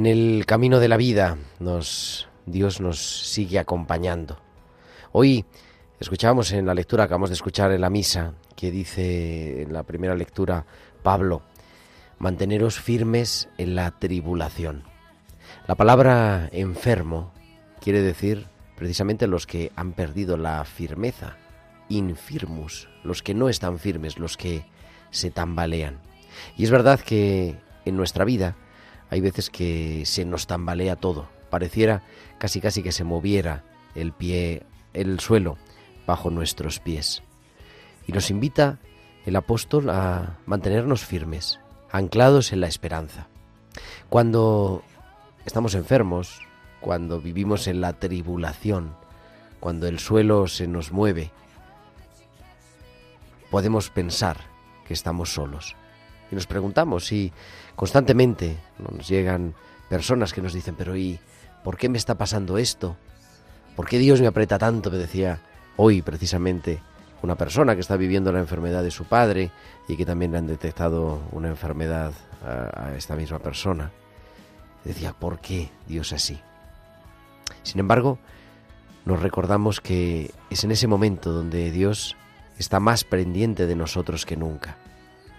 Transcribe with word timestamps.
En 0.00 0.06
el 0.06 0.46
camino 0.46 0.80
de 0.80 0.88
la 0.88 0.96
vida 0.96 1.36
Dios 2.46 2.80
nos 2.80 2.98
sigue 3.28 3.58
acompañando. 3.58 4.38
Hoy 5.12 5.44
escuchamos 6.00 6.52
en 6.52 6.64
la 6.64 6.72
lectura, 6.72 7.04
acabamos 7.04 7.28
de 7.28 7.34
escuchar 7.34 7.70
en 7.70 7.82
la 7.82 7.90
misa, 7.90 8.32
que 8.56 8.70
dice 8.70 9.60
en 9.60 9.74
la 9.74 9.82
primera 9.82 10.14
lectura 10.14 10.64
Pablo, 11.02 11.42
manteneros 12.18 12.80
firmes 12.80 13.50
en 13.58 13.74
la 13.74 13.90
tribulación. 13.90 14.84
La 15.68 15.74
palabra 15.74 16.48
enfermo 16.50 17.34
quiere 17.82 18.00
decir 18.00 18.46
precisamente 18.76 19.26
los 19.26 19.46
que 19.46 19.70
han 19.76 19.92
perdido 19.92 20.38
la 20.38 20.64
firmeza, 20.64 21.36
infirmus, 21.90 22.88
los 23.04 23.22
que 23.22 23.34
no 23.34 23.50
están 23.50 23.78
firmes, 23.78 24.18
los 24.18 24.38
que 24.38 24.64
se 25.10 25.30
tambalean. 25.30 26.00
Y 26.56 26.64
es 26.64 26.70
verdad 26.70 27.00
que 27.00 27.58
en 27.84 27.98
nuestra 27.98 28.24
vida 28.24 28.56
hay 29.10 29.20
veces 29.20 29.50
que 29.50 30.04
se 30.06 30.24
nos 30.24 30.46
tambalea 30.46 30.96
todo, 30.96 31.28
pareciera 31.50 32.02
casi 32.38 32.60
casi 32.60 32.82
que 32.82 32.92
se 32.92 33.04
moviera 33.04 33.64
el 33.94 34.12
pie, 34.12 34.62
el 34.94 35.18
suelo 35.20 35.58
bajo 36.06 36.30
nuestros 36.30 36.78
pies. 36.78 37.22
Y 38.06 38.12
nos 38.12 38.30
invita 38.30 38.78
el 39.26 39.36
apóstol 39.36 39.90
a 39.90 40.38
mantenernos 40.46 41.04
firmes, 41.04 41.60
anclados 41.90 42.52
en 42.52 42.60
la 42.60 42.68
esperanza. 42.68 43.26
Cuando 44.08 44.82
estamos 45.44 45.74
enfermos, 45.74 46.40
cuando 46.80 47.20
vivimos 47.20 47.66
en 47.66 47.80
la 47.80 47.94
tribulación, 47.94 48.94
cuando 49.58 49.86
el 49.88 49.98
suelo 49.98 50.46
se 50.46 50.66
nos 50.66 50.92
mueve, 50.92 51.30
podemos 53.50 53.90
pensar 53.90 54.38
que 54.86 54.94
estamos 54.94 55.34
solos. 55.34 55.76
Y 56.30 56.34
nos 56.36 56.46
preguntamos 56.46 57.06
si 57.06 57.32
constantemente 57.80 58.58
nos 58.76 59.08
llegan 59.08 59.54
personas 59.88 60.34
que 60.34 60.42
nos 60.42 60.52
dicen, 60.52 60.74
pero 60.76 60.98
¿y 60.98 61.18
por 61.64 61.78
qué 61.78 61.88
me 61.88 61.96
está 61.96 62.14
pasando 62.14 62.58
esto? 62.58 62.94
¿Por 63.74 63.88
qué 63.88 63.98
Dios 63.98 64.20
me 64.20 64.26
aprieta 64.26 64.58
tanto? 64.58 64.90
Me 64.90 64.98
decía 64.98 65.40
hoy 65.78 66.02
precisamente 66.02 66.82
una 67.22 67.36
persona 67.36 67.74
que 67.74 67.80
está 67.80 67.96
viviendo 67.96 68.32
la 68.32 68.38
enfermedad 68.38 68.82
de 68.82 68.90
su 68.90 69.06
padre 69.06 69.50
y 69.88 69.96
que 69.96 70.04
también 70.04 70.32
le 70.32 70.36
han 70.36 70.46
detectado 70.46 71.22
una 71.32 71.48
enfermedad 71.48 72.12
a, 72.44 72.88
a 72.88 72.96
esta 72.96 73.16
misma 73.16 73.38
persona. 73.38 73.90
Decía, 74.84 75.14
¿por 75.14 75.38
qué 75.38 75.70
Dios 75.88 76.12
así? 76.12 76.38
Sin 77.62 77.80
embargo, 77.80 78.18
nos 79.06 79.22
recordamos 79.22 79.80
que 79.80 80.32
es 80.50 80.64
en 80.64 80.72
ese 80.72 80.86
momento 80.86 81.32
donde 81.32 81.70
Dios 81.70 82.14
está 82.58 82.78
más 82.78 83.04
pendiente 83.04 83.66
de 83.66 83.74
nosotros 83.74 84.26
que 84.26 84.36
nunca, 84.36 84.76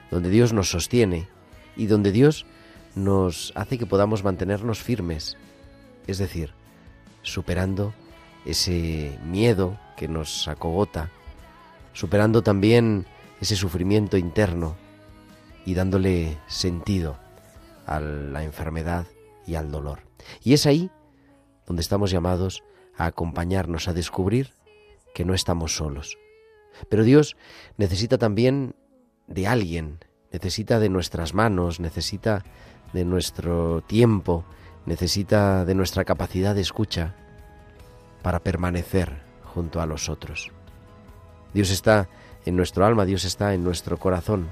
donde 0.10 0.32
Dios 0.32 0.54
nos 0.54 0.72
sostiene 0.72 1.28
y 1.76 1.88
donde 1.88 2.12
Dios 2.12 2.46
nos 2.96 3.54
hace 3.56 3.78
que 3.78 3.86
podamos 3.86 4.24
mantenernos 4.24 4.82
firmes, 4.82 5.38
es 6.08 6.18
decir, 6.18 6.54
superando 7.22 7.94
ese 8.46 9.18
miedo 9.26 9.80
que 9.96 10.08
nos 10.08 10.48
acogota, 10.48 11.10
superando 11.94 12.42
también 12.42 13.06
ese 13.40 13.56
sufrimiento 13.56 14.18
interno 14.18 14.76
y 15.66 15.74
dándole 15.74 16.38
sentido 16.48 17.18
a 17.86 18.00
la 18.00 18.44
enfermedad 18.44 19.06
y 19.46 19.56
al 19.56 19.72
dolor. 19.72 20.00
Y 20.44 20.54
es 20.54 20.66
ahí 20.66 20.90
donde 21.66 21.82
estamos 21.82 22.12
llamados 22.12 22.64
a 22.98 23.06
acompañarnos, 23.06 23.88
a 23.88 23.94
descubrir 23.94 24.54
que 25.14 25.26
no 25.26 25.34
estamos 25.34 25.76
solos. 25.76 26.18
Pero 26.90 27.04
Dios 27.04 27.36
necesita 27.78 28.18
también 28.18 28.76
de 29.28 29.48
alguien, 29.48 30.00
necesita 30.32 30.80
de 30.80 30.90
nuestras 30.90 31.34
manos, 31.34 31.80
necesita 31.80 32.44
de 32.94 33.06
nuestro 33.06 33.82
tiempo, 33.82 34.44
necesita 34.86 35.66
de 35.66 35.76
nuestra 35.76 36.06
capacidad 36.06 36.56
de 36.56 36.62
escucha 36.62 37.16
para 38.22 38.40
permanecer 38.40 39.22
junto 39.54 39.82
a 39.82 39.86
los 39.86 40.10
otros. 40.10 40.52
Dios 41.54 41.70
está 41.70 42.08
en 42.46 42.56
nuestro 42.56 42.86
alma, 42.86 43.06
Dios 43.06 43.26
está 43.26 43.54
en 43.54 43.64
nuestro 43.64 43.98
corazón, 43.98 44.48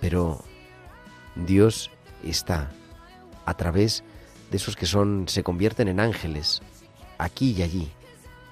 pero 0.00 0.42
Dios 1.34 1.90
está 2.24 2.70
a 3.46 3.54
través 3.54 4.02
de 4.50 4.56
esos 4.56 4.76
que 4.76 4.86
son 4.86 5.26
se 5.28 5.42
convierten 5.42 5.88
en 5.88 6.00
ángeles 6.00 6.62
aquí 7.18 7.52
y 7.52 7.62
allí, 7.62 7.92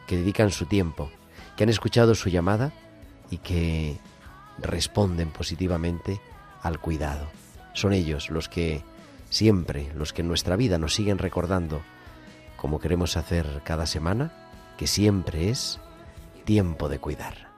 que 0.07 0.17
dedican 0.17 0.51
su 0.51 0.67
tiempo, 0.67 1.11
que 1.57 1.65
han 1.65 1.71
escuchado 1.71 2.15
su 2.15 2.29
llamada 2.29 2.73
y 3.31 3.39
que 3.39 3.99
responden 4.59 5.31
positivamente 5.31 6.21
al 6.63 6.81
cuidado. 6.81 7.27
Son 7.75 7.93
ellos 7.93 8.31
los 8.31 8.49
que 8.49 8.85
siempre, 9.31 9.91
los 9.95 10.13
que 10.13 10.23
en 10.23 10.29
nuestra 10.29 10.57
vida 10.57 10.79
nos 10.79 10.95
siguen 10.95 11.19
recordando, 11.19 11.83
como 12.57 12.81
queremos 12.81 13.17
hacer 13.17 13.63
cada 13.65 13.87
semana, 13.87 14.33
que 14.77 14.87
siempre 14.87 15.49
es 15.51 15.81
tiempo 16.45 16.89
de 16.89 16.99
cuidar. 16.99 17.52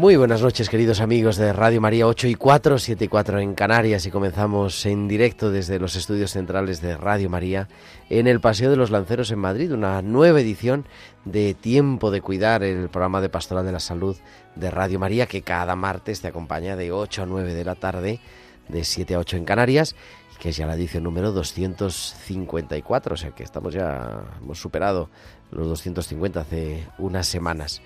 Muy 0.00 0.16
buenas 0.16 0.40
noches, 0.40 0.70
queridos 0.70 1.02
amigos 1.02 1.36
de 1.36 1.52
Radio 1.52 1.78
María 1.78 2.06
8 2.06 2.26
y 2.28 2.34
4, 2.34 2.78
7 2.78 3.04
y 3.04 3.08
4 3.08 3.38
en 3.40 3.54
Canarias 3.54 4.06
y 4.06 4.10
comenzamos 4.10 4.86
en 4.86 5.08
directo 5.08 5.50
desde 5.50 5.78
los 5.78 5.94
estudios 5.94 6.30
centrales 6.30 6.80
de 6.80 6.96
Radio 6.96 7.28
María 7.28 7.68
en 8.08 8.26
el 8.26 8.40
Paseo 8.40 8.70
de 8.70 8.78
los 8.78 8.90
Lanceros 8.90 9.30
en 9.30 9.40
Madrid, 9.40 9.74
una 9.74 10.00
nueva 10.00 10.40
edición 10.40 10.86
de 11.26 11.52
Tiempo 11.52 12.10
de 12.10 12.22
Cuidar, 12.22 12.62
el 12.62 12.88
programa 12.88 13.20
de 13.20 13.28
Pastoral 13.28 13.66
de 13.66 13.72
la 13.72 13.78
Salud 13.78 14.16
de 14.56 14.70
Radio 14.70 14.98
María 14.98 15.26
que 15.26 15.42
cada 15.42 15.76
martes 15.76 16.22
te 16.22 16.28
acompaña 16.28 16.76
de 16.76 16.92
8 16.92 17.24
a 17.24 17.26
9 17.26 17.52
de 17.52 17.64
la 17.66 17.74
tarde, 17.74 18.20
de 18.68 18.84
7 18.84 19.16
a 19.16 19.18
8 19.18 19.36
en 19.36 19.44
Canarias 19.44 19.96
que 20.38 20.48
es 20.48 20.56
ya 20.56 20.66
la 20.66 20.76
edición 20.76 21.04
número 21.04 21.30
254, 21.32 23.12
o 23.12 23.16
sea 23.18 23.32
que 23.32 23.42
estamos 23.42 23.74
ya, 23.74 24.24
hemos 24.40 24.58
superado 24.58 25.10
los 25.50 25.68
250 25.68 26.40
hace 26.40 26.86
unas 26.96 27.26
semanas 27.26 27.82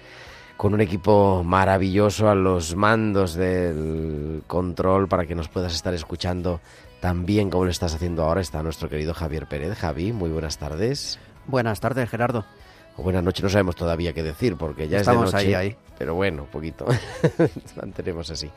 con 0.56 0.75
un 0.75 0.81
equipo 0.81 1.43
maravilloso 1.45 2.29
a 2.31 2.35
los 2.35 2.77
mandos 2.77 3.35
del 3.35 4.43
control 4.47 5.09
para 5.09 5.27
que 5.27 5.35
nos 5.35 5.49
puedas 5.49 5.75
estar 5.75 5.95
escuchando 5.95 6.61
tan 7.01 7.27
bien 7.27 7.51
como 7.51 7.65
lo 7.65 7.71
estás 7.71 7.95
haciendo 7.95 8.25
ahora. 8.25 8.41
Está 8.41 8.62
nuestro 8.62 8.89
querido 8.89 9.15
Javier 9.15 9.47
Pérez. 9.47 9.77
Javi, 9.77 10.12
muy 10.12 10.31
buenas 10.31 10.59
tardes. 10.59 11.19
Buenas 11.47 11.81
tardes, 11.81 12.09
Gerardo. 12.09 12.45
o 12.97 13.03
buenas 13.03 13.23
noches, 13.23 13.43
no 13.43 13.51
sabemos 13.51 13.77
todavía 13.77 14.12
qué 14.12 14.23
decir 14.23 14.56
porque 14.56 14.89
ya 14.89 14.99
Estamos 14.99 15.27
es 15.27 15.33
de 15.33 15.39
noche. 15.39 15.56
ahí, 15.56 15.69
ahí. 15.71 15.77
Pero 15.99 16.15
bueno, 16.15 16.47
poquito. 16.51 16.87
Mantenemos 17.77 18.31
así. 18.31 18.51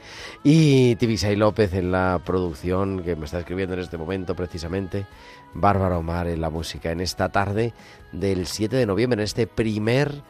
Y 0.43 0.95
Tibisay 0.95 1.35
López 1.35 1.73
en 1.73 1.91
la 1.91 2.21
producción, 2.25 3.03
que 3.03 3.15
me 3.15 3.25
está 3.25 3.39
escribiendo 3.39 3.73
en 3.73 3.81
este 3.81 3.97
momento 3.97 4.35
precisamente. 4.35 5.05
Bárbara 5.53 5.97
Omar 5.97 6.27
en 6.27 6.41
la 6.41 6.49
música 6.49 6.91
en 6.91 7.01
esta 7.01 7.29
tarde 7.29 7.73
del 8.11 8.45
7 8.47 8.75
de 8.75 8.85
noviembre, 8.85 9.19
en 9.21 9.23
este 9.25 9.47
primer 9.47 10.21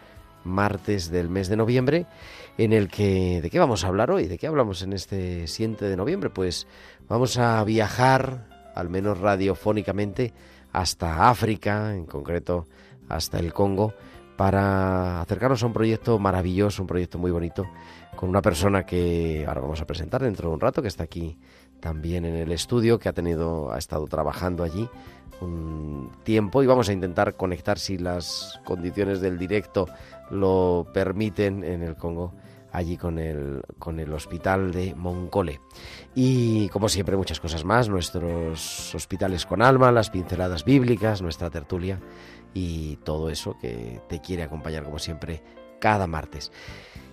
martes 0.47 1.11
del 1.11 1.29
mes 1.29 1.49
de 1.49 1.57
noviembre, 1.57 2.05
en 2.57 2.73
el 2.73 2.87
que... 2.87 3.41
¿De 3.41 3.49
qué 3.49 3.59
vamos 3.59 3.83
a 3.83 3.87
hablar 3.87 4.11
hoy? 4.11 4.27
¿De 4.27 4.37
qué 4.37 4.47
hablamos 4.47 4.81
en 4.81 4.93
este 4.93 5.47
7 5.47 5.85
de 5.85 5.95
noviembre? 5.95 6.29
Pues 6.29 6.67
vamos 7.07 7.37
a 7.37 7.63
viajar, 7.63 8.47
al 8.73 8.89
menos 8.89 9.19
radiofónicamente, 9.19 10.33
hasta 10.73 11.29
África, 11.29 11.93
en 11.93 12.05
concreto 12.05 12.67
hasta 13.09 13.39
el 13.39 13.53
Congo, 13.53 13.93
para 14.35 15.21
acercarnos 15.21 15.63
a 15.63 15.65
un 15.65 15.73
proyecto 15.73 16.19
maravilloso, 16.19 16.83
un 16.83 16.87
proyecto 16.87 17.17
muy 17.17 17.31
bonito, 17.31 17.65
con 18.15 18.29
una 18.29 18.41
persona 18.41 18.85
que 18.85 19.45
ahora 19.47 19.61
vamos 19.61 19.81
a 19.81 19.85
presentar 19.85 20.23
dentro 20.23 20.49
de 20.49 20.53
un 20.53 20.59
rato, 20.59 20.81
que 20.81 20.87
está 20.87 21.03
aquí 21.03 21.37
también 21.79 22.25
en 22.25 22.35
el 22.35 22.51
estudio, 22.51 22.99
que 22.99 23.09
ha 23.09 23.13
tenido, 23.13 23.71
ha 23.71 23.77
estado 23.77 24.07
trabajando 24.07 24.63
allí 24.63 24.89
un 25.41 26.11
tiempo 26.23 26.63
y 26.63 26.67
vamos 26.67 26.89
a 26.89 26.93
intentar 26.93 27.35
conectar 27.35 27.77
si 27.77 27.97
las 27.97 28.59
condiciones 28.65 29.21
del 29.21 29.37
directo 29.37 29.87
lo 30.31 30.87
permiten 30.93 31.63
en 31.63 31.83
el 31.83 31.95
Congo 31.95 32.33
allí 32.71 32.97
con 32.97 33.17
el, 33.17 33.61
con 33.79 33.99
el 33.99 34.11
hospital 34.13 34.71
de 34.71 34.93
Moncole. 34.95 35.61
Y 36.15 36.69
como 36.69 36.89
siempre 36.89 37.17
muchas 37.17 37.39
cosas 37.39 37.63
más, 37.63 37.89
nuestros 37.89 38.93
hospitales 38.93 39.45
con 39.45 39.61
alma, 39.61 39.91
las 39.91 40.09
pinceladas 40.09 40.63
bíblicas, 40.63 41.21
nuestra 41.21 41.49
tertulia 41.49 41.99
y 42.53 42.97
todo 42.97 43.29
eso 43.29 43.57
que 43.59 44.01
te 44.07 44.19
quiere 44.19 44.43
acompañar 44.43 44.83
como 44.83 44.99
siempre 44.99 45.43
cada 45.79 46.07
martes. 46.07 46.51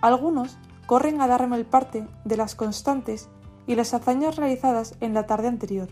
Algunos 0.00 0.58
corren 0.86 1.20
a 1.20 1.26
darme 1.26 1.56
el 1.56 1.66
parte 1.66 2.06
de 2.24 2.36
las 2.36 2.54
constantes 2.54 3.28
y 3.66 3.74
las 3.74 3.94
hazañas 3.94 4.36
realizadas 4.36 4.94
en 5.00 5.12
la 5.12 5.26
tarde 5.26 5.48
anterior. 5.48 5.88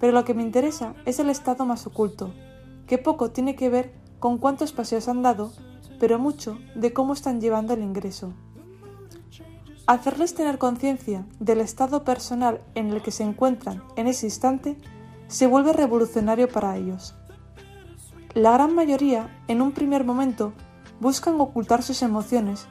Pero 0.00 0.14
lo 0.14 0.24
que 0.24 0.32
me 0.32 0.44
interesa 0.44 0.94
es 1.04 1.18
el 1.18 1.28
estado 1.28 1.66
más 1.66 1.86
oculto, 1.86 2.32
que 2.88 2.98
poco 2.98 3.30
tiene 3.30 3.54
que 3.54 3.68
ver 3.68 3.94
con 4.18 4.38
cuántos 4.38 4.72
paseos 4.72 5.08
han 5.08 5.22
dado, 5.22 5.52
pero 6.00 6.18
mucho 6.18 6.58
de 6.74 6.92
cómo 6.92 7.12
están 7.12 7.40
llevando 7.40 7.74
el 7.74 7.82
ingreso. 7.82 8.32
Hacerles 9.86 10.34
tener 10.34 10.58
conciencia 10.58 11.24
del 11.38 11.60
estado 11.60 12.04
personal 12.04 12.60
en 12.74 12.90
el 12.90 13.02
que 13.02 13.10
se 13.10 13.22
encuentran 13.22 13.82
en 13.96 14.06
ese 14.06 14.26
instante 14.26 14.76
se 15.28 15.46
vuelve 15.46 15.72
revolucionario 15.72 16.48
para 16.48 16.76
ellos. 16.76 17.14
La 18.34 18.52
gran 18.52 18.74
mayoría, 18.74 19.42
en 19.48 19.62
un 19.62 19.72
primer 19.72 20.04
momento, 20.04 20.52
buscan 21.00 21.40
ocultar 21.40 21.82
sus 21.82 22.02
emociones, 22.02 22.66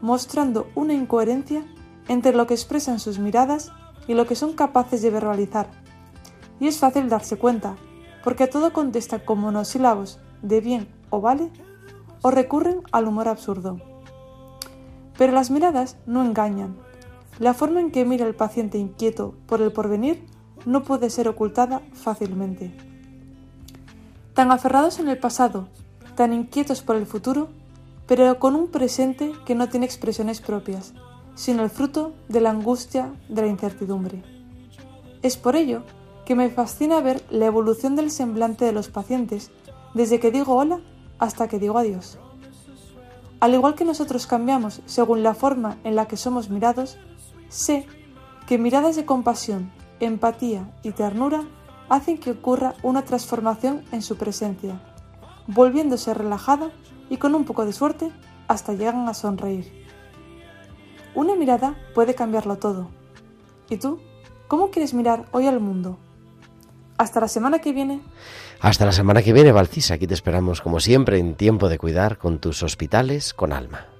mostrando 0.00 0.68
una 0.74 0.94
incoherencia 0.94 1.64
entre 2.08 2.34
lo 2.34 2.46
que 2.46 2.54
expresan 2.54 2.98
sus 2.98 3.18
miradas 3.18 3.70
y 4.08 4.14
lo 4.14 4.26
que 4.26 4.34
son 4.34 4.54
capaces 4.54 5.02
de 5.02 5.10
verbalizar. 5.10 5.68
Y 6.58 6.68
es 6.68 6.78
fácil 6.78 7.08
darse 7.08 7.36
cuenta, 7.36 7.76
porque 8.22 8.46
todo 8.46 8.72
contesta 8.72 9.24
con 9.24 9.40
monosílabos 9.40 10.20
de 10.42 10.60
bien 10.60 10.88
o 11.10 11.20
vale, 11.20 11.50
o 12.22 12.30
recurren 12.30 12.82
al 12.92 13.06
humor 13.06 13.28
absurdo. 13.28 13.80
Pero 15.18 15.32
las 15.32 15.50
miradas 15.50 15.96
no 16.06 16.24
engañan. 16.24 16.76
La 17.38 17.54
forma 17.54 17.80
en 17.80 17.90
que 17.90 18.04
mira 18.04 18.26
el 18.26 18.34
paciente 18.34 18.78
inquieto 18.78 19.34
por 19.46 19.60
el 19.60 19.72
porvenir 19.72 20.24
no 20.64 20.84
puede 20.84 21.10
ser 21.10 21.28
ocultada 21.28 21.82
fácilmente. 21.92 22.74
Tan 24.34 24.50
aferrados 24.50 24.98
en 24.98 25.08
el 25.08 25.18
pasado, 25.18 25.68
tan 26.14 26.32
inquietos 26.32 26.82
por 26.82 26.96
el 26.96 27.06
futuro, 27.06 27.48
pero 28.06 28.38
con 28.38 28.54
un 28.54 28.68
presente 28.68 29.32
que 29.44 29.54
no 29.54 29.68
tiene 29.68 29.86
expresiones 29.86 30.40
propias, 30.40 30.94
sino 31.34 31.62
el 31.62 31.70
fruto 31.70 32.12
de 32.28 32.40
la 32.40 32.50
angustia 32.50 33.12
de 33.28 33.42
la 33.42 33.48
incertidumbre. 33.48 34.22
Es 35.22 35.36
por 35.36 35.56
ello 35.56 35.82
que 36.32 36.36
me 36.36 36.48
fascina 36.48 37.02
ver 37.02 37.22
la 37.28 37.44
evolución 37.44 37.94
del 37.94 38.10
semblante 38.10 38.64
de 38.64 38.72
los 38.72 38.88
pacientes 38.88 39.50
desde 39.92 40.18
que 40.18 40.30
digo 40.30 40.56
hola 40.56 40.80
hasta 41.18 41.46
que 41.46 41.58
digo 41.58 41.76
adiós. 41.76 42.18
Al 43.38 43.52
igual 43.52 43.74
que 43.74 43.84
nosotros 43.84 44.26
cambiamos 44.26 44.80
según 44.86 45.22
la 45.22 45.34
forma 45.34 45.76
en 45.84 45.94
la 45.94 46.08
que 46.08 46.16
somos 46.16 46.48
mirados, 46.48 46.96
sé 47.50 47.86
que 48.46 48.56
miradas 48.56 48.96
de 48.96 49.04
compasión, 49.04 49.70
empatía 50.00 50.72
y 50.82 50.92
ternura 50.92 51.44
hacen 51.90 52.16
que 52.16 52.30
ocurra 52.30 52.76
una 52.82 53.04
transformación 53.04 53.84
en 53.92 54.00
su 54.00 54.16
presencia, 54.16 54.80
volviéndose 55.48 56.14
relajada 56.14 56.70
y 57.10 57.18
con 57.18 57.34
un 57.34 57.44
poco 57.44 57.66
de 57.66 57.74
suerte 57.74 58.10
hasta 58.48 58.72
llegan 58.72 59.06
a 59.06 59.12
sonreír. 59.12 59.70
Una 61.14 61.34
mirada 61.34 61.76
puede 61.94 62.14
cambiarlo 62.14 62.56
todo. 62.56 62.88
¿Y 63.68 63.76
tú? 63.76 64.00
¿Cómo 64.48 64.70
quieres 64.70 64.94
mirar 64.94 65.26
hoy 65.32 65.46
al 65.46 65.60
mundo? 65.60 65.98
Hasta 67.02 67.18
la 67.18 67.26
semana 67.26 67.58
que 67.58 67.72
viene. 67.72 68.00
Hasta 68.60 68.86
la 68.86 68.92
semana 68.92 69.22
que 69.22 69.32
viene, 69.32 69.50
Valcisa. 69.50 69.94
Aquí 69.94 70.06
te 70.06 70.14
esperamos 70.14 70.60
como 70.60 70.78
siempre 70.78 71.18
en 71.18 71.34
tiempo 71.34 71.68
de 71.68 71.76
cuidar 71.76 72.16
con 72.16 72.38
tus 72.38 72.62
hospitales 72.62 73.34
con 73.34 73.52
alma. 73.52 73.91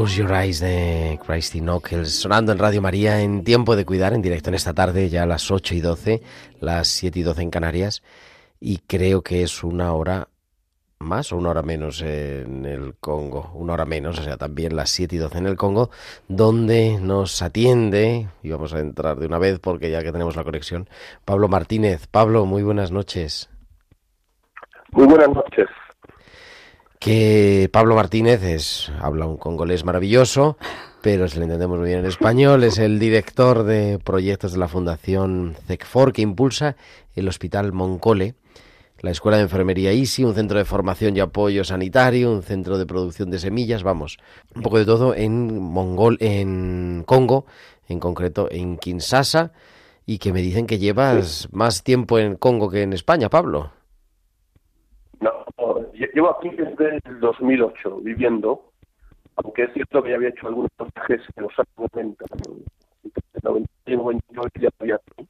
Close 0.00 0.16
Your 0.16 0.32
Eyes 0.32 0.60
de 0.60 1.20
Christy 1.26 1.60
Knuckles, 1.60 2.22
sonando 2.22 2.52
en 2.52 2.58
Radio 2.58 2.80
María 2.80 3.20
en 3.20 3.44
Tiempo 3.44 3.76
de 3.76 3.84
Cuidar, 3.84 4.14
en 4.14 4.22
directo 4.22 4.48
en 4.48 4.54
esta 4.54 4.72
tarde, 4.72 5.10
ya 5.10 5.24
a 5.24 5.26
las 5.26 5.50
8 5.50 5.74
y 5.74 5.80
12, 5.82 6.22
las 6.58 6.88
7 6.88 7.18
y 7.18 7.22
12 7.22 7.42
en 7.42 7.50
Canarias, 7.50 8.02
y 8.60 8.78
creo 8.78 9.20
que 9.20 9.42
es 9.42 9.62
una 9.62 9.92
hora 9.92 10.28
más 11.00 11.32
o 11.32 11.36
una 11.36 11.50
hora 11.50 11.60
menos 11.60 12.00
en 12.00 12.64
el 12.64 12.94
Congo, 12.98 13.50
una 13.52 13.74
hora 13.74 13.84
menos, 13.84 14.18
o 14.18 14.22
sea, 14.22 14.38
también 14.38 14.74
las 14.74 14.88
7 14.88 15.16
y 15.16 15.18
12 15.18 15.36
en 15.36 15.46
el 15.46 15.56
Congo, 15.56 15.90
donde 16.28 16.98
nos 16.98 17.42
atiende, 17.42 18.28
y 18.42 18.50
vamos 18.50 18.72
a 18.72 18.78
entrar 18.78 19.18
de 19.18 19.26
una 19.26 19.38
vez 19.38 19.58
porque 19.58 19.90
ya 19.90 20.02
que 20.02 20.12
tenemos 20.12 20.34
la 20.34 20.44
conexión, 20.44 20.88
Pablo 21.26 21.48
Martínez. 21.48 22.06
Pablo, 22.06 22.46
muy 22.46 22.62
buenas 22.62 22.90
noches. 22.90 23.50
Muy 24.92 25.04
buenas 25.04 25.28
noches. 25.28 25.66
Que 27.00 27.70
Pablo 27.72 27.96
Martínez 27.96 28.42
es, 28.42 28.92
habla 29.00 29.24
un 29.26 29.38
congolés 29.38 29.84
maravilloso, 29.84 30.58
pero 31.00 31.28
se 31.28 31.38
le 31.38 31.46
entendemos 31.46 31.78
muy 31.78 31.88
bien 31.88 32.00
en 32.00 32.04
español, 32.04 32.62
es 32.62 32.78
el 32.78 32.98
director 32.98 33.64
de 33.64 33.98
proyectos 33.98 34.52
de 34.52 34.58
la 34.58 34.68
Fundación 34.68 35.56
CECFOR 35.66 36.12
que 36.12 36.20
impulsa 36.20 36.76
el 37.14 37.26
Hospital 37.26 37.72
Moncole, 37.72 38.34
la 39.00 39.10
Escuela 39.10 39.38
de 39.38 39.44
Enfermería 39.44 39.94
ISI, 39.94 40.24
un 40.24 40.34
centro 40.34 40.58
de 40.58 40.66
formación 40.66 41.16
y 41.16 41.20
apoyo 41.20 41.64
sanitario, 41.64 42.30
un 42.30 42.42
centro 42.42 42.76
de 42.76 42.84
producción 42.84 43.30
de 43.30 43.38
semillas, 43.38 43.82
vamos, 43.82 44.18
un 44.54 44.60
poco 44.60 44.76
de 44.76 44.84
todo 44.84 45.14
en 45.14 45.58
Mongol, 45.58 46.18
en 46.20 47.02
Congo, 47.06 47.46
en 47.88 47.98
concreto 47.98 48.46
en 48.50 48.76
Kinshasa, 48.76 49.52
y 50.04 50.18
que 50.18 50.34
me 50.34 50.42
dicen 50.42 50.66
que 50.66 50.78
llevas 50.78 51.48
más 51.50 51.82
tiempo 51.82 52.18
en 52.18 52.36
Congo 52.36 52.68
que 52.68 52.82
en 52.82 52.92
España, 52.92 53.30
Pablo. 53.30 53.79
Llevo 56.14 56.30
aquí 56.30 56.50
desde 56.50 57.00
el 57.04 57.20
2008 57.20 58.00
viviendo, 58.02 58.70
aunque 59.36 59.64
es 59.64 59.72
cierto 59.72 60.02
que 60.02 60.10
ya 60.10 60.16
había 60.16 60.30
hecho 60.30 60.48
algunos 60.48 60.70
viajes 60.78 61.22
en 61.36 61.42
los 61.42 61.52
años 61.58 61.90
90. 61.94 62.24
¿no? 63.42 63.56
En 63.56 63.66
el 63.86 63.96
98 63.96 64.50
ya 64.60 64.68
había 64.80 64.94
aquí. 64.96 65.28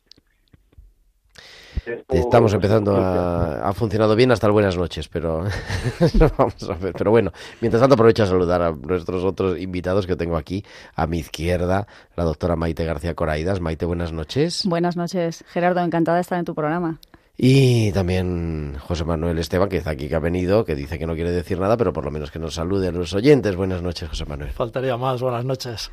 Estamos 2.09 2.53
empezando 2.53 2.97
a... 2.97 3.69
Ha 3.69 3.73
funcionado 3.73 4.15
bien 4.15 4.31
hasta 4.33 4.47
el 4.47 4.53
buenas 4.53 4.77
noches, 4.77 5.09
pero... 5.09 5.45
Vamos 6.39 6.69
a 6.69 6.75
ver. 6.75 6.93
Pero 6.97 7.11
bueno, 7.11 7.33
mientras 7.61 7.81
tanto 7.81 7.95
aprovecho 7.95 8.25
a 8.25 8.27
saludar 8.27 8.63
a 8.63 8.73
nuestros 8.73 9.25
otros 9.25 9.59
invitados 9.59 10.07
que 10.07 10.17
tengo 10.17 10.37
aquí. 10.37 10.65
A 10.95 11.07
mi 11.07 11.19
izquierda, 11.19 11.87
la 12.17 12.25
doctora 12.25 12.57
Maite 12.57 12.85
García 12.85 13.15
Coraidas. 13.15 13.61
Maite, 13.61 13.87
buenas 13.87 14.13
noches. 14.13 14.65
Buenas 14.67 14.97
noches, 14.97 15.45
Gerardo, 15.49 15.81
encantada 15.81 16.17
de 16.17 16.23
estar 16.23 16.39
en 16.39 16.45
tu 16.45 16.55
programa. 16.55 16.99
Y 17.43 17.91
también 17.93 18.77
José 18.81 19.03
Manuel 19.07 19.39
Esteban, 19.39 19.71
que 19.71 19.79
está 19.79 19.93
aquí, 19.93 20.11
que 20.11 20.15
ha 20.15 20.19
venido, 20.19 20.67
que 20.67 20.75
dice 20.75 20.99
que 20.99 21.07
no 21.07 21.15
quiere 21.15 21.31
decir 21.31 21.59
nada, 21.59 21.79
pero 21.79 21.91
por 21.91 22.05
lo 22.05 22.11
menos 22.11 22.31
que 22.31 22.39
nos 22.39 22.53
salude 22.53 22.89
a 22.89 22.93
los 22.93 23.15
oyentes. 23.15 23.57
Buenas 23.57 23.81
noches, 23.81 24.11
José 24.11 24.27
Manuel. 24.27 24.51
Faltaría 24.51 24.99
más, 24.99 25.23
buenas 25.23 25.47
noches. 25.47 25.91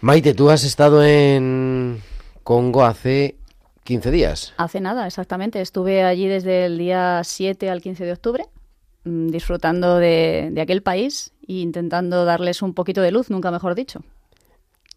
Maite, 0.00 0.32
tú 0.32 0.48
has 0.48 0.64
estado 0.64 1.04
en 1.04 2.00
Congo 2.44 2.82
hace 2.82 3.36
15 3.82 4.10
días. 4.10 4.54
Hace 4.56 4.80
nada, 4.80 5.06
exactamente. 5.06 5.60
Estuve 5.60 6.02
allí 6.02 6.28
desde 6.28 6.64
el 6.64 6.78
día 6.78 7.20
7 7.22 7.68
al 7.68 7.82
15 7.82 8.06
de 8.06 8.12
octubre, 8.12 8.46
mm, 9.04 9.28
disfrutando 9.28 9.98
de, 9.98 10.48
de 10.50 10.60
aquel 10.62 10.82
país 10.82 11.34
e 11.46 11.56
intentando 11.56 12.24
darles 12.24 12.62
un 12.62 12.72
poquito 12.72 13.02
de 13.02 13.12
luz, 13.12 13.28
nunca 13.28 13.50
mejor 13.50 13.74
dicho. 13.74 14.00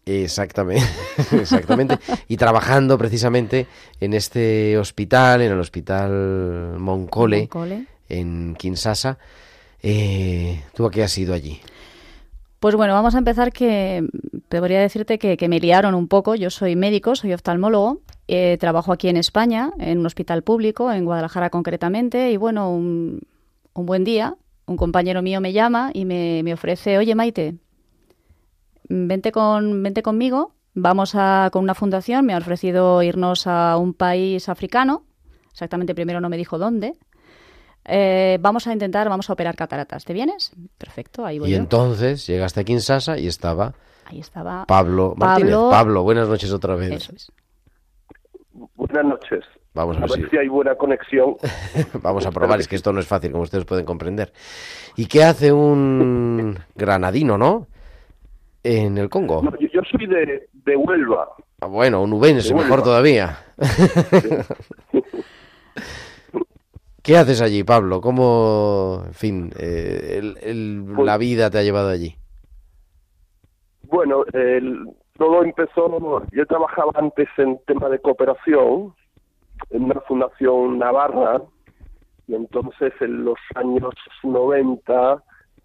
Exactamente, 0.08 0.86
exactamente. 1.32 1.98
Y 2.28 2.38
trabajando 2.38 2.96
precisamente 2.96 3.66
en 4.00 4.14
este 4.14 4.78
hospital, 4.78 5.42
en 5.42 5.52
el 5.52 5.60
hospital 5.60 6.76
Moncole, 6.78 7.40
Moncole. 7.40 7.84
en 8.08 8.56
Kinshasa. 8.58 9.18
Eh, 9.82 10.62
¿Tú 10.74 10.86
a 10.86 10.90
qué 10.90 11.02
has 11.02 11.16
ido 11.18 11.34
allí? 11.34 11.60
Pues 12.58 12.74
bueno, 12.74 12.94
vamos 12.94 13.14
a 13.14 13.18
empezar 13.18 13.52
que 13.52 14.08
podría 14.48 14.80
decirte 14.80 15.18
que, 15.18 15.36
que 15.36 15.48
me 15.48 15.60
liaron 15.60 15.94
un 15.94 16.08
poco. 16.08 16.34
Yo 16.34 16.48
soy 16.50 16.74
médico, 16.74 17.14
soy 17.14 17.34
oftalmólogo, 17.34 18.00
eh, 18.26 18.56
trabajo 18.58 18.92
aquí 18.92 19.08
en 19.08 19.18
España, 19.18 19.70
en 19.78 19.98
un 19.98 20.06
hospital 20.06 20.42
público, 20.42 20.90
en 20.90 21.04
Guadalajara 21.04 21.50
concretamente, 21.50 22.32
y 22.32 22.36
bueno, 22.38 22.72
un, 22.72 23.20
un 23.74 23.86
buen 23.86 24.04
día, 24.04 24.34
un 24.66 24.76
compañero 24.76 25.22
mío 25.22 25.40
me 25.40 25.52
llama 25.52 25.90
y 25.92 26.04
me, 26.06 26.42
me 26.42 26.54
ofrece, 26.54 26.98
oye 26.98 27.14
Maite, 27.14 27.54
vente, 28.88 29.32
con, 29.32 29.82
vente 29.82 30.02
conmigo, 30.02 30.54
vamos 30.74 31.14
a, 31.14 31.48
con 31.52 31.62
una 31.64 31.74
fundación, 31.74 32.24
me 32.26 32.34
ha 32.34 32.38
ofrecido 32.38 33.02
irnos 33.02 33.46
a 33.46 33.76
un 33.76 33.94
país 33.94 34.48
africano, 34.48 35.04
exactamente 35.52 35.94
primero 35.94 36.20
no 36.20 36.28
me 36.28 36.36
dijo 36.36 36.58
dónde, 36.58 36.94
eh, 37.84 38.38
vamos 38.40 38.66
a 38.66 38.72
intentar, 38.72 39.08
vamos 39.08 39.30
a 39.30 39.32
operar 39.32 39.56
cataratas. 39.56 40.04
¿Te 40.04 40.12
vienes? 40.12 40.52
Perfecto, 40.76 41.24
ahí 41.24 41.38
voy 41.38 41.48
Y 41.48 41.52
yo. 41.52 41.58
entonces 41.58 42.26
llegaste 42.26 42.60
a 42.60 42.64
Kinshasa 42.64 43.18
y 43.18 43.26
estaba 43.26 43.72
Ahí 44.04 44.20
estaba. 44.20 44.64
Pablo 44.66 45.14
Martínez. 45.16 45.52
Pablo- 45.54 45.70
Pablo, 45.70 46.02
buenas 46.02 46.28
noches 46.28 46.50
otra 46.52 46.74
vez. 46.76 46.92
Eso 46.92 47.12
es. 47.14 47.30
Buenas 48.74 49.04
noches. 49.04 49.44
Vamos 49.74 49.96
a 49.96 50.00
A 50.00 50.02
ver 50.02 50.10
ver 50.18 50.24
si- 50.24 50.30
si 50.30 50.36
hay 50.38 50.48
buena 50.48 50.74
conexión. 50.76 51.36
Vamos 52.02 52.24
a 52.26 52.30
probar, 52.30 52.58
es 52.58 52.66
que 52.68 52.76
esto 52.76 52.92
no 52.92 53.00
es 53.00 53.06
fácil, 53.06 53.30
como 53.32 53.44
ustedes 53.44 53.64
pueden 53.64 53.84
comprender. 53.84 54.32
¿Y 54.96 55.06
qué 55.06 55.24
hace 55.24 55.52
un 55.52 56.58
granadino, 56.74 57.36
no? 57.38 57.66
En 58.62 58.98
el 58.98 59.08
Congo. 59.08 59.42
No, 59.42 59.50
yo, 59.58 59.68
yo 59.72 59.80
soy 59.90 60.06
de, 60.06 60.48
de 60.52 60.76
Huelva. 60.76 61.28
Ah, 61.60 61.66
Bueno, 61.66 62.02
un 62.02 62.12
ubense, 62.12 62.54
mejor 62.54 62.82
todavía. 62.82 63.38
¿Qué 67.02 67.16
haces 67.16 67.40
allí, 67.40 67.64
Pablo? 67.64 68.00
¿Cómo, 68.00 69.02
en 69.06 69.14
fin, 69.14 69.52
eh, 69.58 70.16
el- 70.18 70.36
el- 70.42 70.84
Pues- 70.94 71.06
la 71.06 71.16
vida 71.16 71.48
te 71.50 71.58
ha 71.58 71.62
llevado 71.62 71.88
allí? 71.88 72.16
Bueno, 73.84 74.24
el- 74.34 74.84
todo 75.16 75.42
empezó, 75.42 76.22
yo 76.32 76.46
trabajaba 76.46 76.92
antes 76.96 77.28
en 77.38 77.58
tema 77.66 77.88
de 77.88 77.98
cooperación 78.00 78.94
en 79.70 79.84
una 79.84 80.00
fundación 80.02 80.78
navarra 80.78 81.42
y 82.26 82.34
entonces 82.34 82.92
en 83.00 83.24
los 83.24 83.38
años 83.54 83.94
90 84.22 85.22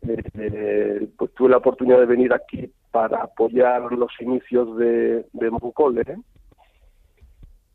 eh, 0.07 0.23
eh, 0.35 1.07
pues 1.17 1.33
tuve 1.33 1.49
la 1.49 1.57
oportunidad 1.57 1.99
de 1.99 2.05
venir 2.05 2.33
aquí 2.33 2.71
para 2.91 3.23
apoyar 3.23 3.91
los 3.91 4.11
inicios 4.19 4.77
de, 4.77 5.25
de 5.33 5.49
Moncole. 5.51 6.03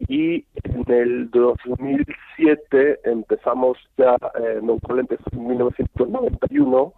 Y 0.07 0.45
en 0.63 0.85
el 0.87 1.31
2007 1.31 3.01
empezamos 3.05 3.79
ya, 3.97 4.17
eh, 4.41 4.61
Moncole 4.63 5.01
empezó 5.01 5.25
en 5.33 5.49
1991, 5.49 6.93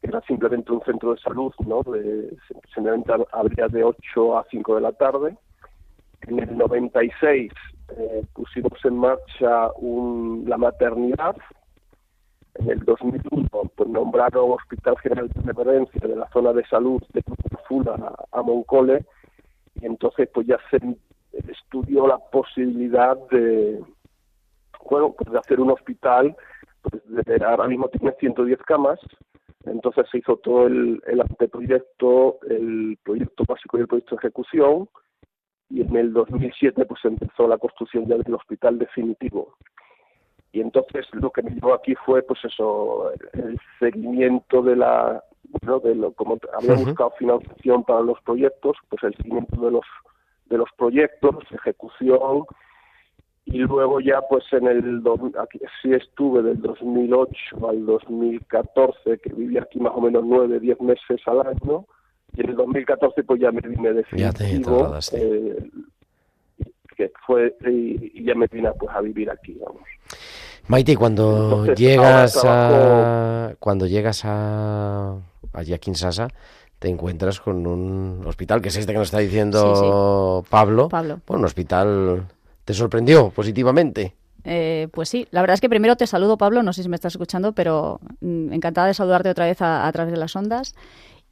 que 0.00 0.08
era 0.08 0.20
simplemente 0.22 0.72
un 0.72 0.82
centro 0.82 1.14
de 1.14 1.20
salud, 1.20 1.52
¿no? 1.66 1.82
De, 1.82 2.36
simplemente 2.72 3.12
habría 3.32 3.68
de 3.68 3.82
8 3.82 4.38
a 4.38 4.46
5 4.50 4.76
de 4.76 4.80
la 4.80 4.92
tarde. 4.92 5.36
En 6.28 6.38
el 6.38 6.56
96 6.56 7.52
eh, 7.88 8.24
pusimos 8.32 8.82
en 8.84 8.96
marcha 8.96 9.70
un, 9.76 10.44
la 10.46 10.56
maternidad. 10.56 11.36
En 12.54 12.70
el 12.70 12.80
2001 12.80 13.48
pues, 13.74 13.88
nombraron 13.88 14.52
Hospital 14.52 14.96
General 14.98 15.28
de 15.28 15.42
Referencia 15.42 16.08
de 16.08 16.16
la 16.16 16.28
zona 16.30 16.52
de 16.52 16.64
salud 16.66 17.02
de 17.12 17.22
Fula 17.68 18.14
a 18.30 18.42
Moncole 18.42 19.04
y 19.80 19.86
entonces 19.86 20.28
pues 20.32 20.46
ya 20.46 20.58
se 20.70 20.78
estudió 21.48 22.06
la 22.06 22.18
posibilidad 22.18 23.16
de 23.30 23.80
bueno 24.88 25.14
pues 25.18 25.32
de 25.32 25.38
hacer 25.38 25.60
un 25.60 25.70
hospital 25.72 26.36
pues 26.82 27.02
de, 27.26 27.44
ahora 27.44 27.66
mismo 27.66 27.88
tiene 27.88 28.14
110 28.20 28.58
camas 28.62 29.00
entonces 29.64 30.06
se 30.12 30.18
hizo 30.18 30.36
todo 30.36 30.66
el, 30.66 31.02
el 31.06 31.20
anteproyecto 31.20 32.38
el 32.48 32.98
proyecto 33.02 33.44
básico 33.48 33.78
y 33.78 33.80
el 33.80 33.88
proyecto 33.88 34.14
de 34.14 34.20
ejecución 34.20 34.88
y 35.70 35.80
en 35.80 35.96
el 35.96 36.12
2007 36.12 36.84
pues 36.86 37.04
empezó 37.04 37.48
la 37.48 37.58
construcción 37.58 38.06
ya 38.06 38.16
del 38.16 38.34
hospital 38.34 38.78
definitivo. 38.78 39.56
Y 40.54 40.60
entonces 40.60 41.04
lo 41.10 41.30
que 41.30 41.42
me 41.42 41.50
llevó 41.50 41.74
aquí 41.74 41.96
fue 42.06 42.22
pues 42.22 42.38
eso, 42.44 43.10
el 43.32 43.58
seguimiento 43.80 44.62
de 44.62 44.76
la, 44.76 45.20
bueno, 45.60 45.80
de 45.80 45.96
lo, 45.96 46.12
como 46.12 46.38
había 46.56 46.74
buscado 46.74 47.10
financiación 47.18 47.82
para 47.82 48.02
los 48.02 48.20
proyectos, 48.20 48.76
pues 48.88 49.02
el 49.02 49.16
seguimiento 49.16 49.60
de 49.60 49.72
los 49.72 49.84
de 50.46 50.58
los 50.58 50.68
proyectos, 50.78 51.34
ejecución. 51.50 52.44
Y 53.46 53.58
luego 53.58 53.98
ya 54.00 54.20
pues 54.30 54.44
en 54.52 54.68
el 54.68 55.02
aquí 55.40 55.58
sí 55.82 55.92
estuve 55.92 56.40
del 56.42 56.62
2008 56.62 57.68
al 57.68 57.84
2014 57.84 59.18
que 59.18 59.32
viví 59.32 59.58
aquí 59.58 59.80
más 59.80 59.92
o 59.96 60.00
menos 60.00 60.22
nueve 60.24 60.60
diez 60.60 60.80
meses 60.80 61.20
al 61.26 61.40
año. 61.40 61.84
Y 62.36 62.42
en 62.42 62.50
el 62.50 62.56
2014 62.56 63.24
pues 63.24 63.40
ya 63.40 63.50
me 63.50 63.60
vine 63.60 63.92
definitivo, 63.92 64.98
ya 65.00 65.18
eh, 65.18 65.68
que 66.96 67.12
fue 67.26 67.54
y, 67.66 68.24
ya 68.24 68.34
me 68.34 68.46
vine 68.46 68.70
pues 68.78 68.94
a 68.94 69.00
vivir 69.00 69.30
aquí, 69.30 69.58
vamos. 69.60 69.82
Maite, 70.66 70.96
cuando 70.96 71.66
llegas 71.74 72.40
a 72.44 73.54
cuando 73.58 73.86
llegas 73.86 74.22
a 74.24 75.16
allí 75.52 75.72
a 75.72 75.78
Kinshasa, 75.78 76.28
te 76.78 76.88
encuentras 76.88 77.40
con 77.40 77.66
un 77.66 78.22
hospital 78.26 78.60
que 78.62 78.68
es 78.68 78.76
este 78.76 78.92
que 78.92 78.98
nos 78.98 79.08
está 79.08 79.18
diciendo 79.18 80.44
Pablo. 80.48 80.88
Pablo. 80.88 81.20
Bueno, 81.26 81.40
un 81.40 81.44
hospital 81.46 82.26
te 82.64 82.74
sorprendió 82.74 83.30
positivamente. 83.30 84.14
Eh, 84.46 84.88
pues 84.92 85.08
sí, 85.08 85.26
la 85.30 85.40
verdad 85.40 85.54
es 85.54 85.60
que 85.60 85.70
primero 85.70 85.96
te 85.96 86.06
saludo, 86.06 86.36
Pablo, 86.36 86.62
no 86.62 86.74
sé 86.74 86.82
si 86.82 86.88
me 86.88 86.96
estás 86.96 87.14
escuchando, 87.14 87.52
pero 87.52 88.00
mm, 88.20 88.52
encantada 88.52 88.88
de 88.88 88.94
saludarte 88.94 89.30
otra 89.30 89.46
vez 89.46 89.62
a, 89.62 89.86
a 89.86 89.92
través 89.92 90.12
de 90.12 90.18
las 90.18 90.36
ondas. 90.36 90.74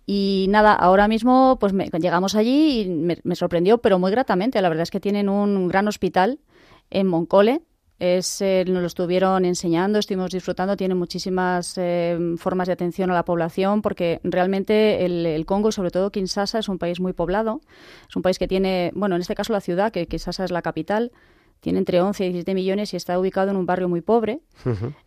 Y 0.06 0.46
nada, 0.48 0.74
ahora 0.74 1.08
mismo 1.08 1.58
pues 1.60 1.72
llegamos 1.72 2.34
allí 2.34 2.80
y 2.80 2.88
me, 2.88 3.36
sorprendió, 3.36 3.78
pero 3.78 3.98
muy 3.98 4.10
gratamente. 4.10 4.60
La 4.60 4.68
verdad 4.68 4.82
es 4.82 4.90
que 4.90 5.00
tienen 5.00 5.28
un 5.28 5.68
gran 5.68 5.86
hospital 5.88 6.40
en 6.90 7.06
Moncole. 7.06 7.62
Es, 8.04 8.42
eh, 8.42 8.64
nos 8.66 8.80
lo 8.80 8.88
estuvieron 8.88 9.44
enseñando, 9.44 10.00
estuvimos 10.00 10.33
disfrutando, 10.33 10.76
tiene 10.76 10.96
muchísimas 10.96 11.74
eh, 11.76 12.18
formas 12.37 12.66
de 12.66 12.72
atención 12.72 13.12
a 13.12 13.14
la 13.14 13.24
población 13.24 13.81
porque 13.81 14.18
realmente 14.24 15.05
el, 15.05 15.24
el, 15.24 15.46
Congo 15.46 15.68
y 15.68 15.72
sobre 15.72 15.92
todo 15.92 16.11
Kinshasa 16.11 16.59
es 16.59 16.68
un 16.68 16.79
país 16.79 16.98
muy 16.98 17.12
poblado, 17.12 17.61
es 18.09 18.16
un 18.16 18.22
país 18.22 18.40
que 18.40 18.48
tiene, 18.48 18.90
bueno, 18.96 19.14
en 19.14 19.20
este 19.20 19.37
caso 19.37 19.53
la 19.53 19.61
ciudad, 19.61 19.92
que 19.92 20.09
Kinshasa 20.09 20.44
es 20.44 20.50
la 20.50 20.62
capital, 20.62 21.12
tiene 21.61 21.79
entre 21.79 22.00
11 22.00 22.24
y 22.24 22.29
17 22.31 22.55
millones 22.57 22.92
y 22.92 22.96
está 22.96 23.16
ubicado 23.20 23.53
en 23.53 23.57
un 23.57 23.66
barrio 23.66 23.88
muy 23.88 24.00
pobre. 24.00 24.40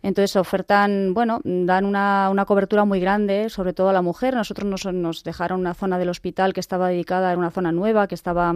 Entonces 0.02 0.34
ofertan, 0.36 1.12
bueno, 1.12 1.42
dan 1.44 1.84
una, 1.84 2.30
una, 2.30 2.46
cobertura 2.46 2.86
muy 2.86 2.98
grande, 2.98 3.50
sobre 3.50 3.74
todo 3.74 3.90
a 3.90 3.92
la 3.92 4.00
mujer. 4.00 4.34
Nosotros 4.34 4.66
nos, 4.66 4.86
nos 4.86 5.22
dejaron 5.22 5.60
una 5.60 5.74
zona 5.74 5.98
del 5.98 6.08
hospital 6.08 6.54
que 6.54 6.60
estaba 6.60 6.88
dedicada, 6.88 7.30
a 7.30 7.36
una 7.36 7.50
zona 7.50 7.72
nueva 7.72 8.08
que 8.08 8.14
estaba 8.14 8.54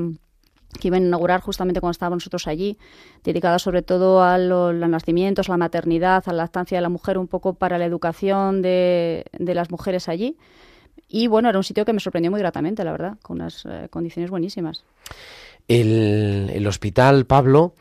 que 0.79 0.89
iban 0.89 1.03
a 1.03 1.07
inaugurar 1.07 1.41
justamente 1.41 1.81
cuando 1.81 1.93
estábamos 1.93 2.19
nosotros 2.19 2.47
allí, 2.47 2.79
dedicada 3.25 3.59
sobre 3.59 3.83
todo 3.83 4.23
a 4.23 4.39
los, 4.39 4.75
nacimientos, 4.75 5.49
a 5.49 5.53
la 5.53 5.59
maternidad, 5.59 6.23
a 6.27 6.33
la 6.33 6.45
lactancia 6.45 6.79
de 6.79 6.83
la 6.83 6.89
mujer, 6.89 7.19
un 7.19 7.27
poco 7.27 7.55
para 7.55 7.79
la 7.79 7.85
educación 7.85 8.63
de, 8.63 9.25
de 9.33 9.55
las 9.55 9.71
mujeres 9.71 10.09
allí. 10.09 10.37
Y 11.09 11.27
bueno, 11.27 11.49
era 11.49 11.59
un 11.59 11.65
sitio 11.65 11.85
que 11.85 11.93
me 11.93 12.01
sorprendió 12.01 12.31
muy 12.31 12.39
gratamente, 12.39 12.85
la 12.85 12.93
verdad, 12.93 13.15
con 13.23 13.41
unas 13.41 13.67
eh, 13.67 13.89
condiciones 13.91 14.31
buenísimas. 14.31 14.85
El, 15.67 16.65
hospital 16.67 17.27
Pablo 17.27 17.75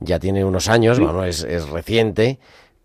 ya 0.00 0.18
tiene 0.18 0.44
unos 0.44 0.68
años, 0.68 0.98
bueno, 0.98 1.24
es, 1.24 1.44
reciente, 1.68 2.40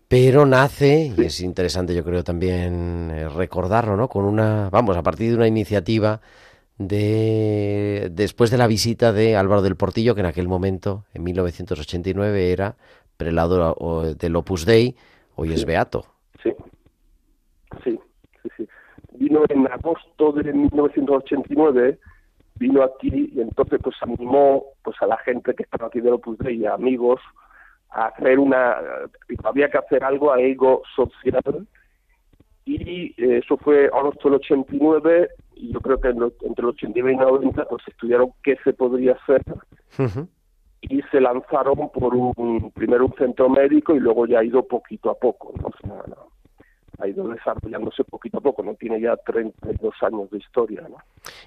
pero 0.06 0.46
nace, 0.46 1.12
y 1.16 1.24
es 1.24 1.40
interesante 1.40 1.94
yo 1.94 2.04
creo 2.04 2.22
también 2.22 3.10
eh, 3.12 3.28
recordarlo, 3.28 3.96
¿no? 3.96 4.08
Con 4.08 4.24
una, 4.24 4.70
vamos, 4.70 4.96
a 4.96 5.02
partir 5.02 5.30
de 5.30 5.36
una 5.36 5.48
iniciativa 5.48 6.20
de 6.78 8.08
después 8.12 8.50
de 8.50 8.58
la 8.58 8.66
visita 8.66 9.12
de 9.12 9.36
Álvaro 9.36 9.62
del 9.62 9.76
Portillo, 9.76 10.14
que 10.14 10.20
en 10.20 10.26
aquel 10.26 10.48
momento, 10.48 11.04
en 11.12 11.24
1989, 11.24 12.52
era 12.52 12.76
prelado 13.16 14.14
del 14.14 14.36
Opus 14.36 14.64
Dei, 14.64 14.96
hoy 15.34 15.52
es 15.52 15.64
beato. 15.64 16.04
Sí, 16.42 16.52
sí, 17.84 17.98
sí, 18.42 18.48
sí. 18.56 18.68
Vino 19.14 19.42
en 19.48 19.66
agosto 19.66 20.32
de 20.32 20.52
1989 20.52 21.98
vino 22.58 22.82
aquí 22.82 23.30
y 23.34 23.40
entonces 23.40 23.78
pues 23.82 23.96
animó 24.00 24.64
pues 24.82 24.96
a 25.00 25.06
la 25.06 25.16
gente 25.18 25.54
que 25.54 25.62
estaba 25.62 25.86
aquí 25.86 26.00
de 26.00 26.10
Opus 26.10 26.38
Dei 26.38 26.66
a 26.66 26.74
amigos 26.74 27.20
a 27.90 28.06
hacer 28.06 28.38
una 28.38 28.76
había 29.44 29.70
que 29.70 29.78
hacer 29.78 30.04
algo 30.04 30.32
a 30.32 30.40
ego 30.40 30.82
social 30.94 31.66
y 32.64 33.14
eh, 33.16 33.40
eso 33.42 33.56
fue 33.56 33.86
agosto 33.86 34.28
del 34.28 34.40
89 34.40 35.28
y 35.58 35.72
yo 35.72 35.80
creo 35.80 36.00
que 36.00 36.08
entre 36.08 36.62
el 36.62 36.70
89 36.70 37.12
y 37.12 37.16
90 37.16 37.64
pues 37.66 37.82
estudiaron 37.86 38.32
qué 38.42 38.56
se 38.64 38.72
podría 38.72 39.12
hacer 39.12 39.42
y 40.80 41.02
se 41.10 41.20
lanzaron 41.20 41.90
por 41.90 42.14
un 42.14 42.70
primero 42.72 43.06
un 43.06 43.14
centro 43.14 43.48
médico 43.48 43.94
y 43.94 44.00
luego 44.00 44.26
ya 44.26 44.38
ha 44.38 44.44
ido 44.44 44.62
poquito 44.66 45.10
a 45.10 45.14
poco 45.18 45.52
¿no? 45.60 46.28
ha 46.98 47.06
ido 47.06 47.28
desarrollándose 47.28 48.04
poquito 48.04 48.38
a 48.38 48.40
poco, 48.40 48.62
no 48.62 48.74
tiene 48.74 49.00
ya 49.00 49.16
32 49.16 49.94
años 50.02 50.30
de 50.30 50.38
historia, 50.38 50.82
¿no? 50.88 50.96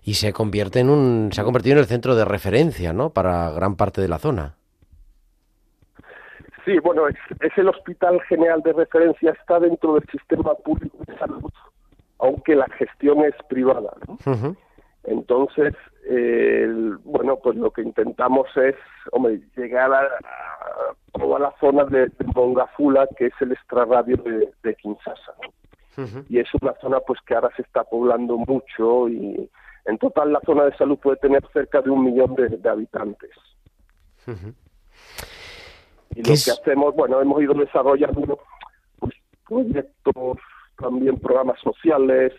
Y 0.04 0.14
se 0.14 0.32
convierte 0.32 0.80
en 0.80 0.90
un 0.90 1.30
se 1.32 1.42
ha 1.42 1.44
convertido 1.44 1.74
en 1.74 1.80
el 1.80 1.86
centro 1.86 2.16
de 2.16 2.26
referencia, 2.26 2.94
¿no? 2.94 3.10
Para 3.10 3.52
gran 3.52 3.76
parte 3.76 4.02
de 4.02 4.08
la 4.08 4.18
zona. 4.18 4.56
Sí, 6.64 6.78
bueno, 6.80 7.08
es, 7.08 7.58
el 7.58 7.68
hospital 7.68 8.22
general 8.30 8.62
de 8.62 8.74
referencia, 8.74 9.32
está 9.32 9.60
dentro 9.60 9.96
del 9.96 10.08
sistema 10.10 10.54
público 10.56 10.98
de 11.08 11.18
salud, 11.18 11.52
aunque 12.22 12.56
la 12.56 12.68
gestión 12.78 13.24
es 13.26 13.36
privada, 13.50 13.92
¿no? 14.08 14.56
Entonces, 15.04 15.74
bueno, 17.04 17.38
pues 17.42 17.58
lo 17.58 17.72
que 17.72 17.82
intentamos 17.82 18.48
es, 18.56 18.76
hombre, 19.12 19.42
llegar 19.58 19.92
a, 19.94 20.08
toda 21.14 21.40
la 21.40 21.54
zona 21.60 21.86
de, 21.86 22.12
Mongafula, 22.36 23.08
que 23.18 23.28
es 23.28 23.34
el 23.42 23.52
extrarradio 23.52 24.18
de, 24.18 24.52
de 24.64 24.76
Kinshasa. 24.76 25.34
Y 26.30 26.40
es 26.40 26.48
una 26.62 26.74
zona 26.82 27.00
pues 27.02 27.20
que 27.26 27.36
ahora 27.36 27.50
se 27.56 27.64
está 27.64 27.84
poblando 27.84 28.38
mucho 28.38 29.10
y 29.10 29.50
en 29.86 29.98
total 29.98 30.32
la 30.34 30.40
zona 30.46 30.66
de 30.66 30.78
salud 30.78 30.98
puede 30.98 31.18
tener 31.18 31.44
cerca 31.52 31.82
de 31.82 31.90
un 31.90 32.06
millón 32.06 32.36
de, 32.36 32.70
habitantes. 32.70 33.32
Y 36.16 36.24
lo 36.24 36.34
que 36.34 36.52
hacemos, 36.52 36.96
bueno, 36.96 37.22
hemos 37.22 37.42
ido 37.42 37.54
desarrollando 37.54 38.40
pues, 39.00 39.14
proyectos, 39.48 40.38
también 40.78 41.18
programas 41.18 41.60
sociales, 41.62 42.34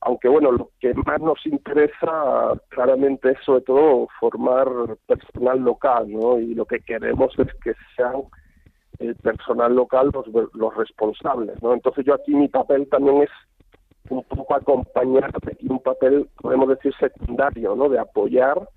aunque 0.00 0.28
bueno, 0.28 0.52
lo 0.52 0.70
que 0.80 0.94
más 0.94 1.20
nos 1.20 1.44
interesa 1.46 2.52
claramente 2.68 3.30
es 3.30 3.38
sobre 3.44 3.62
todo 3.62 4.08
formar 4.20 4.68
personal 5.06 5.60
local, 5.60 6.10
¿no? 6.10 6.38
Y 6.38 6.54
lo 6.54 6.64
que 6.64 6.80
queremos 6.80 7.36
es 7.38 7.52
que 7.62 7.72
sean 7.96 8.22
el 8.98 9.14
personal 9.16 9.74
local 9.74 10.10
los, 10.12 10.26
los 10.54 10.76
responsables, 10.76 11.62
¿no? 11.62 11.74
Entonces 11.74 12.04
yo 12.04 12.14
aquí 12.14 12.34
mi 12.34 12.48
papel 12.48 12.88
también 12.88 13.22
es 13.22 13.30
un 14.10 14.22
poco 14.24 14.54
acompañar 14.54 15.30
y 15.58 15.68
un 15.68 15.80
papel, 15.80 16.28
podemos 16.40 16.68
decir, 16.68 16.94
secundario, 16.98 17.74
¿no? 17.74 17.88
De 17.88 17.98
apoyar, 17.98 18.68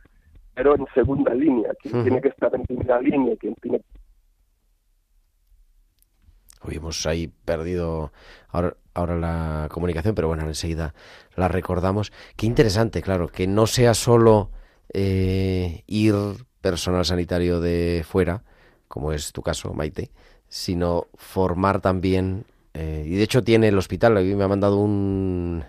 pero 0.55 0.75
en 0.75 0.85
segunda 0.93 1.33
línea. 1.33 1.71
Quien 1.81 2.03
tiene 2.03 2.21
que 2.21 2.29
estar 2.29 2.53
en 2.55 2.63
primera 2.63 2.99
línea, 2.99 3.35
quien 3.37 3.55
tiene 3.55 3.81
Hoy 3.81 3.98
hemos 6.69 7.05
ahí 7.05 7.27
perdido 7.45 8.11
ahora, 8.49 8.75
ahora 8.93 9.17
la 9.17 9.67
comunicación, 9.71 10.15
pero 10.15 10.27
bueno, 10.27 10.47
enseguida 10.47 10.93
la 11.35 11.47
recordamos. 11.47 12.11
Qué 12.35 12.45
interesante, 12.45 13.01
claro, 13.01 13.27
que 13.29 13.47
no 13.47 13.67
sea 13.67 13.93
solo 13.93 14.51
eh, 14.93 15.83
ir 15.87 16.15
personal 16.61 17.05
sanitario 17.05 17.59
de 17.59 18.05
fuera, 18.07 18.43
como 18.87 19.13
es 19.13 19.31
tu 19.31 19.41
caso, 19.41 19.73
Maite, 19.73 20.11
sino 20.47 21.07
formar 21.15 21.79
también 21.79 22.45
Eh, 22.75 23.03
y 23.07 23.15
de 23.15 23.23
hecho 23.23 23.43
tiene 23.43 23.67
el 23.69 23.77
hospital, 23.79 24.13
me 24.23 24.43
ha 24.43 24.47
mandado 24.47 24.77
un, 24.77 25.63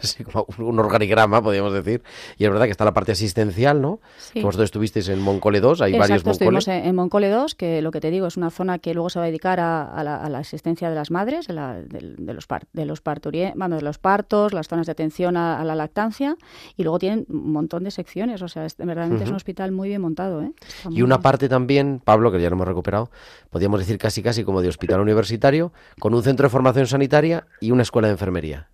un 0.58 0.78
organigrama, 0.78 1.42
podríamos 1.42 1.72
decir, 1.72 2.02
y 2.38 2.44
es 2.44 2.50
verdad 2.50 2.64
que 2.64 2.70
está 2.70 2.84
la 2.86 2.94
parte 2.94 3.12
asistencial, 3.12 3.80
¿no? 3.82 4.00
Sí. 4.18 4.40
Vosotros 4.40 4.64
estuvisteis 4.66 5.08
en 5.10 5.20
Moncole 5.20 5.60
2, 5.60 5.82
hay 5.82 5.92
Exacto, 5.92 6.00
varios 6.00 6.24
Moncole. 6.24 6.58
estuvimos 6.58 6.68
en, 6.86 6.94
Moncole 6.94 7.28
2, 7.28 7.54
que 7.54 7.82
lo 7.82 7.90
que 7.90 8.00
te 8.00 8.10
digo 8.10 8.26
es 8.26 8.36
una 8.38 8.50
zona 8.50 8.78
que 8.78 8.94
luego 8.94 9.10
se 9.10 9.18
va 9.18 9.24
a 9.24 9.28
dedicar 9.28 9.60
a, 9.60 9.84
a 9.84 10.02
la, 10.02 10.16
a 10.16 10.30
la 10.30 10.38
asistencia 10.38 10.88
de 10.88 10.94
las 10.94 11.10
madres, 11.10 11.46
de, 11.46 11.52
la- 11.54 11.74
del- 11.82 12.16
de 12.24 12.32
los, 12.34 12.46
par- 12.46 12.66
de, 12.72 12.86
los 12.86 13.04
parturie- 13.04 13.52
bueno, 13.54 13.76
de 13.76 13.82
los 13.82 13.98
partos, 13.98 14.54
las 14.54 14.66
zonas 14.66 14.86
de 14.86 14.92
atención 14.92 15.36
a, 15.36 15.60
a 15.60 15.64
la 15.64 15.74
lactancia, 15.74 16.36
y 16.76 16.82
luego 16.84 16.98
tienen 16.98 17.26
un 17.28 17.52
montón 17.52 17.84
de 17.84 17.90
secciones, 17.90 18.40
o 18.42 18.48
sea, 18.48 18.64
es, 18.64 18.76
verdaderamente 18.78 19.24
es 19.24 19.30
un 19.30 19.36
hospital 19.36 19.72
muy 19.72 19.88
bien 19.90 20.00
montado. 20.00 20.40
¿eh? 20.42 20.52
Y 20.90 21.02
una 21.02 21.16
bien. 21.16 21.22
parte 21.22 21.48
también, 21.50 22.00
Pablo, 22.02 22.32
que 22.32 22.40
ya 22.40 22.48
lo 22.48 22.56
hemos 22.56 22.66
recuperado, 22.68 23.10
podríamos 23.50 23.80
decir 23.80 23.98
casi 23.98 24.22
casi 24.22 24.42
como 24.42 24.62
de 24.62 24.68
hospital 24.68 25.00
universitario, 25.00 25.72
con 25.98 26.14
un 26.14 26.22
centro 26.22 26.29
de 26.46 26.50
formación 26.50 26.86
sanitaria 26.86 27.46
y 27.60 27.70
una 27.70 27.82
escuela 27.82 28.08
de 28.08 28.12
enfermería. 28.12 28.68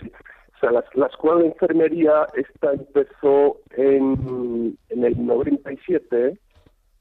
Sí. 0.00 0.10
O 0.56 0.58
sea, 0.60 0.72
la, 0.72 0.84
la 0.94 1.06
escuela 1.06 1.40
de 1.40 1.46
enfermería 1.48 2.26
esta 2.34 2.72
empezó 2.72 3.58
en, 3.76 4.76
en 4.88 5.04
el 5.04 5.26
97 5.26 6.38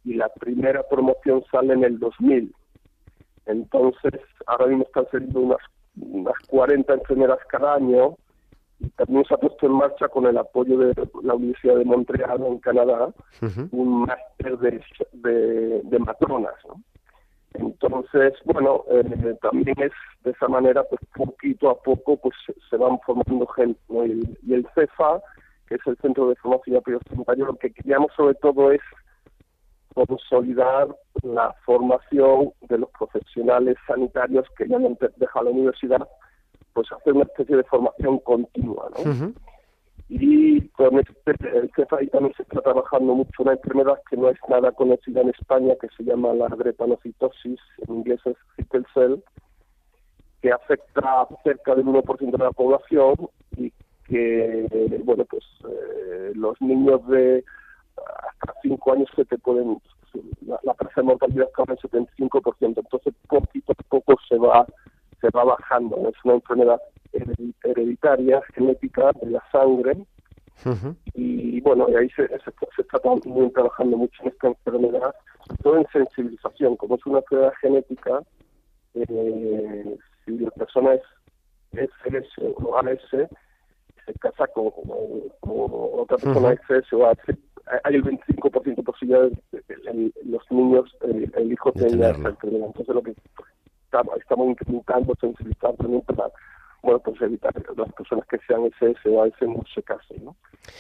y 0.06 0.14
la 0.14 0.30
primera 0.30 0.82
promoción 0.90 1.44
sale 1.52 1.74
en 1.74 1.84
el 1.84 2.00
2000. 2.00 2.54
Entonces, 3.46 4.22
ahora 4.48 4.68
mismo 4.68 4.84
están 4.84 5.06
saliendo 5.12 5.40
unas, 5.42 5.60
unas 6.00 6.36
40 6.48 6.94
enfermeras 6.94 7.40
cada 7.50 7.76
año 7.76 8.16
y 8.80 8.88
también 8.92 9.26
se 9.26 9.34
ha 9.34 9.38
puesto 9.38 9.66
en 9.66 9.74
marcha 9.74 10.08
con 10.08 10.26
el 10.26 10.38
apoyo 10.38 10.78
de 10.78 10.94
la 11.24 11.34
Universidad 11.34 11.76
de 11.76 11.86
Montreal 11.86 12.42
en 12.46 12.60
Canadá 12.60 13.10
Ujú. 13.42 13.68
un 13.72 14.02
máster 14.06 14.58
de, 14.60 14.82
de, 15.14 15.82
de 15.84 16.00
matronas. 16.00 16.54
¿no? 16.68 16.82
Entonces, 18.12 18.40
bueno, 18.46 18.84
eh, 18.90 19.38
también 19.42 19.76
es 19.82 19.92
de 20.24 20.32
esa 20.32 20.48
manera, 20.48 20.84
pues 20.84 21.00
poquito 21.16 21.70
a 21.70 21.80
poco, 21.82 22.18
pues 22.18 22.36
se- 22.70 22.78
van 22.78 23.00
formando 23.06 23.46
gente. 23.48 23.80
Y, 24.44 24.54
el, 24.54 24.68
CEFA, 24.74 25.22
que 25.68 25.76
es 25.76 25.82
el 25.86 25.96
Centro 25.98 26.28
de 26.30 26.36
Formación 26.38 26.82
Sanitario, 27.08 27.46
lo 27.46 27.56
que 27.56 27.72
queríamos 27.72 28.12
sobre 28.16 28.34
todo 28.36 28.72
es 28.72 28.82
consolidar 29.94 30.88
la 31.24 31.54
formación 31.66 32.52
de 32.62 32.78
los 32.80 32.90
profesionales 32.92 33.76
sanitarios 33.88 34.46
que 34.58 34.68
ya 34.68 34.78
han 34.78 34.84
de- 34.96 35.12
dejado 35.18 35.46
la 35.46 35.52
universidad, 35.52 36.08
pues 36.74 36.92
hacer 36.92 37.14
una 37.14 37.24
especie 37.24 37.58
de 37.58 37.64
formación 37.64 38.20
continua, 38.20 38.90
¿no? 38.96 39.12
Y 40.10 40.68
con 40.70 41.00
este, 41.00 41.36
también 42.10 42.34
se 42.36 42.42
está 42.42 42.62
trabajando 42.62 43.14
mucho 43.14 43.44
una 43.44 43.54
enfermedad 43.54 44.02
que 44.10 44.18
no 44.18 44.30
es 44.30 44.38
nada 44.50 44.72
conocida 44.72 45.22
en 45.22 45.30
España, 45.30 45.76
que 45.80 45.88
se 45.96 46.04
llama 46.04 46.34
la 46.34 46.48
drepanocitosis, 46.48 47.60
en 47.88 47.96
inglés 47.96 48.20
es 48.26 48.36
sickle 48.56 48.84
cell, 48.96 49.18
que 50.42 50.52
afecta 50.52 51.22
a 51.22 51.28
cerca 51.44 51.76
del 51.76 51.86
1% 51.86 52.32
de 52.32 52.38
la 52.44 52.52
población 52.52 53.14
y 53.56 53.72
que, 54.06 55.00
bueno, 55.04 55.26
pues 55.26 55.44
eh, 55.70 56.32
los 56.34 56.60
niños 56.60 57.08
de 57.08 57.44
hasta 58.42 58.54
5 58.64 58.94
años 58.94 59.10
que 59.16 59.26
te 59.26 59.38
pueden, 59.38 59.80
la, 60.48 60.60
la 60.64 60.74
tasa 60.74 61.02
de 61.02 61.04
mortalidad 61.04 61.50
está 61.50 61.64
en 61.68 62.02
el 62.02 62.08
75%, 62.18 62.54
entonces 62.62 63.14
poquito 63.28 63.74
a 63.74 63.84
poco 63.90 64.16
se 64.28 64.38
va 64.38 64.66
se 65.22 65.30
va 65.32 65.44
bajando, 65.44 65.98
es 66.10 66.16
una 66.24 66.36
enfermedad 66.36 66.82
hereditaria, 67.12 68.42
genética 68.54 69.12
de 69.22 69.32
la 69.32 69.44
sangre, 69.52 69.98
y 71.14 71.60
bueno, 71.62 71.88
y 71.90 71.96
ahí 71.96 72.10
se, 72.12 72.28
se, 72.28 72.52
se 72.76 72.82
está 72.82 73.00
también 73.00 73.52
trabajando 73.54 73.98
mucho 73.98 74.22
en 74.24 74.30
esta 74.30 74.48
enfermedad, 74.48 75.16
todo 75.64 75.78
en 75.78 75.88
sensibilización, 75.92 76.76
como 76.78 76.96
es 76.96 77.06
una 77.06 77.20
enfermedad 77.20 77.54
genética, 77.62 78.22
eh, 78.94 79.98
si 80.26 80.38
la 80.40 80.52
persona 80.52 80.94
es 80.96 81.02
SS 81.72 82.28
o 82.64 82.78
AS, 82.78 83.00
se 83.12 84.14
casa 84.20 84.48
con, 84.48 84.72
con- 84.72 85.30
con 85.40 86.00
otra 86.00 86.18
persona 86.18 86.50
Ujú. 86.50 86.74
SS 86.74 86.96
o 86.96 87.06
AS, 87.08 87.18
hay 87.84 87.96
el 87.96 88.04
25% 88.04 88.76
de 88.78 88.84
posibilidades 88.84 89.34
de 89.52 89.62
que 89.64 89.74
el- 89.74 90.14
los 90.26 90.44
niños, 90.50 90.96
el, 91.02 91.32
el 91.36 91.52
hijo 91.54 91.72
tenga 91.74 92.10
esa 92.10 92.30
enfermedad. 92.30 92.68
Entonces 92.68 92.96
lo 92.96 93.04
que 93.04 93.16
estamos, 93.86 94.18
estamos 94.18 94.48
intentando 94.50 95.16
sensibilizar 95.20 95.76
también 95.76 96.02
para 96.02 96.30
bueno, 96.82 97.00
pues 97.00 97.22
evitar 97.22 97.54
que 97.54 97.64
las 97.76 97.92
personas 97.94 98.26
que 98.28 98.38
sean 98.48 98.66
SS 98.66 99.10
o 99.10 99.24
AS 99.24 99.34
no 99.42 99.62
se 99.74 99.84
casen, 99.84 100.24
¿no? 100.26 100.36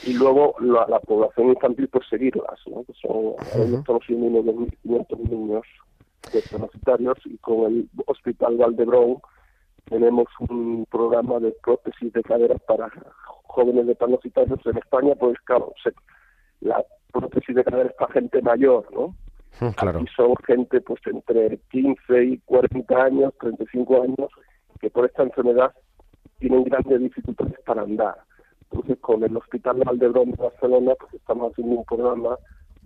Y 0.06 0.14
luego 0.14 0.56
la, 0.62 0.86
la 0.88 1.00
población 1.00 1.50
infantil, 1.50 1.88
pues 1.90 2.08
seguirlas, 2.10 2.60
¿no? 2.68 2.84
Que 2.86 2.94
son, 2.94 3.34
ahora 3.38 3.58
mismo 3.64 3.80
estamos 3.80 4.06
siguiendo 4.06 4.40
unos 4.40 4.56
1.500 4.84 5.30
niños 5.30 5.64
discapacitarios 6.34 7.18
y 7.26 7.38
con 7.38 7.66
el 7.72 7.90
Hospital 8.06 8.58
Valdebrón 8.58 9.18
tenemos 9.90 10.28
un 10.50 10.86
programa 10.92 11.40
de 11.40 11.52
prótesis 11.64 12.14
de 12.14 12.22
cadera 12.24 12.56
para 12.60 12.90
jóvenes 13.44 13.88
discapacitados 13.88 14.60
en 14.66 14.78
España, 14.78 15.16
pues 15.16 15.38
claro, 15.46 15.74
se- 15.84 15.94
la 16.62 16.84
prótesis 17.12 17.56
de 17.56 17.64
cadera 17.64 17.90
es 17.90 17.96
para 17.96 18.14
gente 18.14 18.42
mayor, 18.42 18.86
¿no? 18.94 19.16
Mm, 19.60 19.72
Claro. 19.76 20.00
Y 20.02 20.08
son 20.16 20.36
gente 20.46 20.80
pues 20.82 21.02
entre 21.08 21.58
15 21.72 22.24
y 22.24 22.38
40 22.40 23.04
años, 23.04 23.34
35 23.40 24.04
años, 24.04 24.30
que 24.80 24.90
por 24.90 25.06
esta 25.06 25.24
enfermedad 25.24 25.74
tienen 26.40 26.64
grandes 26.64 27.00
dificultades 27.00 27.60
para 27.66 27.84
andar. 27.84 28.16
Entonces, 28.72 28.98
con 29.00 29.24
el 29.24 29.36
Hospital 29.36 29.82
Valdebrón 29.86 30.32
de 30.32 30.44
Barcelona, 30.44 30.94
pues 31.00 31.14
estamos 31.14 31.52
haciendo 31.52 31.76
un 31.76 31.86
programa 31.86 32.38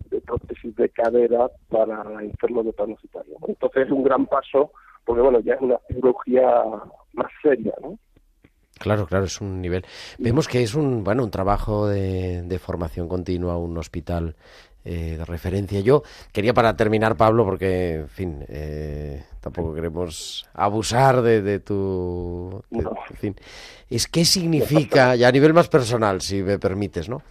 de 0.09 0.21
prótesis 0.21 0.75
de 0.75 0.89
cadera 0.89 1.49
para 1.69 2.03
enfermos 2.23 2.65
de 2.65 2.73
panocitario. 2.73 3.35
¿no? 3.41 3.47
Entonces, 3.47 3.85
es 3.85 3.91
un 3.91 4.03
gran 4.03 4.25
paso, 4.25 4.71
porque 5.05 5.21
bueno, 5.21 5.39
ya 5.41 5.55
es 5.55 5.61
una 5.61 5.79
cirugía 5.87 6.63
más 7.13 7.31
seria, 7.41 7.73
¿no? 7.81 7.97
Claro, 8.79 9.05
claro, 9.05 9.25
es 9.25 9.39
un 9.39 9.61
nivel. 9.61 9.85
Vemos 10.17 10.47
que 10.47 10.63
es 10.63 10.73
un, 10.73 11.03
bueno, 11.03 11.23
un 11.23 11.31
trabajo 11.31 11.87
de 11.87 12.59
formación 12.59 13.07
continua, 13.07 13.55
un 13.57 13.77
hospital 13.77 14.35
eh, 14.85 15.15
de 15.17 15.25
referencia. 15.25 15.79
Yo 15.81 16.03
quería 16.31 16.53
para 16.53 16.75
terminar, 16.75 17.15
Pablo, 17.15 17.45
porque, 17.45 17.95
en 17.95 18.09
fin, 18.09 18.45
eh, 18.49 19.23
tampoco 19.41 19.73
queremos 19.73 20.45
abusar 20.53 21.21
de, 21.21 21.41
de 21.41 21.59
tu, 21.59 22.61
de- 22.69 22.83
No. 22.83 22.91
en 23.09 23.15
fin, 23.17 23.35
es 23.89 24.07
qué 24.07 24.25
significa, 24.25 25.15
ya 25.15 25.27
a 25.27 25.31
nivel 25.31 25.53
más 25.53 25.67
personal, 25.69 26.21
si 26.21 26.43
me 26.43 26.59
permites, 26.59 27.07
¿no? 27.09 27.21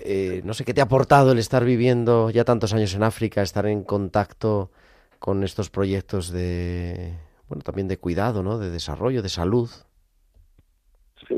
Eh, 0.00 0.42
no 0.44 0.54
sé 0.54 0.64
qué 0.64 0.72
te 0.72 0.80
ha 0.80 0.84
aportado 0.84 1.32
el 1.32 1.38
estar 1.38 1.64
viviendo 1.64 2.30
ya 2.30 2.44
tantos 2.44 2.72
años 2.72 2.94
en 2.94 3.02
África, 3.02 3.42
estar 3.42 3.66
en 3.66 3.82
contacto 3.82 4.70
con 5.18 5.42
estos 5.42 5.70
proyectos 5.70 6.30
de, 6.30 7.14
bueno, 7.48 7.62
también 7.64 7.88
de 7.88 7.96
cuidado, 7.98 8.44
¿no? 8.44 8.58
De 8.58 8.70
desarrollo, 8.70 9.22
de 9.22 9.28
salud. 9.28 9.68
Sí. 11.26 11.36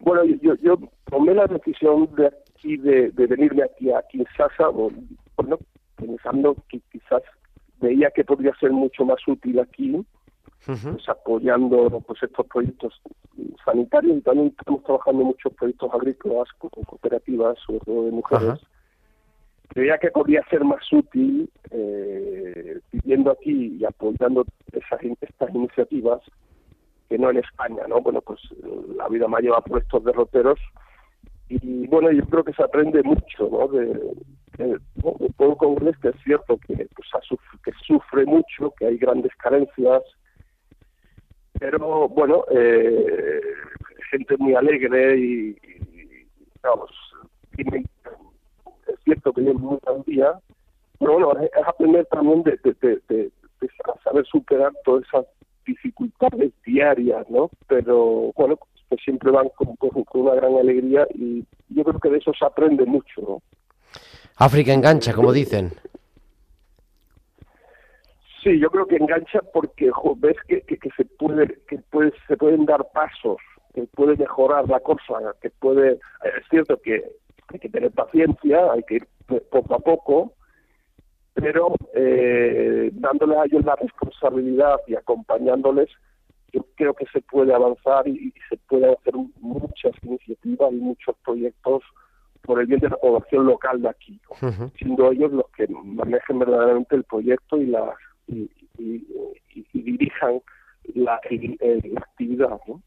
Bueno, 0.00 0.24
yo, 0.42 0.54
yo 0.56 0.76
tomé 1.08 1.34
la 1.34 1.46
decisión 1.46 2.12
de 2.16 2.32
aquí, 2.58 2.76
de, 2.76 3.10
de 3.10 3.26
venirme 3.26 3.62
aquí 3.62 3.90
a 3.90 4.02
Kinshasa, 4.02 4.68
o, 4.70 4.90
bueno, 5.36 5.58
pensando 5.96 6.56
que 6.68 6.80
quizás 6.90 7.22
veía 7.80 8.10
que 8.10 8.24
podría 8.24 8.54
ser 8.58 8.72
mucho 8.72 9.04
más 9.04 9.20
útil 9.26 9.60
aquí, 9.60 10.04
pues 10.66 11.08
apoyando 11.08 11.88
pues 12.06 12.22
estos 12.22 12.46
proyectos 12.46 13.00
sanitarios 13.64 14.18
y 14.18 14.20
también 14.20 14.48
estamos 14.48 14.82
trabajando 14.82 15.24
muchos 15.24 15.52
proyectos 15.54 15.90
agrícolas 15.94 16.48
con 16.58 16.70
cooperativas, 16.84 17.58
sobre 17.64 17.80
todo 17.80 18.04
de 18.06 18.10
mujeres. 18.10 18.48
Ajá. 18.48 18.60
Creía 19.68 19.98
que 19.98 20.10
podría 20.10 20.42
ser 20.50 20.64
más 20.64 20.82
útil 20.92 21.48
eh, 21.70 22.80
viviendo 22.92 23.30
aquí 23.30 23.76
y 23.78 23.84
apoyando 23.84 24.44
esas, 24.72 25.00
estas 25.20 25.54
iniciativas 25.54 26.20
que 27.08 27.18
no 27.18 27.30
en 27.30 27.38
España, 27.38 27.84
¿no? 27.88 28.00
Bueno, 28.00 28.20
pues 28.20 28.40
la 28.96 29.08
vida 29.08 29.28
me 29.28 29.36
ha 29.36 29.40
llevado 29.40 29.62
por 29.62 29.80
estos 29.80 30.04
derroteros 30.04 30.58
y 31.48 31.86
bueno, 31.86 32.10
yo 32.12 32.24
creo 32.26 32.44
que 32.44 32.52
se 32.52 32.62
aprende 32.62 33.02
mucho, 33.02 33.48
¿no? 33.50 33.68
De, 33.68 33.86
de, 34.58 34.78
¿no? 35.02 35.12
pueblo 35.36 35.56
congolés, 35.56 35.96
que 35.98 36.08
es 36.08 36.16
cierto 36.24 36.58
que, 36.58 36.74
pues, 36.76 37.08
suf- 37.28 37.60
que 37.64 37.72
sufre 37.86 38.24
mucho, 38.26 38.72
que 38.78 38.86
hay 38.86 38.98
grandes 38.98 39.32
carencias, 39.36 40.02
pero 41.58 42.08
bueno, 42.08 42.44
eh, 42.50 43.40
gente 44.10 44.36
muy 44.38 44.54
alegre 44.54 45.16
y, 45.18 45.48
y, 45.50 46.26
vamos, 46.62 46.90
tiene- 47.54 47.84
es 48.86 49.00
cierto 49.04 49.32
que 49.32 49.40
viene 49.42 49.58
muy 49.58 49.78
al 49.86 50.02
día, 50.04 50.38
pero 50.98 51.12
bueno, 51.14 51.32
es, 51.40 51.50
aprender 51.66 52.06
también 52.06 52.42
de, 52.42 52.58
de, 52.62 52.74
de- 53.08 53.32
de 53.60 53.68
saber 54.04 54.24
superar 54.26 54.72
todas 54.84 55.04
esas 55.08 55.26
dificultades 55.66 56.52
diarias, 56.64 57.28
¿no? 57.28 57.50
Pero 57.66 58.32
bueno, 58.36 58.58
pues 58.88 59.00
siempre 59.02 59.30
van 59.30 59.48
con, 59.50 59.76
con- 59.76 60.04
con 60.04 60.20
una 60.22 60.34
gran 60.34 60.54
alegría 60.56 61.06
y 61.14 61.44
yo 61.68 61.84
creo 61.84 62.00
que 62.00 62.10
de 62.10 62.18
eso 62.18 62.32
se 62.38 62.44
aprende 62.44 62.84
mucho, 62.86 63.20
¿no? 63.20 63.42
África 64.36 64.72
engancha, 64.72 65.12
como 65.12 65.32
dicen. 65.32 65.72
Sí, 68.42 68.58
yo 68.60 68.70
creo 68.70 68.86
que 68.86 68.96
engancha 68.96 69.40
porque 69.52 69.90
jo, 69.90 70.14
ves 70.16 70.36
que, 70.46 70.60
que, 70.62 70.78
que 70.78 70.90
se 70.96 71.04
puede 71.04 71.58
que 71.68 71.78
puede, 71.90 72.12
se 72.28 72.36
pueden 72.36 72.64
dar 72.66 72.86
pasos, 72.92 73.38
que 73.74 73.82
puede 73.94 74.16
mejorar 74.16 74.68
la 74.68 74.80
cosa, 74.80 75.34
que 75.42 75.50
puede 75.50 75.92
es 75.94 76.48
cierto 76.48 76.80
que 76.80 77.04
hay 77.52 77.58
que 77.58 77.68
tener 77.68 77.90
paciencia, 77.90 78.72
hay 78.72 78.82
que 78.84 78.96
ir 78.96 79.08
poco 79.50 79.74
a 79.74 79.78
poco, 79.80 80.32
pero 81.34 81.74
eh, 81.94 82.90
dándoles 82.92 83.38
a 83.38 83.44
ellos 83.46 83.64
la 83.64 83.74
responsabilidad 83.76 84.76
y 84.86 84.94
acompañándoles, 84.94 85.88
yo 86.52 86.64
creo 86.76 86.94
que 86.94 87.06
se 87.12 87.20
puede 87.22 87.54
avanzar 87.54 88.06
y, 88.08 88.32
se 88.48 88.56
pueden 88.68 88.94
hacer 88.94 89.14
muchas 89.40 89.92
iniciativas 90.02 90.72
y 90.72 90.76
muchos 90.76 91.16
proyectos 91.24 91.82
por 92.42 92.60
el 92.60 92.66
bien 92.66 92.80
de 92.80 92.88
la 92.88 92.96
población 92.96 93.46
local 93.46 93.82
de 93.82 93.88
aquí, 93.88 94.20
siendo 94.78 95.12
ellos 95.12 95.32
los 95.32 95.48
que 95.50 95.66
manejen 95.68 96.38
verdaderamente 96.38 96.96
el 96.96 97.04
proyecto 97.04 97.58
y 97.58 97.66
las 97.66 97.94
y, 98.26 98.50
dirijan 99.72 100.40
la, 100.94 101.20
la 101.30 102.00
actividad. 102.00 102.60
¿no? 102.66 102.82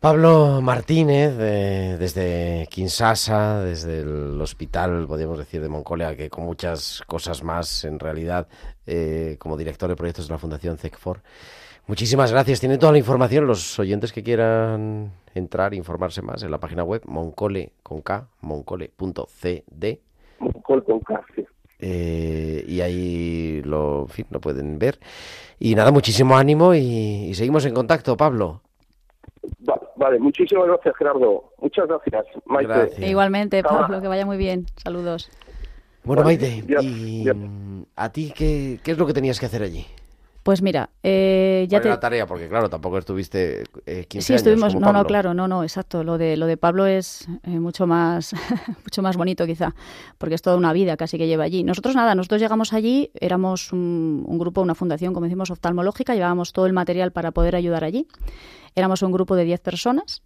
Pablo 0.00 0.60
Martínez, 0.62 1.36
desde 1.36 2.68
Kinshasa, 2.70 3.62
desde 3.62 4.00
el 4.00 4.40
hospital, 4.40 5.06
podríamos 5.08 5.38
decir, 5.38 5.60
de 5.62 5.68
Moncolia, 5.68 6.14
que 6.14 6.30
con 6.30 6.44
muchas 6.44 7.02
cosas 7.06 7.42
más, 7.42 7.84
en 7.84 7.98
realidad, 7.98 8.46
eh, 8.86 9.36
como 9.40 9.56
director 9.56 9.88
de 9.88 9.96
proyectos 9.96 10.28
de 10.28 10.34
la 10.34 10.38
Fundación 10.38 10.78
CECFOR. 10.78 11.22
Muchísimas 11.86 12.32
gracias. 12.32 12.60
Tienen 12.60 12.78
toda 12.78 12.92
la 12.92 12.98
información 12.98 13.46
los 13.46 13.78
oyentes 13.78 14.12
que 14.12 14.22
quieran 14.22 15.12
entrar 15.34 15.72
e 15.72 15.76
informarse 15.76 16.22
más 16.22 16.42
en 16.42 16.50
la 16.50 16.58
página 16.58 16.82
web 16.82 17.02
moncole 17.06 17.72
con 17.82 18.00
K, 18.02 18.28
moncole.cd. 18.40 20.00
Moncole 20.38 20.82
con 20.82 21.00
K, 21.00 21.24
eh, 21.78 22.64
y 22.66 22.80
ahí 22.80 23.62
lo, 23.62 24.06
lo 24.30 24.40
pueden 24.40 24.78
ver. 24.78 24.98
Y 25.58 25.74
nada, 25.74 25.92
muchísimo 25.92 26.36
ánimo 26.36 26.74
y 26.74 27.32
seguimos 27.34 27.64
en 27.66 27.74
contacto, 27.74 28.16
Pablo. 28.16 28.62
Vale, 29.96 30.18
muchísimas 30.18 30.66
gracias, 30.66 30.94
Gerardo. 30.96 31.52
Muchas 31.60 31.86
gracias, 31.88 32.26
Maite. 32.44 33.06
Igualmente, 33.06 33.62
Pablo, 33.62 34.00
que 34.00 34.08
vaya 34.08 34.26
muy 34.26 34.36
bien. 34.36 34.66
Saludos. 34.76 35.30
Bueno, 36.04 36.22
Maite, 36.22 36.62
¿y 36.80 37.26
a 37.96 38.12
ti 38.12 38.32
qué, 38.34 38.78
qué 38.82 38.90
es 38.92 38.98
lo 38.98 39.06
que 39.06 39.12
tenías 39.12 39.40
que 39.40 39.46
hacer 39.46 39.62
allí? 39.62 39.86
Pues 40.46 40.62
mira, 40.62 40.90
eh, 41.02 41.66
ya 41.68 41.80
te... 41.80 41.88
la 41.88 41.98
tarea? 41.98 42.24
Porque 42.24 42.48
claro, 42.48 42.70
tampoco 42.70 42.98
estuviste 42.98 43.64
eh, 43.84 44.04
15 44.04 44.24
sí, 44.24 44.34
estuvimos, 44.34 44.76
no, 44.76 44.92
no, 44.92 45.04
claro, 45.04 45.34
no, 45.34 45.48
no, 45.48 45.64
exacto. 45.64 46.04
Lo 46.04 46.18
de 46.18 46.36
lo 46.36 46.46
de 46.46 46.56
Pablo 46.56 46.86
es 46.86 47.26
eh, 47.42 47.58
mucho 47.58 47.88
más 47.88 48.32
mucho 48.84 49.02
más 49.02 49.16
bonito 49.16 49.44
quizá, 49.44 49.74
porque 50.18 50.36
es 50.36 50.42
toda 50.42 50.56
una 50.56 50.72
vida 50.72 50.96
casi 50.96 51.18
que 51.18 51.26
lleva 51.26 51.42
allí. 51.42 51.64
Nosotros 51.64 51.96
nada, 51.96 52.14
nosotros 52.14 52.40
llegamos 52.40 52.72
allí, 52.72 53.10
éramos 53.18 53.72
un, 53.72 54.22
un 54.24 54.38
grupo, 54.38 54.60
una 54.60 54.76
fundación, 54.76 55.14
como 55.14 55.26
decimos, 55.26 55.50
oftalmológica, 55.50 56.14
llevábamos 56.14 56.52
todo 56.52 56.66
el 56.66 56.72
material 56.72 57.10
para 57.10 57.32
poder 57.32 57.56
ayudar 57.56 57.82
allí. 57.82 58.06
Éramos 58.76 59.02
un 59.02 59.10
grupo 59.10 59.34
de 59.34 59.46
10 59.46 59.58
personas, 59.62 60.22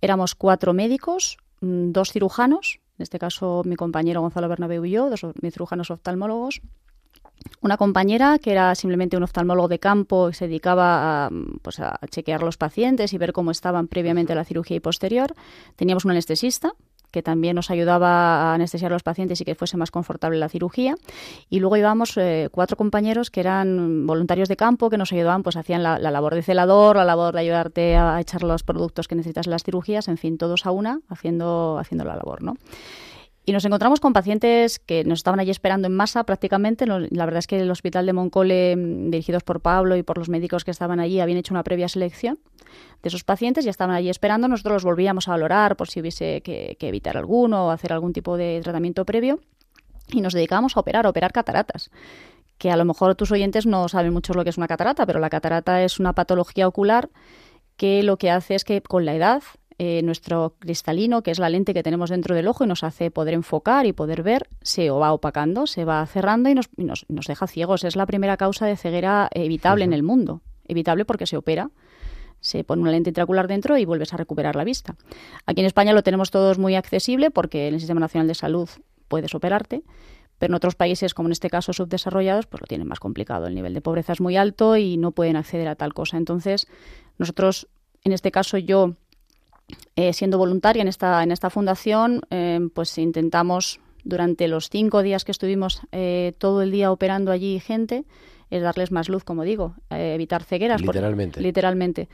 éramos 0.00 0.34
cuatro 0.34 0.72
médicos, 0.72 1.38
mm, 1.60 1.92
dos 1.92 2.10
cirujanos, 2.10 2.80
en 2.98 3.04
este 3.04 3.20
caso 3.20 3.62
mi 3.64 3.76
compañero 3.76 4.22
Gonzalo 4.22 4.48
Bernabeu 4.48 4.84
y 4.86 4.90
yo, 4.90 5.08
dos 5.08 5.24
mis 5.40 5.52
cirujanos 5.52 5.92
oftalmólogos, 5.92 6.62
una 7.60 7.76
compañera 7.76 8.38
que 8.38 8.52
era 8.52 8.74
simplemente 8.74 9.16
un 9.16 9.22
oftalmólogo 9.22 9.68
de 9.68 9.78
campo 9.78 10.30
y 10.30 10.34
se 10.34 10.46
dedicaba 10.46 11.26
a, 11.26 11.30
pues 11.62 11.80
a 11.80 11.98
chequear 12.10 12.42
los 12.42 12.56
pacientes 12.56 13.12
y 13.12 13.18
ver 13.18 13.32
cómo 13.32 13.50
estaban 13.50 13.88
previamente 13.88 14.32
a 14.32 14.36
la 14.36 14.44
cirugía 14.44 14.76
y 14.76 14.80
posterior. 14.80 15.34
Teníamos 15.76 16.04
un 16.04 16.12
anestesista 16.12 16.72
que 17.10 17.22
también 17.22 17.56
nos 17.56 17.70
ayudaba 17.70 18.50
a 18.50 18.54
anestesiar 18.54 18.92
a 18.92 18.94
los 18.94 19.02
pacientes 19.02 19.40
y 19.40 19.44
que 19.44 19.54
fuese 19.54 19.78
más 19.78 19.90
confortable 19.90 20.38
la 20.38 20.50
cirugía. 20.50 20.96
Y 21.48 21.60
luego 21.60 21.78
íbamos 21.78 22.16
eh, 22.18 22.50
cuatro 22.52 22.76
compañeros 22.76 23.30
que 23.30 23.40
eran 23.40 24.06
voluntarios 24.06 24.48
de 24.50 24.56
campo 24.56 24.90
que 24.90 24.98
nos 24.98 25.12
ayudaban, 25.12 25.42
pues 25.42 25.56
hacían 25.56 25.82
la, 25.82 25.98
la, 25.98 26.10
labor 26.10 26.34
de 26.34 26.42
celador, 26.42 26.96
la 26.96 27.04
labor 27.04 27.32
de 27.32 27.40
ayudarte 27.40 27.96
a 27.96 28.20
echar 28.20 28.42
los 28.42 28.62
productos 28.64 29.08
que 29.08 29.14
necesitas 29.14 29.46
en 29.46 29.52
las 29.52 29.62
cirugías, 29.62 30.08
en 30.08 30.18
fin, 30.18 30.36
todos 30.36 30.66
a 30.66 30.72
una 30.72 31.00
haciendo, 31.08 31.78
haciendo 31.78 32.04
la 32.04 32.16
labor, 32.16 32.42
¿no? 32.42 32.56
Y 33.48 33.52
nos 33.52 33.64
encontramos 33.64 34.00
con 34.00 34.12
pacientes 34.12 34.80
que 34.80 35.04
nos 35.04 35.20
estaban 35.20 35.38
allí 35.38 35.52
esperando 35.52 35.86
en 35.86 35.94
masa 35.94 36.24
prácticamente. 36.24 36.84
La 36.84 37.24
verdad 37.24 37.38
es 37.38 37.46
que 37.46 37.60
el 37.60 37.70
hospital 37.70 38.04
de 38.04 38.12
Moncole, 38.12 38.74
mm, 38.74 39.10
dirigidos 39.12 39.44
por 39.44 39.60
Pablo 39.60 39.96
y 39.96 40.02
por 40.02 40.18
los 40.18 40.28
médicos 40.28 40.64
que 40.64 40.72
estaban 40.72 40.98
allí, 40.98 41.20
habían 41.20 41.38
hecho 41.38 41.54
una 41.54 41.62
previa 41.62 41.88
selección 41.88 42.40
de 43.02 43.08
esos 43.08 43.22
pacientes, 43.22 43.64
ya 43.64 43.70
estaban 43.70 43.94
allí 43.94 44.10
esperando. 44.10 44.48
Nosotros 44.48 44.74
los 44.74 44.84
volvíamos 44.84 45.28
a 45.28 45.30
valorar 45.30 45.76
por 45.76 45.88
si 45.88 46.00
hubiese 46.00 46.40
que, 46.40 46.76
evitar 46.80 47.16
alguno 47.16 47.66
o 47.66 47.70
hacer 47.70 47.92
algún 47.92 48.12
tipo 48.12 48.36
de 48.36 48.60
tratamiento 48.64 49.04
previo. 49.04 49.38
Y 50.08 50.22
nos 50.22 50.32
dedicábamos 50.32 50.76
a 50.76 50.80
operar, 50.80 51.06
a 51.06 51.10
operar 51.10 51.32
cataratas 51.32 51.90
que 52.58 52.72
a 52.72 52.76
lo 52.76 52.84
mejor 52.84 53.14
tus 53.14 53.30
oyentes 53.30 53.64
no 53.64 53.88
saben 53.88 54.12
mucho 54.12 54.34
lo 54.34 54.42
que 54.42 54.50
es 54.50 54.56
una 54.56 54.66
catarata, 54.66 55.06
pero 55.06 55.20
la 55.20 55.30
catarata 55.30 55.84
es 55.84 56.00
una 56.00 56.14
patología 56.14 56.66
ocular 56.66 57.10
que 57.76 58.02
lo 58.02 58.16
que 58.16 58.30
hace 58.30 58.56
es 58.56 58.64
que 58.64 58.80
con 58.80 59.04
la 59.04 59.14
edad 59.14 59.42
eh, 59.78 60.00
nuestro 60.02 60.54
cristalino, 60.58 61.22
que 61.22 61.30
es 61.30 61.38
la 61.38 61.50
lente 61.50 61.74
que 61.74 61.82
tenemos 61.82 62.08
dentro 62.08 62.34
del 62.34 62.48
ojo 62.48 62.64
y 62.64 62.66
nos 62.66 62.82
hace 62.82 63.10
poder 63.10 63.34
enfocar 63.34 63.84
y 63.84 63.92
poder 63.92 64.22
ver, 64.22 64.48
se 64.62 64.88
va 64.90 65.12
opacando, 65.12 65.66
se 65.66 65.84
va 65.84 66.06
cerrando 66.06 66.48
y 66.48 66.54
nos, 66.54 66.70
nos, 66.78 67.26
deja 67.26 67.46
ciegos. 67.46 67.84
Es 67.84 67.94
la 67.94 68.06
primera 68.06 68.38
causa 68.38 68.64
de 68.66 68.76
ceguera 68.76 69.28
evitable 69.32 69.84
en 69.84 69.92
el 69.92 70.02
mundo. 70.02 70.40
Evitable 70.66 71.04
porque 71.04 71.26
se 71.26 71.36
opera 71.36 71.70
se 72.40 72.64
pone 72.64 72.82
una 72.82 72.90
lente 72.90 73.10
intraocular 73.10 73.48
dentro 73.48 73.76
y 73.76 73.84
vuelves 73.84 74.12
a 74.14 74.16
recuperar 74.18 74.56
la 74.56 74.64
vista. 74.64 74.94
Aquí 75.46 75.60
en 75.60 75.66
España 75.66 75.92
lo 75.92 76.02
tenemos 76.02 76.30
todos 76.30 76.58
muy 76.58 76.74
accesible 76.76 77.30
porque 77.30 77.66
en 77.66 77.74
el 77.74 77.80
Sistema 77.80 77.98
Nacional 77.98 78.28
de 78.28 78.34
Salud 78.34 78.68
puedes 79.08 79.34
operarte, 79.34 79.82
pero 80.38 80.52
en 80.52 80.54
otros 80.56 80.74
países, 80.74 81.12
como 81.14 81.28
en 81.28 81.32
este 81.32 81.50
caso 81.50 81.72
subdesarrollados, 81.72 82.46
pues 82.46 82.60
lo 82.60 82.66
tienen 82.66 82.86
más 82.86 83.00
complicado. 83.00 83.46
El 83.46 83.54
nivel 83.54 83.74
de 83.74 83.80
pobreza 83.80 84.12
es 84.12 84.20
muy 84.20 84.36
alto 84.36 84.76
y 84.76 84.96
no 84.96 85.12
pueden 85.12 85.36
acceder 85.36 85.66
a 85.66 85.76
tal 85.76 85.94
cosa. 85.94 86.18
Entonces, 86.18 86.68
nosotros, 87.18 87.68
en 88.04 88.12
este 88.12 88.30
caso 88.30 88.58
yo 88.58 88.94
eh, 89.96 90.12
siendo 90.12 90.38
voluntaria 90.38 90.82
en 90.82 90.88
esta, 90.88 91.22
en 91.22 91.32
esta 91.32 91.50
fundación, 91.50 92.20
eh, 92.30 92.60
pues 92.74 92.96
intentamos 92.98 93.80
durante 94.04 94.46
los 94.46 94.68
cinco 94.68 95.02
días 95.02 95.24
que 95.24 95.32
estuvimos 95.32 95.80
eh, 95.90 96.34
todo 96.38 96.62
el 96.62 96.70
día 96.70 96.92
operando 96.92 97.32
allí 97.32 97.58
gente, 97.58 98.04
es 98.48 98.62
darles 98.62 98.92
más 98.92 99.08
luz, 99.08 99.24
como 99.24 99.42
digo, 99.42 99.74
evitar 99.90 100.44
cegueras. 100.44 100.80
Literalmente. 100.80 101.40
literalmente. 101.40 102.08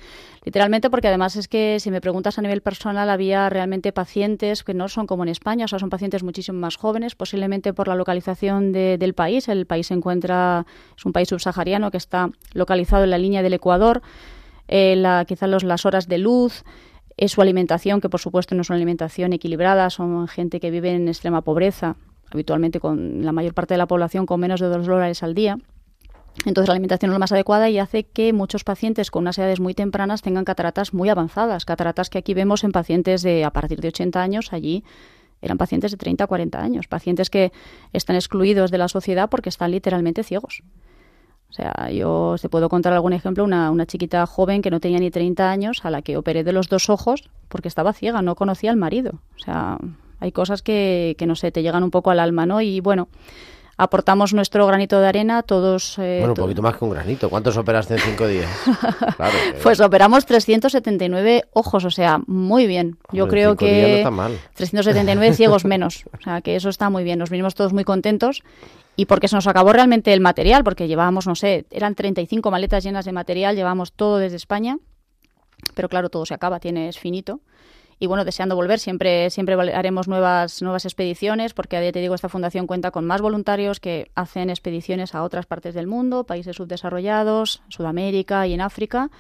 Literalmente 0.45 0.88
porque 0.88 1.09
además 1.09 1.37
es 1.37 1.47
que 1.47 1.79
si 1.79 1.91
me 1.91 2.01
preguntas 2.01 2.38
a 2.38 2.43
nivel 2.43 2.62
personal 2.62 3.11
había 3.11 3.51
realmente 3.51 3.93
pacientes 3.93 4.65
que 4.65 4.73
no 4.73 4.88
son 4.88 5.07
como 5.07 5.25
en 5.25 5.29
España, 5.29 5.67
o 5.67 5.69
sea, 5.69 5.79
son 5.79 5.91
pacientes 5.91 6.23
muchísimo 6.23 6.59
más 6.59 6.77
jóvenes, 6.77 7.17
posiblemente 7.17 7.75
por 7.75 7.87
la 7.87 7.97
localización 7.97 8.73
del 8.73 9.12
país. 9.12 9.47
El 9.49 9.67
país 9.67 9.88
se 9.88 9.95
encuentra, 9.95 10.65
es 10.97 11.05
un 11.05 11.12
país 11.12 11.29
subsahariano 11.29 11.91
que 11.91 11.99
está 11.99 12.31
localizado 12.55 13.05
en 13.05 13.11
la 13.11 13.19
línea 13.19 13.43
del 13.43 13.53
Ecuador. 13.53 14.01
la, 14.69 15.27
quizás 15.29 15.51
los, 15.51 15.65
las 15.65 15.85
horas 15.85 16.09
de 16.09 16.17
luz, 16.17 16.65
es 17.16 17.33
su 17.33 17.42
alimentación, 17.42 18.01
que 18.01 18.09
por 18.09 18.20
supuesto 18.20 18.55
no 18.55 18.62
es 18.62 18.70
una 18.70 18.77
alimentación 18.77 19.33
equilibrada, 19.33 19.90
son 19.90 20.29
gente 20.29 20.61
que 20.61 20.70
vive 20.70 20.92
en 20.92 21.09
extrema 21.09 21.42
pobreza, 21.42 21.96
habitualmente 22.31 22.81
con 22.81 23.25
la 23.25 23.33
mayor 23.33 23.55
parte 23.55 23.75
de 23.75 23.79
la 23.79 23.87
población 23.87 24.27
con 24.27 24.40
menos 24.40 24.61
de 24.61 24.68
dos 24.68 24.87
dólares 24.87 25.22
al 25.22 25.35
día. 25.35 25.59
Entonces 26.46 26.68
la 26.68 26.72
alimentación 26.72 27.11
es 27.11 27.12
lo 27.12 27.18
más 27.18 27.33
adecuada 27.33 27.68
y 27.68 27.79
hace 27.79 28.05
que 28.05 28.33
muchos 28.33 28.64
pacientes 28.64 29.11
con 29.11 29.22
unas 29.22 29.38
edades 29.38 29.61
muy 29.61 29.75
tempranas 29.75 30.22
tengan 30.22 30.44
cataratas 30.44 30.94
muy 30.94 31.11
avanzadas, 31.11 31.64
cataratas 31.66 32.09
que 32.09 32.18
aquí 32.18 32.33
vemos 32.33 32.64
en 32.64 32.72
pacientes 32.72 33.22
de 33.22 33.44
a 33.44 33.51
partir 33.51 33.81
de 33.81 33.88
80 33.88 34.22
años, 34.22 34.53
allí 34.53 34.83
eran 35.42 35.59
pacientes 35.59 35.90
de 35.90 35.96
30 35.98 36.25
a 36.25 36.27
40 36.27 36.62
años, 36.62 36.87
pacientes 36.88 37.29
que 37.29 37.53
están 37.92 38.16
excluidos 38.16 38.70
de 38.70 38.79
la 38.79 38.88
sociedad 38.88 39.29
porque 39.29 39.51
están 39.51 39.72
literalmente 39.72 40.22
ciegos. 40.22 40.62
O 41.53 41.55
sea, 41.55 41.91
yo 41.91 42.37
te 42.41 42.49
puedo 42.49 42.71
contar 42.71 42.95
algún 42.95 43.12
ejemplo, 43.12 43.45
una, 43.45 43.71
una 43.71 43.85
chiquita 43.85 44.25
joven 44.25 44.62
que 44.62 44.71
no 44.71 44.81
tenía 44.81 44.99
ni 44.99 45.11
30 45.11 45.51
años, 45.51 45.85
a 45.85 45.91
la 45.91 46.01
que 46.01 46.17
operé 46.17 46.45
de 46.45 46.53
los 46.53 46.71
dos 46.71 46.88
ojos 46.88 47.29
porque 47.49 47.69
estaba 47.69 47.93
ciega, 47.93 48.23
no 48.23 48.37
conocía 48.37 48.71
al 48.71 48.79
marido. 48.79 49.21
O 49.37 49.38
sea, 49.38 49.77
hay 50.19 50.33
cosas 50.33 50.62
que, 50.62 51.15
que 51.19 51.27
no 51.27 51.37
sé, 51.37 51.53
te 51.53 51.62
llegan 51.62 51.85
un 51.85 51.91
poco 51.91 52.11
al 52.11 52.21
alma, 52.21 52.47
¿no? 52.47 52.62
Y 52.62 52.81
bueno, 52.81 53.09
aportamos 53.77 54.33
nuestro 54.33 54.67
granito 54.67 54.99
de 54.99 55.09
arena, 55.09 55.43
todos... 55.43 55.99
Eh, 55.99 56.21
bueno, 56.21 56.33
un 56.33 56.37
poquito 56.37 56.62
más 56.62 56.77
que 56.79 56.85
un 56.87 56.91
granito. 56.93 57.29
¿Cuántos 57.29 57.59
operaste 57.59 57.95
en 57.95 58.01
cinco 58.01 58.27
días? 58.27 58.49
Pues 59.62 59.81
operamos 59.81 60.27
379 60.27 61.45
ojos, 61.53 61.85
o 61.85 61.91
sea, 61.91 62.21
muy 62.27 62.67
bien. 62.67 62.97
Yo 63.12 63.29
creo 63.29 63.57
que... 63.57 64.05
379 64.55 65.35
ciegos 65.35 65.65
menos, 65.65 66.05
o 66.19 66.23
sea, 66.23 66.41
que 66.41 66.57
eso 66.57 66.69
está 66.69 66.91
muy 66.91 67.05
bien. 67.05 67.19
Nos 67.19 67.31
vinimos 67.31 67.55
todos 67.55 67.73
muy 67.73 67.85
contentos 67.85 68.43
y 68.96 69.07
porque 69.07 69.28
se 69.28 69.37
nos 69.37 69.46
acabó 69.46 69.72
realmente 69.72 70.12
el 70.12 70.20
material, 70.20 70.64
porque 70.64 70.87
llevábamos, 70.87 71.26
no 71.26 71.35
sé, 71.35 71.66
eran 71.70 71.94
35 71.94 72.50
maletas 72.50 72.85
llenas 72.85 73.05
de 73.05 73.12
material, 73.12 73.57
llevábamos 73.57 73.92
todo 73.92 74.18
desde 74.18 74.37
España, 74.37 74.78
pero 75.74 75.88
claro, 75.88 76.11
todo 76.11 76.26
se 76.26 76.35
acaba, 76.35 76.61
tienes 76.61 76.98
finito. 76.98 77.40
Y 77.98 78.07
bueno, 78.07 78.24
deseando 78.24 78.57
volver, 78.57 78.81
siempre, 78.81 79.31
siempre 79.31 79.55
haremos 79.55 80.09
nuevas, 80.09 80.61
nuevas 80.61 80.85
expediciones, 80.85 81.55
porque 81.55 81.76
a 81.76 81.81
día 81.81 81.92
te 81.92 82.00
digo, 82.00 82.16
esta 82.16 82.28
fundación 82.28 82.66
cuenta 82.66 82.90
con 82.90 83.07
más 83.07 83.20
voluntarios 83.20 83.78
que 83.78 84.11
hacen 84.16 84.50
expediciones 84.50 85.14
a 85.14 85.22
otras 85.22 85.46
partes 85.46 85.72
del 85.72 85.87
mundo, 85.87 86.24
países 86.24 86.57
subdesarrollados, 86.57 87.62
Sudamérica 87.68 88.44
y 88.48 88.55
en 88.55 88.61
África, 88.61 89.11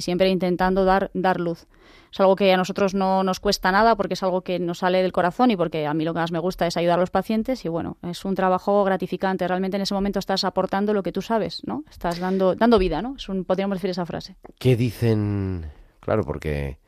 y 0.00 0.02
siempre 0.02 0.30
intentando 0.30 0.86
dar, 0.86 1.10
dar 1.12 1.38
luz. 1.38 1.66
Es 2.10 2.18
algo 2.20 2.36
que 2.36 2.50
a 2.52 2.56
nosotros 2.56 2.94
no 2.94 3.22
nos 3.22 3.38
cuesta 3.38 3.70
nada 3.70 3.96
porque 3.96 4.14
es 4.14 4.22
algo 4.22 4.40
que 4.40 4.58
nos 4.58 4.78
sale 4.78 5.02
del 5.02 5.12
corazón 5.12 5.50
y 5.50 5.56
porque 5.56 5.86
a 5.86 5.92
mí 5.92 6.04
lo 6.04 6.14
que 6.14 6.20
más 6.20 6.32
me 6.32 6.38
gusta 6.38 6.66
es 6.66 6.78
ayudar 6.78 6.98
a 6.98 7.02
los 7.02 7.10
pacientes 7.10 7.66
y 7.66 7.68
bueno, 7.68 7.98
es 8.02 8.24
un 8.24 8.34
trabajo 8.34 8.82
gratificante. 8.82 9.46
Realmente 9.46 9.76
en 9.76 9.82
ese 9.82 9.92
momento 9.92 10.18
estás 10.18 10.44
aportando 10.44 10.94
lo 10.94 11.02
que 11.02 11.12
tú 11.12 11.20
sabes, 11.20 11.60
¿no? 11.66 11.84
Estás 11.90 12.18
dando, 12.18 12.54
dando 12.54 12.78
vida, 12.78 13.02
¿no? 13.02 13.16
Es 13.16 13.28
un, 13.28 13.44
podríamos 13.44 13.76
decir 13.76 13.90
esa 13.90 14.06
frase. 14.06 14.36
¿Qué 14.58 14.74
dicen? 14.74 15.66
Claro, 16.00 16.24
porque 16.24 16.78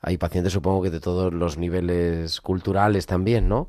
hay 0.00 0.16
pacientes, 0.16 0.54
supongo 0.54 0.82
que 0.82 0.90
de 0.90 1.00
todos 1.00 1.30
los 1.30 1.58
niveles 1.58 2.40
culturales 2.40 3.04
también, 3.04 3.48
¿no? 3.48 3.68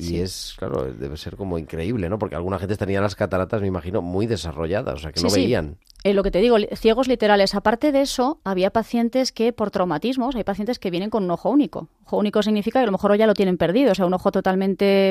Y 0.00 0.20
es, 0.20 0.54
claro, 0.56 0.92
debe 0.92 1.16
ser 1.16 1.36
como 1.36 1.58
increíble, 1.58 2.08
¿no? 2.08 2.18
Porque 2.18 2.36
alguna 2.36 2.58
gente 2.58 2.76
tenía 2.76 3.00
las 3.00 3.16
cataratas, 3.16 3.60
me 3.60 3.66
imagino, 3.66 4.00
muy 4.00 4.26
desarrolladas, 4.26 4.94
o 4.94 4.98
sea, 4.98 5.12
que 5.12 5.20
no 5.20 5.28
veían. 5.28 5.76
Eh, 6.04 6.14
lo 6.14 6.22
que 6.22 6.30
te 6.30 6.40
digo, 6.40 6.56
ciegos 6.76 7.08
literales. 7.08 7.54
Aparte 7.54 7.90
de 7.90 8.02
eso, 8.02 8.40
había 8.44 8.70
pacientes 8.70 9.32
que 9.32 9.52
por 9.52 9.70
traumatismos, 9.70 10.36
hay 10.36 10.44
pacientes 10.44 10.78
que 10.78 10.90
vienen 10.90 11.10
con 11.10 11.24
un 11.24 11.30
ojo 11.30 11.50
único. 11.50 11.88
Ojo 12.04 12.18
único 12.18 12.42
significa 12.42 12.78
que 12.78 12.84
a 12.84 12.86
lo 12.86 12.92
mejor 12.92 13.16
ya 13.16 13.26
lo 13.26 13.34
tienen 13.34 13.56
perdido, 13.56 13.92
o 13.92 13.94
sea, 13.94 14.06
un 14.06 14.14
ojo 14.14 14.30
totalmente 14.30 15.08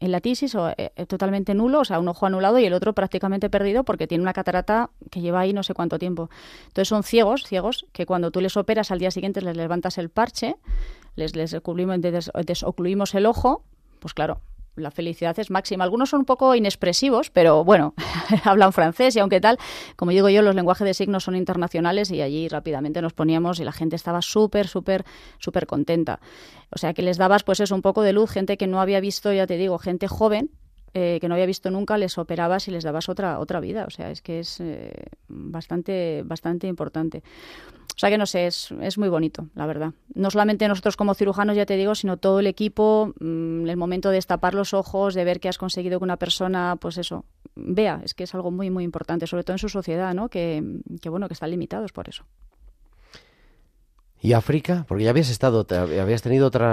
en 0.00 0.12
la 0.12 0.20
tisis 0.22 0.54
o 0.54 0.70
eh, 0.76 0.90
totalmente 1.06 1.54
nulo, 1.54 1.80
o 1.80 1.84
sea, 1.84 2.00
un 2.00 2.08
ojo 2.08 2.24
anulado 2.24 2.58
y 2.58 2.64
el 2.64 2.72
otro 2.72 2.94
prácticamente 2.94 3.50
perdido 3.50 3.84
porque 3.84 4.06
tiene 4.06 4.22
una 4.22 4.32
catarata 4.32 4.88
que 5.10 5.20
lleva 5.20 5.40
ahí 5.40 5.52
no 5.52 5.62
sé 5.62 5.74
cuánto 5.74 5.98
tiempo. 5.98 6.30
Entonces 6.68 6.88
son 6.88 7.02
ciegos, 7.02 7.44
ciegos, 7.44 7.86
que 7.92 8.06
cuando 8.06 8.30
tú 8.30 8.40
les 8.40 8.56
operas 8.56 8.90
al 8.90 8.98
día 8.98 9.10
siguiente 9.10 9.42
les 9.42 9.56
levantas 9.56 9.98
el 9.98 10.08
parche, 10.08 10.56
les, 11.16 11.36
les 11.36 11.54
desocluimos 12.46 13.14
el 13.14 13.26
ojo, 13.26 13.62
pues 14.00 14.14
claro, 14.14 14.40
la 14.76 14.90
felicidad 14.90 15.38
es 15.38 15.50
máxima. 15.50 15.84
Algunos 15.84 16.10
son 16.10 16.20
un 16.20 16.26
poco 16.26 16.54
inexpresivos, 16.54 17.30
pero 17.30 17.64
bueno, 17.64 17.94
hablan 18.44 18.72
francés 18.72 19.16
y 19.16 19.20
aunque 19.20 19.40
tal, 19.40 19.58
como 19.96 20.10
digo 20.10 20.28
yo, 20.28 20.42
los 20.42 20.54
lenguajes 20.54 20.84
de 20.84 20.94
signos 20.94 21.24
son 21.24 21.36
internacionales 21.36 22.10
y 22.10 22.22
allí 22.22 22.48
rápidamente 22.48 23.02
nos 23.02 23.12
poníamos 23.12 23.60
y 23.60 23.64
la 23.64 23.72
gente 23.72 23.96
estaba 23.96 24.22
súper, 24.22 24.68
súper, 24.68 25.04
súper 25.38 25.66
contenta. 25.66 26.20
O 26.70 26.78
sea 26.78 26.94
que 26.94 27.02
les 27.02 27.18
dabas 27.18 27.42
pues 27.42 27.60
eso, 27.60 27.74
un 27.74 27.82
poco 27.82 28.02
de 28.02 28.12
luz, 28.12 28.30
gente 28.30 28.56
que 28.56 28.66
no 28.66 28.80
había 28.80 29.00
visto, 29.00 29.32
ya 29.32 29.46
te 29.46 29.56
digo, 29.56 29.78
gente 29.78 30.08
joven 30.08 30.50
eh, 30.92 31.18
que 31.20 31.28
no 31.28 31.34
había 31.34 31.46
visto 31.46 31.70
nunca, 31.70 31.96
les 31.98 32.18
operabas 32.18 32.66
y 32.68 32.70
les 32.70 32.84
dabas 32.84 33.08
otra, 33.08 33.38
otra 33.38 33.60
vida. 33.60 33.84
O 33.86 33.90
sea, 33.90 34.10
es 34.10 34.22
que 34.22 34.40
es 34.40 34.60
eh, 34.60 34.92
bastante, 35.28 36.22
bastante 36.24 36.66
importante. 36.66 37.22
O 37.94 37.98
sea 38.00 38.08
que 38.08 38.18
no 38.18 38.26
sé, 38.26 38.46
es, 38.46 38.72
es, 38.80 38.98
muy 38.98 39.08
bonito, 39.08 39.48
la 39.54 39.66
verdad. 39.66 39.92
No 40.14 40.30
solamente 40.30 40.66
nosotros 40.66 40.96
como 40.96 41.14
cirujanos, 41.14 41.54
ya 41.54 41.66
te 41.66 41.76
digo, 41.76 41.94
sino 41.94 42.16
todo 42.16 42.40
el 42.40 42.46
equipo, 42.46 43.12
mm, 43.20 43.68
el 43.68 43.76
momento 43.76 44.08
de 44.08 44.14
destapar 44.14 44.54
los 44.54 44.72
ojos, 44.72 45.14
de 45.14 45.24
ver 45.24 45.38
que 45.38 45.48
has 45.48 45.58
conseguido 45.58 45.98
que 45.98 46.04
una 46.04 46.16
persona, 46.16 46.76
pues 46.80 46.96
eso, 46.96 47.26
vea, 47.54 48.00
es 48.02 48.14
que 48.14 48.24
es 48.24 48.34
algo 48.34 48.50
muy, 48.50 48.70
muy 48.70 48.84
importante, 48.84 49.26
sobre 49.26 49.44
todo 49.44 49.54
en 49.54 49.58
su 49.58 49.68
sociedad, 49.68 50.14
¿no? 50.14 50.28
Que, 50.28 50.80
que 51.02 51.08
bueno, 51.10 51.28
que 51.28 51.34
están 51.34 51.50
limitados 51.50 51.92
por 51.92 52.08
eso. 52.08 52.24
¿Y 54.22 54.32
África? 54.32 54.84
Porque 54.88 55.04
ya 55.04 55.10
habías 55.10 55.30
estado, 55.30 55.66
habías 55.70 56.22
tenido 56.22 56.46
otra 56.46 56.72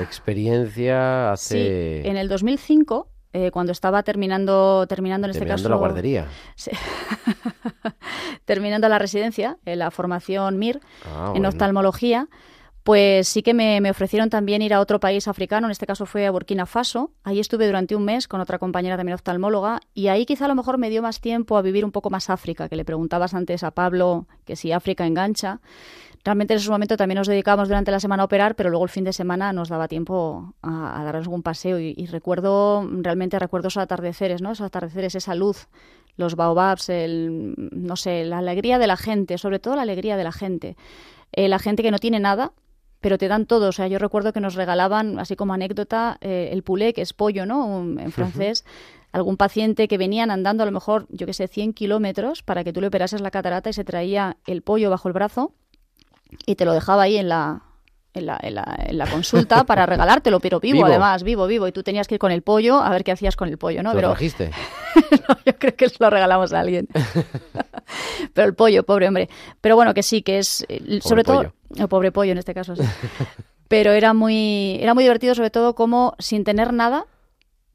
experiencia 0.00 1.32
hace... 1.32 2.02
Sí, 2.02 2.08
en 2.08 2.16
el 2.16 2.28
2005 2.28 3.08
eh, 3.36 3.50
cuando 3.50 3.70
estaba 3.70 4.02
terminando, 4.02 4.86
terminando 4.88 5.26
en 5.26 5.32
este 5.32 5.46
caso... 5.46 5.68
la 5.68 5.76
guardería. 5.76 6.26
terminando 8.46 8.88
la 8.88 8.98
residencia, 8.98 9.58
en 9.66 9.80
la 9.80 9.90
formación 9.90 10.58
MIR, 10.58 10.80
ah, 11.04 11.34
en 11.36 11.44
oftalmología, 11.44 12.28
pues 12.86 13.26
sí 13.26 13.42
que 13.42 13.52
me, 13.52 13.90
ofrecieron 13.90 14.30
también 14.30 14.62
ir 14.62 14.72
a 14.72 14.78
otro 14.78 15.00
país 15.00 15.26
africano, 15.26 15.66
en 15.66 15.72
este 15.72 15.86
caso 15.86 16.06
fue 16.06 16.24
a 16.24 16.30
Burkina 16.30 16.66
Faso. 16.66 17.10
Ahí 17.24 17.40
estuve 17.40 17.66
durante 17.66 17.96
un 17.96 18.04
mes 18.04 18.28
con 18.28 18.40
otra 18.40 18.60
compañera 18.60 18.96
también 18.96 19.14
oftalmóloga 19.14 19.80
y 19.92 20.06
ahí 20.06 20.24
quizá 20.24 20.44
a 20.44 20.48
lo 20.48 20.54
mejor 20.54 20.78
me 20.78 20.88
dio 20.88 21.02
más 21.02 21.20
tiempo 21.20 21.56
a 21.56 21.62
vivir 21.62 21.84
un 21.84 21.90
poco 21.90 22.10
más 22.10 22.30
África, 22.30 22.68
que 22.68 22.76
le 22.76 22.84
preguntabas 22.84 23.34
antes 23.34 23.64
a 23.64 23.72
Pablo 23.72 24.28
que 24.44 24.54
si 24.54 24.70
África 24.70 25.04
engancha. 25.04 25.60
Realmente 26.22 26.54
en 26.54 26.60
ese 26.60 26.70
momento 26.70 26.96
también 26.96 27.16
nos 27.16 27.26
dedicábamos 27.26 27.66
durante 27.66 27.90
la 27.90 27.98
semana 27.98 28.22
a 28.22 28.26
operar, 28.26 28.54
pero 28.54 28.70
luego 28.70 28.84
el 28.84 28.90
fin 28.90 29.02
de 29.02 29.12
semana 29.12 29.52
nos 29.52 29.68
daba 29.68 29.88
tiempo 29.88 30.54
a, 30.62 31.02
darnos 31.02 31.24
algún 31.24 31.42
paseo 31.42 31.80
y, 31.80 32.06
recuerdo, 32.06 32.88
realmente 32.88 33.36
recuerdo 33.40 33.66
esos 33.66 33.82
atardeceres, 33.82 34.42
¿no? 34.42 34.52
Esos 34.52 34.64
atardeceres, 34.64 35.16
esa 35.16 35.34
luz, 35.34 35.66
los 36.16 36.36
baobabs, 36.36 36.88
el, 36.88 37.52
no 37.56 37.96
sé, 37.96 38.24
la 38.24 38.38
alegría 38.38 38.78
de 38.78 38.86
la 38.86 38.96
gente, 38.96 39.38
sobre 39.38 39.58
todo 39.58 39.74
la 39.74 39.82
alegría 39.82 40.16
de 40.16 40.22
la 40.22 40.30
gente. 40.30 40.76
Eh, 41.32 41.48
la 41.48 41.58
gente 41.58 41.82
que 41.82 41.90
no 41.90 41.98
tiene 41.98 42.20
nada, 42.20 42.52
pero 43.06 43.18
te 43.18 43.28
dan 43.28 43.46
todo. 43.46 43.68
O 43.68 43.72
sea, 43.72 43.86
yo 43.86 44.00
recuerdo 44.00 44.32
que 44.32 44.40
nos 44.40 44.56
regalaban, 44.56 45.20
así 45.20 45.36
como 45.36 45.54
anécdota, 45.54 46.18
eh, 46.20 46.48
el 46.50 46.64
poulet, 46.64 46.92
que 46.92 47.02
es 47.02 47.12
pollo, 47.12 47.46
¿no? 47.46 47.78
en 47.78 48.10
francés. 48.10 48.64
Algún 49.12 49.36
paciente 49.36 49.86
que 49.86 49.96
venían 49.96 50.32
andando 50.32 50.64
a 50.64 50.66
lo 50.66 50.72
mejor, 50.72 51.06
yo 51.10 51.24
que 51.24 51.32
sé, 51.32 51.46
100 51.46 51.72
kilómetros 51.72 52.42
para 52.42 52.64
que 52.64 52.72
tú 52.72 52.80
le 52.80 52.88
operases 52.88 53.20
la 53.20 53.30
catarata 53.30 53.70
y 53.70 53.74
se 53.74 53.84
traía 53.84 54.38
el 54.44 54.62
pollo 54.62 54.90
bajo 54.90 55.06
el 55.06 55.12
brazo 55.12 55.52
y 56.46 56.56
te 56.56 56.64
lo 56.64 56.72
dejaba 56.72 57.02
ahí 57.02 57.16
en 57.16 57.28
la, 57.28 57.62
en 58.16 58.26
la, 58.26 58.38
en 58.42 58.98
la, 58.98 59.06
consulta 59.06 59.64
para 59.64 59.86
regalártelo, 59.86 60.40
pero 60.40 60.60
vivo, 60.60 60.84
además, 60.84 61.22
vivo, 61.22 61.46
vivo. 61.46 61.68
Y 61.68 61.72
tú 61.72 61.82
tenías 61.82 62.08
que 62.08 62.16
ir 62.16 62.18
con 62.18 62.32
el 62.32 62.42
pollo 62.42 62.80
a 62.80 62.90
ver 62.90 63.04
qué 63.04 63.12
hacías 63.12 63.36
con 63.36 63.48
el 63.48 63.58
pollo, 63.58 63.82
¿no? 63.82 63.90
¿Lo 63.90 63.96
pero... 63.96 64.08
trajiste? 64.10 64.50
no, 65.28 65.36
yo 65.44 65.58
creo 65.58 65.76
que 65.76 65.88
se 65.88 65.96
lo 66.00 66.10
regalamos 66.10 66.52
a 66.52 66.60
alguien. 66.60 66.88
pero 68.34 68.48
el 68.48 68.54
pollo, 68.54 68.84
pobre 68.84 69.08
hombre. 69.08 69.28
Pero 69.60 69.76
bueno, 69.76 69.94
que 69.94 70.02
sí, 70.02 70.22
que 70.22 70.38
es... 70.38 70.64
Eh, 70.68 71.00
sobre 71.02 71.24
todo... 71.24 71.52
El 71.76 71.88
pobre 71.88 72.12
pollo 72.12 72.32
en 72.32 72.38
este 72.38 72.54
caso, 72.54 72.76
sí. 72.76 72.82
pero 73.68 73.92
era 73.92 74.14
muy, 74.14 74.78
era 74.80 74.94
muy 74.94 75.04
divertido, 75.04 75.34
sobre 75.34 75.50
todo, 75.50 75.74
como 75.74 76.14
sin 76.18 76.44
tener 76.44 76.72
nada, 76.72 77.06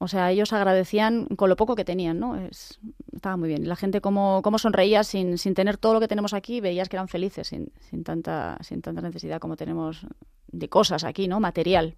o 0.04 0.08
sea, 0.08 0.32
ellos 0.32 0.52
agradecían 0.52 1.28
con 1.36 1.48
lo 1.48 1.56
poco 1.56 1.76
que 1.76 1.86
tenían, 1.86 2.20
¿no? 2.20 2.36
Es, 2.36 2.80
estaba 3.14 3.38
muy 3.38 3.50
bien. 3.50 3.68
La 3.68 3.76
gente 3.76 4.02
como, 4.02 4.42
como 4.42 4.58
sonreía 4.58 5.04
sin, 5.04 5.38
sin 5.38 5.54
tener 5.54 5.78
todo 5.78 5.94
lo 5.94 6.00
que 6.00 6.08
tenemos 6.08 6.34
aquí, 6.34 6.62
veías 6.62 6.90
que 6.90 6.96
eran 6.96 7.08
felices, 7.08 7.48
sin, 7.48 7.72
sin, 7.90 8.04
tanta, 8.04 8.58
sin 8.62 8.82
tanta 8.82 9.02
necesidad 9.02 9.40
como 9.40 9.56
tenemos 9.56 10.06
de 10.48 10.70
cosas 10.70 11.04
aquí, 11.04 11.28
¿no? 11.28 11.40
Material. 11.40 11.96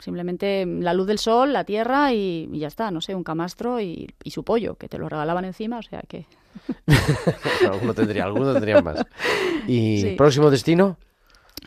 Simplemente 0.00 0.66
la 0.66 0.94
luz 0.94 1.06
del 1.06 1.18
sol, 1.18 1.52
la 1.52 1.64
tierra 1.64 2.12
y, 2.12 2.48
ya 2.52 2.68
está, 2.68 2.90
no 2.90 3.00
sé, 3.00 3.14
un 3.14 3.22
camastro 3.22 3.80
y, 3.80 4.08
y, 4.24 4.30
su 4.30 4.42
pollo, 4.42 4.76
que 4.76 4.88
te 4.88 4.98
lo 4.98 5.08
regalaban 5.08 5.44
encima, 5.44 5.78
o 5.78 5.82
sea 5.82 6.02
que... 6.08 6.26
alguno 7.70 7.94
tendría, 7.94 8.24
alguno 8.24 8.52
tendría 8.52 8.80
más. 8.80 9.04
¿Y 9.68 10.16
próximo 10.16 10.50
destino? 10.50 10.96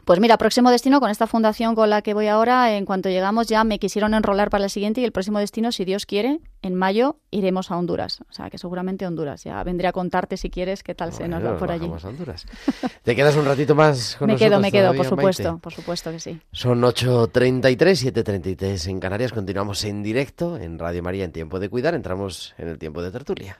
Pues 0.05 0.19
mira, 0.19 0.37
próximo 0.37 0.71
destino 0.71 0.99
con 0.99 1.09
esta 1.09 1.27
fundación 1.27 1.75
con 1.75 1.89
la 1.89 2.01
que 2.01 2.13
voy 2.13 2.27
ahora, 2.27 2.75
en 2.75 2.85
cuanto 2.85 3.09
llegamos 3.09 3.47
ya 3.47 3.63
me 3.63 3.79
quisieron 3.79 4.13
enrolar 4.13 4.49
para 4.49 4.63
el 4.63 4.69
siguiente 4.69 5.01
y 5.01 5.05
el 5.05 5.11
próximo 5.11 5.39
destino, 5.39 5.71
si 5.71 5.85
Dios 5.85 6.05
quiere, 6.05 6.39
en 6.61 6.75
mayo 6.75 7.17
iremos 7.29 7.71
a 7.71 7.77
Honduras. 7.77 8.21
O 8.29 8.33
sea, 8.33 8.49
que 8.49 8.57
seguramente 8.57 9.05
Honduras. 9.05 9.43
Ya 9.43 9.63
vendré 9.63 9.87
a 9.87 9.91
contarte 9.91 10.37
si 10.37 10.49
quieres 10.49 10.83
qué 10.83 10.95
tal 10.95 11.13
se 11.13 11.27
nos 11.27 11.43
va 11.43 11.57
por 11.57 11.71
allí. 11.71 11.89
Honduras. 12.03 12.45
¿Te 13.03 13.15
quedas 13.15 13.35
un 13.35 13.45
ratito 13.45 13.75
más 13.75 14.15
con 14.19 14.27
me 14.27 14.33
nosotros? 14.33 14.61
Me 14.61 14.71
quedo, 14.71 14.87
me 14.87 14.93
quedo, 14.93 14.95
por 14.95 15.05
supuesto, 15.05 15.59
por 15.59 15.73
supuesto 15.73 16.11
que 16.11 16.19
sí. 16.19 16.39
Son 16.51 16.81
8.33, 16.81 18.11
7.33 18.11 18.89
en 18.89 18.99
Canarias. 18.99 19.31
Continuamos 19.31 19.83
en 19.85 20.03
directo 20.03 20.57
en 20.57 20.79
Radio 20.79 21.03
María 21.03 21.25
en 21.25 21.31
Tiempo 21.31 21.59
de 21.59 21.69
Cuidar. 21.69 21.93
Entramos 21.93 22.53
en 22.57 22.67
el 22.67 22.77
tiempo 22.77 23.01
de 23.01 23.11
tertulia. 23.11 23.59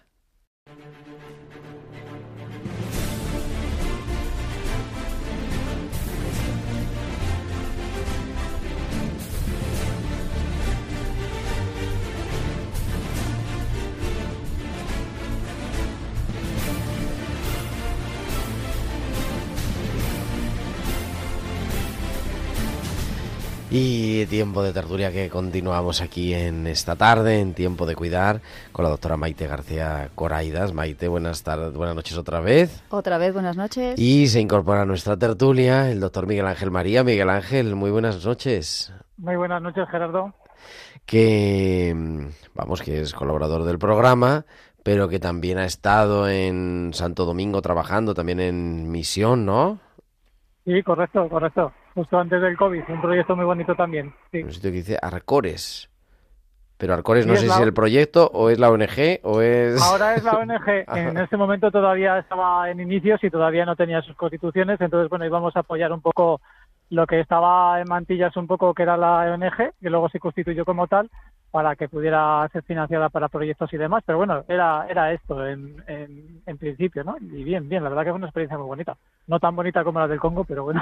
Y 23.73 24.25
tiempo 24.25 24.63
de 24.63 24.73
tertulia 24.73 25.13
que 25.13 25.29
continuamos 25.29 26.01
aquí 26.01 26.34
en 26.34 26.67
esta 26.67 26.97
tarde, 26.97 27.39
en 27.39 27.53
tiempo 27.53 27.86
de 27.86 27.95
cuidar, 27.95 28.41
con 28.73 28.84
la 28.84 28.89
doctora 28.89 29.15
Maite 29.15 29.47
García 29.47 30.10
Coraidas. 30.13 30.73
Maite, 30.73 31.07
buenas 31.07 31.41
tardes, 31.41 31.73
buenas 31.73 31.95
noches 31.95 32.17
otra 32.17 32.41
vez. 32.41 32.84
Otra 32.89 33.17
vez, 33.17 33.31
buenas 33.34 33.55
noches. 33.55 33.97
Y 33.97 34.27
se 34.27 34.41
incorpora 34.41 34.81
a 34.81 34.86
nuestra 34.86 35.15
tertulia 35.15 35.89
el 35.89 36.01
doctor 36.01 36.27
Miguel 36.27 36.47
Ángel 36.47 36.69
María. 36.69 37.05
Miguel 37.05 37.29
Ángel, 37.29 37.73
muy 37.77 37.91
buenas 37.91 38.25
noches. 38.25 38.93
Muy 39.15 39.38
buenas 39.38 39.62
noches, 39.62 39.88
Gerardo. 39.89 40.34
Que, 41.05 41.95
vamos, 42.53 42.81
que 42.81 42.99
es 42.99 43.13
colaborador 43.13 43.63
del 43.63 43.79
programa, 43.79 44.43
pero 44.84 45.07
que 45.07 45.19
también 45.21 45.60
ha 45.60 45.65
estado 45.65 46.27
en 46.27 46.91
Santo 46.93 47.23
Domingo 47.23 47.62
trabajando, 47.62 48.13
también 48.13 48.41
en 48.41 48.91
misión, 48.91 49.45
¿no? 49.45 49.79
Sí, 50.65 50.84
correcto, 50.84 51.30
correcto 51.30 51.72
justo 51.94 52.20
antes 52.20 52.42
del 52.42 52.58
COVID, 52.58 52.84
un 52.89 53.02
proyecto 53.02 53.36
muy 53.36 53.46
bonito 53.46 53.76
también. 53.76 54.14
Sí. 54.32 54.44
Un 54.44 54.52
sitio 54.52 54.72
que 54.72 54.78
dice 54.78 54.98
Arcores. 55.02 55.89
Pero 56.78 56.96
Arcores 56.96 57.28
no 57.28 57.36
sé 57.36 57.42
si 57.42 57.48
es 57.48 57.60
el 57.60 57.74
proyecto 57.74 58.32
o 58.34 58.50
es 58.50 58.58
la 58.58 58.72
ONG 58.72 59.20
o 59.22 59.39
es... 59.42 59.80
Ahora 59.80 60.16
es 60.16 60.24
la 60.24 60.32
ONG. 60.32 60.68
en 60.96 61.18
este 61.18 61.38
momento 61.38 61.70
todavía 61.70 62.18
estaba 62.18 62.72
en 62.72 62.80
inicios 62.80 63.24
y 63.24 63.30
todavía 63.30 63.66
no 63.66 63.76
tenía 63.76 64.02
sus 64.02 64.16
constituciones, 64.16 64.82
entonces 64.82 65.08
bueno, 65.08 65.24
íbamos 65.26 65.56
a 65.56 65.60
apoyar 65.60 65.92
un 65.92 66.02
poco 66.02 66.42
lo 66.89 67.06
que 67.06 67.20
estaba 67.20 67.80
en 67.80 67.88
mantillas 67.88 68.36
un 68.36 68.48
poco 68.48 68.74
que 68.74 68.82
era 68.82 68.98
la 68.98 69.32
ONG, 69.32 69.74
que 69.80 69.89
luego 69.92 70.10
se 70.10 70.20
constituyó 70.20 70.66
como 70.66 70.88
tal, 70.88 71.10
para 71.52 71.76
que 71.76 71.88
pudiera 71.88 72.48
ser 72.52 72.64
financiada 72.64 73.10
para 73.10 73.30
proyectos 73.30 73.72
y 73.74 73.78
demás. 73.78 74.04
Pero 74.06 74.18
bueno, 74.18 74.44
era, 74.48 74.88
era 74.89 75.14
esto 75.14 75.46
en, 75.46 75.84
en, 75.88 76.42
en 76.46 76.58
principio, 76.58 77.04
¿no? 77.04 77.16
Y 77.20 77.44
bien, 77.44 77.70
bien, 77.70 77.84
la 77.84 77.89
verdad 77.89 78.06
que 78.06 78.10
fue 78.10 78.18
una 78.18 78.28
experiencia 78.28 78.58
muy 78.58 78.68
bonita. 78.68 78.98
No 79.28 79.39
tan 79.39 79.56
bonita 79.56 79.84
como 79.84 80.00
la 80.00 80.08
del 80.08 80.20
Congo, 80.20 80.46
pero 80.46 80.64
bueno. 80.64 80.82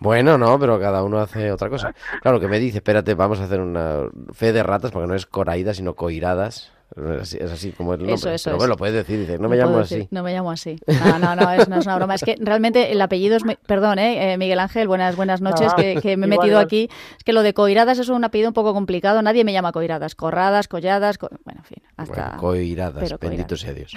Bueno, 0.00 0.38
no, 0.38 0.58
pero 0.58 0.80
cada 0.80 1.02
uno 1.04 1.18
hace 1.20 1.52
otra 1.52 1.68
cosa. 1.68 1.94
Claro, 2.22 2.40
que 2.40 2.48
me 2.48 2.58
dice, 2.58 2.78
espérate, 2.78 3.14
vamos 3.14 3.38
a 3.40 3.44
hacer 3.44 3.60
una 3.60 4.04
fe 4.32 4.52
de 4.52 4.62
ratas, 4.62 4.90
porque 4.90 5.06
no 5.06 5.14
es 5.14 5.26
coraídas, 5.26 5.76
sino 5.76 5.94
coiradas. 5.94 6.72
Es 7.22 7.34
así, 7.52 7.70
como 7.70 7.92
el 7.94 8.00
nombre. 8.00 8.14
Eso, 8.16 8.30
eso 8.30 8.44
Pero 8.46 8.56
es. 8.56 8.58
bueno, 8.58 8.72
lo 8.72 8.76
puedes 8.76 8.94
decir, 8.96 9.20
dice, 9.20 9.38
no 9.38 9.48
me 9.48 9.56
llamo 9.56 9.78
así. 9.78 10.08
no 10.10 10.24
me 10.24 10.32
llamo 10.32 10.50
así. 10.50 10.76
No, 10.88 11.20
no, 11.20 11.36
no, 11.36 11.48
es, 11.52 11.68
no 11.68 11.76
es 11.78 11.86
una 11.86 11.94
broma. 11.96 12.16
Es 12.16 12.24
que 12.24 12.34
realmente 12.40 12.90
el 12.90 13.00
apellido 13.00 13.36
es... 13.36 13.44
muy- 13.44 13.56
Perdón, 13.64 14.00
¿eh? 14.00 14.32
Eh, 14.32 14.38
Miguel 14.38 14.58
Ángel, 14.58 14.88
buenas, 14.88 15.14
buenas 15.14 15.40
noches, 15.40 15.68
Ah, 15.70 15.76
que, 15.76 15.96
que 16.02 16.16
me 16.16 16.26
he 16.26 16.28
metido 16.28 16.46
igual. 16.48 16.64
aquí. 16.64 16.88
Es 17.16 17.22
que 17.22 17.32
lo 17.32 17.42
de 17.44 17.54
Coiradas 17.54 18.00
es 18.00 18.08
un 18.08 18.24
apellido 18.24 18.48
un 18.48 18.54
poco 18.54 18.74
complicado. 18.74 19.22
Nadie 19.22 19.44
me 19.44 19.52
llama 19.52 19.70
Coiradas. 19.70 20.16
Corradas, 20.16 20.66
Colladas... 20.66 21.16
co- 21.18 21.28
Bueno, 21.44 21.60
en 21.60 21.64
fin, 21.66 21.78
hasta... 21.96 22.14
Bueno, 22.24 22.38
coiradas, 22.40 23.04
pero 23.04 23.18
bendito 23.18 23.54
coiradas. 23.54 23.60
sea 23.60 23.72
Dios. 23.72 23.92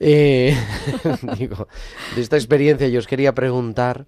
Eh, 0.00 0.56
digo, 1.38 1.68
de 2.16 2.20
esta 2.22 2.36
experiencia 2.36 2.88
yo 2.88 2.98
os 2.98 3.06
quería 3.06 3.32
preguntar, 3.32 4.06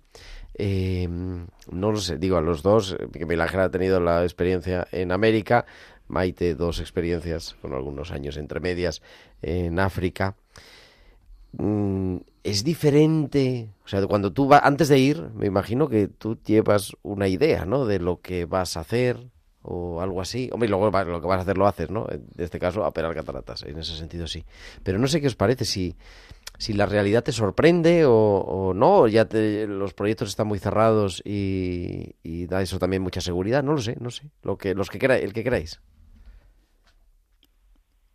eh, 0.63 1.09
no 1.09 1.91
lo 1.91 1.97
sé, 1.97 2.19
digo 2.19 2.37
a 2.37 2.43
los 2.43 2.63
dos, 2.63 2.93
eh, 2.93 3.09
que 3.11 3.25
Miguel 3.25 3.41
ha 3.41 3.71
tenido 3.71 3.99
la 3.99 4.23
experiencia 4.25 4.87
en 4.93 5.11
América, 5.11 5.65
Maite 6.07 6.55
dos 6.55 6.81
experiencias 6.81 7.57
con 7.63 7.73
algunos 7.73 8.11
años 8.11 8.37
entre 8.37 8.61
medias 8.61 9.01
en 9.41 9.79
África. 9.79 10.35
Mm, 11.53 12.17
es 12.45 12.63
diferente, 12.63 13.71
o 13.85 13.89
sea, 13.89 14.07
cuando 14.07 14.33
tú 14.33 14.49
vas, 14.49 14.61
antes 14.65 14.89
de 14.89 14.99
ir, 14.99 15.31
me 15.35 15.47
imagino 15.47 15.89
que 15.89 16.09
tú 16.09 16.37
llevas 16.45 16.93
una 17.03 17.27
idea, 17.29 17.65
¿no? 17.65 17.87
De 17.87 17.99
lo 17.99 18.21
que 18.21 18.45
vas 18.45 18.77
a 18.77 18.81
hacer 18.81 19.31
o 19.63 20.01
algo 20.03 20.21
así. 20.21 20.51
Hombre, 20.53 20.67
y 20.67 20.71
luego 20.71 20.91
lo 20.91 21.21
que 21.21 21.27
vas 21.27 21.39
a 21.39 21.43
hacer 21.43 21.57
lo 21.57 21.67
haces, 21.67 21.91
¿no? 21.91 22.07
En 22.11 22.27
este 22.37 22.59
caso, 22.59 22.85
operar 22.85 23.15
cataratas, 23.15 23.63
en 23.63 23.79
ese 23.79 23.97
sentido 23.97 24.27
sí. 24.27 24.45
Pero 24.83 24.99
no 24.99 25.07
sé 25.07 25.21
qué 25.21 25.27
os 25.27 25.37
parece, 25.37 25.65
si, 25.65 25.97
si 26.61 26.75
la 26.75 26.87
realidad 26.87 27.25
te 27.25 27.33
sorprende 27.33 28.05
o, 28.07 28.13
o 28.15 28.75
no, 28.75 28.93
o 29.03 29.09
ya 29.09 29.27
te- 29.27 29.67
los 29.69 29.95
proyectos 29.95 30.29
están 30.31 30.49
muy 30.49 30.61
cerrados 30.61 31.23
y, 31.27 32.17
y 32.23 32.47
da 32.49 32.63
eso 32.63 32.79
también 32.79 33.03
mucha 33.03 33.23
seguridad, 33.23 33.65
no 33.65 33.73
lo 33.75 33.81
sé, 33.83 33.97
no 34.01 34.11
sé, 34.11 34.31
lo 34.43 34.59
que, 34.59 34.75
los 34.77 34.91
que 34.91 35.01
queráis, 35.01 35.25
el 35.25 35.35
que 35.35 35.45
queráis. 35.45 35.81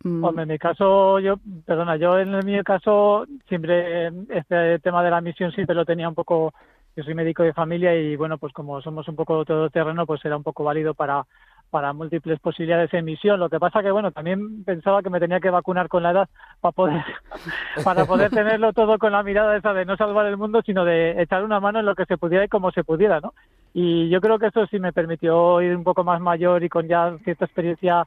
Mm, 0.04 0.24
Hombre, 0.24 0.42
en 0.44 0.48
mi 0.50 0.58
caso, 0.58 1.18
yo, 1.20 1.36
perdona, 1.66 1.96
yo 1.96 2.18
en 2.18 2.44
mi 2.44 2.62
caso 2.62 3.26
siempre 3.48 4.08
este 4.30 4.78
tema 4.80 5.02
de 5.02 5.10
la 5.10 5.20
misión 5.20 5.52
siempre 5.52 5.74
lo 5.76 5.84
tenía 5.84 6.08
un 6.08 6.14
poco, 6.14 6.52
yo 6.96 7.02
soy 7.04 7.14
médico 7.14 7.42
de 7.42 7.52
familia 7.54 7.94
y 7.94 8.16
bueno, 8.16 8.38
pues 8.38 8.52
como 8.52 8.80
somos 8.82 9.08
un 9.08 9.16
poco 9.16 9.44
todoterreno, 9.44 10.06
pues 10.06 10.24
era 10.24 10.36
un 10.36 10.42
poco 10.42 10.64
válido 10.64 10.94
para 10.94 11.24
para 11.70 11.92
múltiples 11.92 12.40
posibilidades 12.40 12.90
de 12.90 13.02
misión. 13.02 13.40
Lo 13.40 13.48
que 13.48 13.58
pasa 13.58 13.82
que 13.82 13.90
bueno, 13.90 14.10
también 14.10 14.64
pensaba 14.64 15.02
que 15.02 15.10
me 15.10 15.20
tenía 15.20 15.40
que 15.40 15.50
vacunar 15.50 15.88
con 15.88 16.02
la 16.02 16.10
edad 16.10 16.28
para 16.60 16.72
poder 16.72 17.04
para 17.84 18.04
poder 18.04 18.30
tenerlo 18.30 18.72
todo 18.72 18.98
con 18.98 19.12
la 19.12 19.22
mirada 19.22 19.56
esa 19.56 19.72
de 19.72 19.84
no 19.84 19.96
salvar 19.96 20.26
el 20.26 20.36
mundo, 20.36 20.62
sino 20.64 20.84
de 20.84 21.20
echar 21.22 21.44
una 21.44 21.60
mano 21.60 21.80
en 21.80 21.86
lo 21.86 21.94
que 21.94 22.06
se 22.06 22.18
pudiera 22.18 22.44
y 22.44 22.48
como 22.48 22.70
se 22.70 22.84
pudiera, 22.84 23.20
¿no? 23.20 23.34
Y 23.74 24.08
yo 24.08 24.20
creo 24.20 24.38
que 24.38 24.46
eso 24.46 24.66
sí 24.66 24.78
me 24.78 24.92
permitió 24.92 25.60
ir 25.60 25.76
un 25.76 25.84
poco 25.84 26.02
más 26.02 26.20
mayor 26.20 26.64
y 26.64 26.68
con 26.68 26.88
ya 26.88 27.14
cierta 27.24 27.44
experiencia 27.44 28.06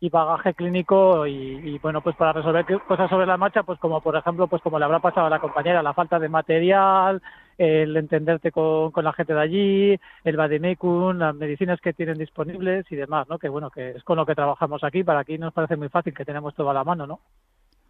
y 0.00 0.08
bagaje 0.10 0.54
clínico 0.54 1.26
y, 1.26 1.32
y, 1.32 1.78
bueno 1.78 2.00
pues 2.00 2.16
para 2.16 2.32
resolver 2.32 2.66
cosas 2.86 3.08
sobre 3.08 3.26
la 3.26 3.36
marcha 3.36 3.62
pues 3.62 3.78
como 3.78 4.00
por 4.00 4.16
ejemplo 4.16 4.48
pues 4.48 4.60
como 4.60 4.78
le 4.78 4.84
habrá 4.84 4.98
pasado 4.98 5.28
a 5.28 5.30
la 5.30 5.38
compañera 5.38 5.82
la 5.82 5.94
falta 5.94 6.18
de 6.18 6.28
material 6.28 7.22
el 7.58 7.96
entenderte 7.96 8.50
con, 8.50 8.90
con 8.90 9.04
la 9.04 9.12
gente 9.12 9.34
de 9.34 9.40
allí 9.40 10.00
el 10.24 10.36
vademecum 10.36 11.18
las 11.18 11.34
medicinas 11.34 11.80
que 11.80 11.92
tienen 11.92 12.18
disponibles 12.18 12.90
y 12.90 12.96
demás 12.96 13.28
no 13.28 13.38
que 13.38 13.48
bueno 13.48 13.70
que 13.70 13.90
es 13.90 14.04
con 14.04 14.16
lo 14.16 14.26
que 14.26 14.34
trabajamos 14.34 14.82
aquí. 14.84 15.04
Para 15.04 15.20
aquí 15.20 15.38
nos 15.38 15.52
parece 15.52 15.76
muy 15.76 15.88
fácil 15.88 16.14
que 16.14 16.24
tenemos 16.24 16.54
todo 16.54 16.70
a 16.70 16.74
la 16.74 16.84
mano 16.84 17.06
no 17.06 17.20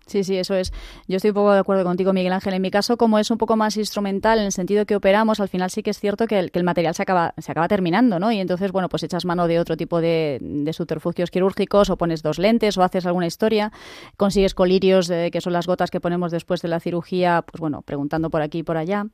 Sí, 0.07 0.24
sí, 0.24 0.36
eso 0.36 0.55
es. 0.55 0.72
Yo 1.09 1.16
estoy 1.16 1.30
un 1.30 1.34
poco 1.34 1.52
de 1.52 1.61
acuerdo 1.61 1.84
contigo, 1.84 2.12
Miguel 2.12 2.32
Ángel. 2.32 2.55
En 2.55 2.62
mi 2.62 2.70
caso, 2.70 2.96
como 2.96 3.18
es 3.18 3.30
un 3.30 3.38
poco 3.38 3.57
más 3.57 3.76
instrumental 3.76 4.38
en 4.38 4.46
el 4.46 4.52
sentido 4.52 4.84
que 4.86 4.96
operamos, 4.96 5.40
al 5.40 5.48
final 5.48 5.70
sí 5.70 5.82
que 5.82 5.90
es 5.90 5.98
cierto 5.98 6.26
que 6.26 6.38
el, 6.38 6.64
material 6.64 6.94
se 6.94 7.02
acaba, 7.02 7.34
se 7.38 7.52
acaba 7.52 7.68
terminando, 7.68 8.18
¿no? 8.18 8.30
Y 8.30 8.38
entonces, 8.38 8.70
bueno, 8.72 8.88
pues 8.88 9.02
echas 9.02 9.24
mano 9.24 9.48
de 9.48 9.59
otro 9.59 9.76
tipo 9.76 10.00
de, 10.00 10.38
de 10.40 10.72
subterfugios 10.72 11.30
quirúrgicos 11.30 11.90
o 11.90 11.96
pones 11.96 12.22
dos 12.22 12.38
lentes 12.38 12.76
o 12.76 12.82
haces 12.82 13.07
alguna 13.07 13.26
historia, 13.26 13.72
consigues 14.16 14.55
colirios, 14.55 15.09
eh, 15.11 15.30
que 15.32 15.40
son 15.40 15.52
las 15.52 15.66
gotas 15.66 15.90
que 15.90 16.00
ponemos 16.00 16.30
después 16.30 16.61
de 16.62 16.68
la 16.68 16.80
cirugía, 16.80 17.42
pues 17.42 17.61
bueno, 17.61 17.82
preguntando 17.82 18.30
por 18.30 18.42
aquí 18.42 18.59
y 18.59 18.62
por 18.62 18.76
allá. 18.76 19.07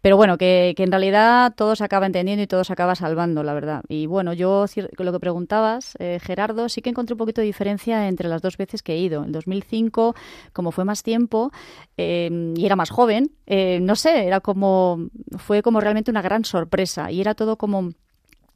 Pero 0.00 0.16
bueno, 0.16 0.38
que, 0.38 0.74
que 0.76 0.84
en 0.84 0.90
realidad 0.90 1.52
todo 1.54 1.76
se 1.76 1.84
acaba 1.84 2.06
entendiendo 2.06 2.42
y 2.42 2.46
todo 2.46 2.64
se 2.64 2.72
acaba 2.72 2.94
salvando, 2.94 3.42
la 3.42 3.52
verdad. 3.52 3.82
Y 3.88 4.06
bueno, 4.06 4.32
yo 4.32 4.64
lo 4.98 5.12
que 5.12 5.20
preguntabas, 5.20 5.94
eh, 5.98 6.18
Gerardo, 6.22 6.68
sí 6.68 6.80
que 6.82 6.90
encontré 6.90 7.14
un 7.14 7.18
poquito 7.18 7.40
de 7.40 7.46
diferencia 7.46 8.08
entre 8.08 8.28
las 8.28 8.42
dos 8.42 8.56
veces 8.56 8.82
que 8.82 8.94
he 8.94 8.98
ido. 8.98 9.24
En 9.24 9.32
2005, 9.32 10.14
como 10.52 10.72
fue 10.72 10.84
más 10.84 11.02
tiempo 11.02 11.52
eh, 11.96 12.54
y 12.56 12.66
era 12.66 12.76
más 12.76 12.90
joven, 12.90 13.32
eh, 13.46 13.80
no 13.80 13.96
sé, 13.96 14.26
era 14.26 14.40
como, 14.40 15.08
fue 15.38 15.62
como 15.62 15.80
realmente 15.80 16.10
una 16.10 16.22
gran 16.22 16.44
sorpresa 16.44 17.10
y 17.10 17.20
era 17.20 17.34
todo 17.34 17.56
como 17.56 17.90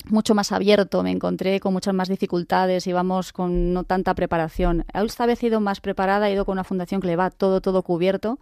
mucho 0.07 0.35
más 0.35 0.53
abierto, 0.53 1.03
me 1.03 1.11
encontré 1.11 1.61
con 1.61 1.73
muchas 1.73 1.95
más 1.95 2.09
dificultades, 2.09 2.87
íbamos 2.87 3.33
con 3.33 3.73
no 3.73 3.85
tanta 3.85 4.15
preparación. 4.15 4.85
Esta 4.93 5.27
vez 5.27 5.43
he 5.43 5.47
ido 5.47 5.61
más 5.61 5.81
preparada, 5.81 6.29
he 6.29 6.33
ido 6.33 6.45
con 6.45 6.55
una 6.55 6.65
fundación 6.65 7.01
que 7.01 7.07
le 7.07 7.17
va 7.17 7.31
todo, 7.31 7.61
todo 7.61 7.83
cubierto 7.83 8.39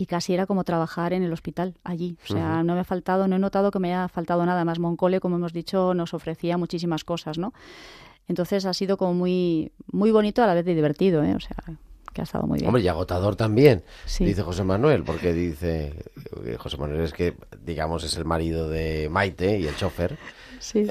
y 0.00 0.06
casi 0.06 0.32
era 0.32 0.46
como 0.46 0.64
trabajar 0.64 1.12
en 1.12 1.22
el 1.22 1.32
hospital 1.32 1.74
allí. 1.84 2.16
O 2.24 2.32
sea, 2.32 2.62
no 2.62 2.74
me 2.74 2.80
ha 2.80 2.84
faltado, 2.84 3.28
no 3.28 3.36
he 3.36 3.38
notado 3.38 3.70
que 3.70 3.78
me 3.78 3.92
haya 3.92 4.08
faltado 4.08 4.46
nada. 4.46 4.64
Más 4.64 4.78
Moncole, 4.78 5.20
como 5.20 5.36
hemos 5.36 5.52
dicho, 5.52 5.92
nos 5.92 6.14
ofrecía 6.14 6.56
muchísimas 6.56 7.04
cosas, 7.04 7.36
¿no? 7.36 7.52
Entonces 8.26 8.64
ha 8.64 8.72
sido 8.72 8.96
como 8.96 9.12
muy, 9.12 9.72
muy 9.92 10.10
bonito 10.10 10.42
a 10.42 10.46
la 10.46 10.54
vez 10.54 10.64
de 10.64 10.74
divertido, 10.74 11.22
¿eh? 11.22 11.34
O 11.34 11.40
sea, 11.40 11.56
que 12.12 12.20
ha 12.20 12.24
estado 12.24 12.46
muy 12.46 12.58
bien. 12.58 12.68
Hombre, 12.68 12.82
y 12.82 12.88
agotador 12.88 13.36
también, 13.36 13.82
Sí. 14.06 14.24
dice 14.24 14.42
José 14.42 14.64
Manuel, 14.64 15.04
porque 15.04 15.32
dice 15.32 15.94
que 16.44 16.56
José 16.56 16.76
Manuel 16.76 17.00
es 17.02 17.12
que, 17.12 17.34
digamos, 17.64 18.04
es 18.04 18.16
el 18.16 18.24
marido 18.24 18.68
de 18.68 19.08
Maite 19.10 19.58
y 19.58 19.66
el 19.66 19.76
chofer. 19.76 20.18
Sí. 20.62 20.86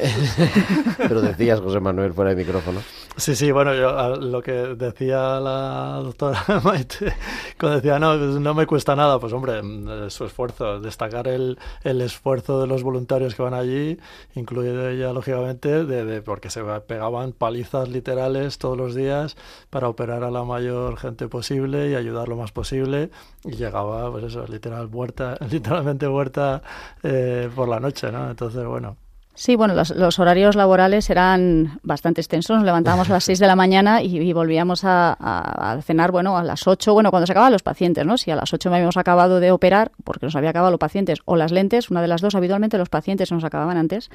Pero 0.97 1.21
decías, 1.21 1.59
José 1.61 1.79
Manuel, 1.79 2.11
fuera 2.13 2.31
de 2.31 2.35
micrófono. 2.37 2.81
Sí, 3.17 3.35
sí, 3.35 3.51
bueno, 3.51 3.75
yo 3.75 4.15
lo 4.15 4.41
que 4.41 4.51
decía 4.51 5.39
la 5.39 5.99
doctora 6.03 6.43
Maite, 6.63 7.13
cuando 7.59 7.75
decía, 7.75 7.99
no, 7.99 8.17
pues 8.17 8.39
no 8.39 8.55
me 8.55 8.65
cuesta 8.65 8.95
nada, 8.95 9.19
pues 9.19 9.31
hombre, 9.31 9.61
mm, 9.61 10.09
su 10.09 10.25
esfuerzo, 10.25 10.79
destacar 10.79 11.27
el, 11.27 11.59
el 11.83 12.01
esfuerzo 12.01 12.59
de 12.61 12.65
los 12.65 12.81
voluntarios 12.81 13.35
que 13.35 13.43
van 13.43 13.53
allí, 13.53 13.99
incluido 14.33 14.89
ella, 14.89 15.13
lógicamente, 15.13 15.83
de, 15.85 16.03
de- 16.03 16.21
porque 16.23 16.49
se 16.49 16.63
pegaban 16.87 17.33
palizas 17.33 17.89
literales 17.89 18.57
todos 18.57 18.75
los 18.77 18.95
días 18.95 19.37
para 19.69 19.87
operar 19.87 20.23
a 20.23 20.31
la 20.31 20.43
mayor 20.45 20.97
gente 20.97 21.27
posible 21.27 21.89
y 21.91 21.95
ayudar 21.95 22.27
lo 22.27 22.37
más 22.37 22.51
posible, 22.51 23.11
y 23.43 23.51
llegaba, 23.51 24.09
pues 24.11 24.23
eso, 24.23 24.47
literal, 24.47 24.89
muerta, 24.89 25.37
literalmente 25.51 26.07
muerta 26.07 26.63
eh, 27.03 27.49
por 27.55 27.67
la 27.69 27.79
noche, 27.79 28.11
¿no? 28.11 28.31
Entonces, 28.31 28.65
bueno. 28.65 28.97
Sí, 29.41 29.55
bueno, 29.55 29.73
los, 29.73 29.91
los 29.91 30.19
horarios 30.19 30.57
laborales 30.57 31.09
eran 31.09 31.79
bastante 31.81 32.19
extensos. 32.19 32.57
Nos 32.57 32.65
levantábamos 32.65 33.09
a 33.09 33.13
las 33.13 33.23
6 33.29 33.39
de 33.39 33.47
la 33.47 33.55
mañana 33.55 34.01
y, 34.01 34.17
y 34.19 34.33
volvíamos 34.33 34.83
a, 34.83 35.13
a- 35.17 35.71
a 35.71 35.81
cenar, 35.81 36.11
bueno, 36.11 36.37
a 36.37 36.43
las 36.43 36.67
8, 36.67 36.91
bueno, 36.93 37.09
cuando 37.09 37.25
se 37.25 37.31
acababan 37.31 37.53
los 37.53 37.63
pacientes, 37.63 38.05
¿no? 38.05 38.17
Si 38.17 38.31
a 38.31 38.35
las 38.35 38.53
8 38.53 38.69
me 38.69 38.75
habíamos 38.75 38.97
acabado 38.97 39.39
de 39.39 39.51
operar, 39.53 39.93
porque 40.03 40.25
nos 40.25 40.35
había 40.35 40.49
acabado 40.49 40.71
los 40.71 40.79
pacientes, 40.79 41.19
o 41.23 41.37
las 41.37 41.53
lentes, 41.53 41.89
una 41.89 42.01
de 42.01 42.09
las 42.09 42.19
dos, 42.19 42.35
habitualmente 42.35 42.77
los 42.77 42.89
pacientes 42.89 43.29
se 43.29 43.35
nos 43.35 43.45
acababan 43.45 43.77
antes, 43.77 44.09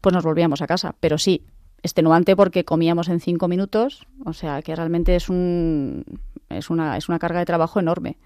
pues 0.00 0.12
nos 0.14 0.22
volvíamos 0.22 0.62
a 0.62 0.68
casa. 0.68 0.94
Pero 1.00 1.18
sí, 1.18 1.42
extenuante 1.82 2.36
porque 2.36 2.64
comíamos 2.64 3.08
en 3.08 3.18
5 3.18 3.48
minutos, 3.48 4.06
o 4.24 4.32
sea, 4.32 4.62
que 4.62 4.76
realmente 4.76 5.16
es, 5.16 5.28
un, 5.28 6.04
es, 6.50 6.70
una, 6.70 6.96
es 6.96 7.08
una 7.08 7.18
carga 7.18 7.40
de 7.40 7.46
trabajo 7.46 7.80
enorme. 7.80 8.16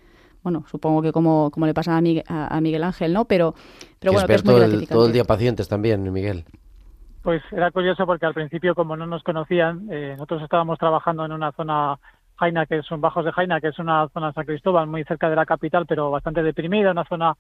Bueno, 0.43 0.65
supongo 0.69 1.03
que 1.03 1.13
como, 1.13 1.51
como 1.51 1.67
le 1.67 1.75
pasa 1.75 1.97
a 1.97 2.01
Miguel, 2.01 2.25
a, 2.29 2.57
a 2.57 2.61
Miguel 2.61 2.83
Ángel, 2.85 3.13
¿no? 3.13 3.25
Pero, 3.27 3.55
pero 4.01 4.01
Que 4.01 4.09
bueno, 4.11 4.27
que 4.27 4.35
es 4.35 4.45
muy 4.45 4.55
experto 4.55 4.57
el- 4.57 4.61
gratificante. 4.61 4.95
todo 4.95 5.07
el 5.07 5.13
día 5.13 5.25
pacientes 5.25 5.69
también, 5.69 6.13
Miguel. 6.13 6.45
Pues 7.23 7.41
era 7.53 7.71
curioso 7.71 8.05
porque 8.05 8.27
al 8.27 8.35
principio, 8.35 8.75
como 8.75 8.97
no 8.97 9.07
nos 9.07 9.23
conocían, 9.23 9.87
eh, 9.91 10.15
nosotros 10.17 10.43
estábamos 10.43 10.79
trabajando 10.79 11.25
en 11.25 11.31
una 11.33 11.53
zona 11.53 11.97
Jaina, 12.37 12.67
que 12.67 12.83
son 12.83 13.01
bajos 13.01 13.25
de 13.25 13.31
Jaina, 13.31 13.61
que 13.61 13.69
es 13.69 13.79
una 13.79 14.09
zona 14.09 14.29
de 14.29 14.33
San 14.33 14.47
Cristóbal, 14.47 14.89
muy 14.89 15.05
cerca 15.05 15.31
de 15.31 15.37
la 15.37 15.47
capital, 15.47 15.87
pero 15.87 16.11
bastante 16.11 16.43
deprimida, 16.43 16.91
una 16.91 17.05
zona 17.05 17.37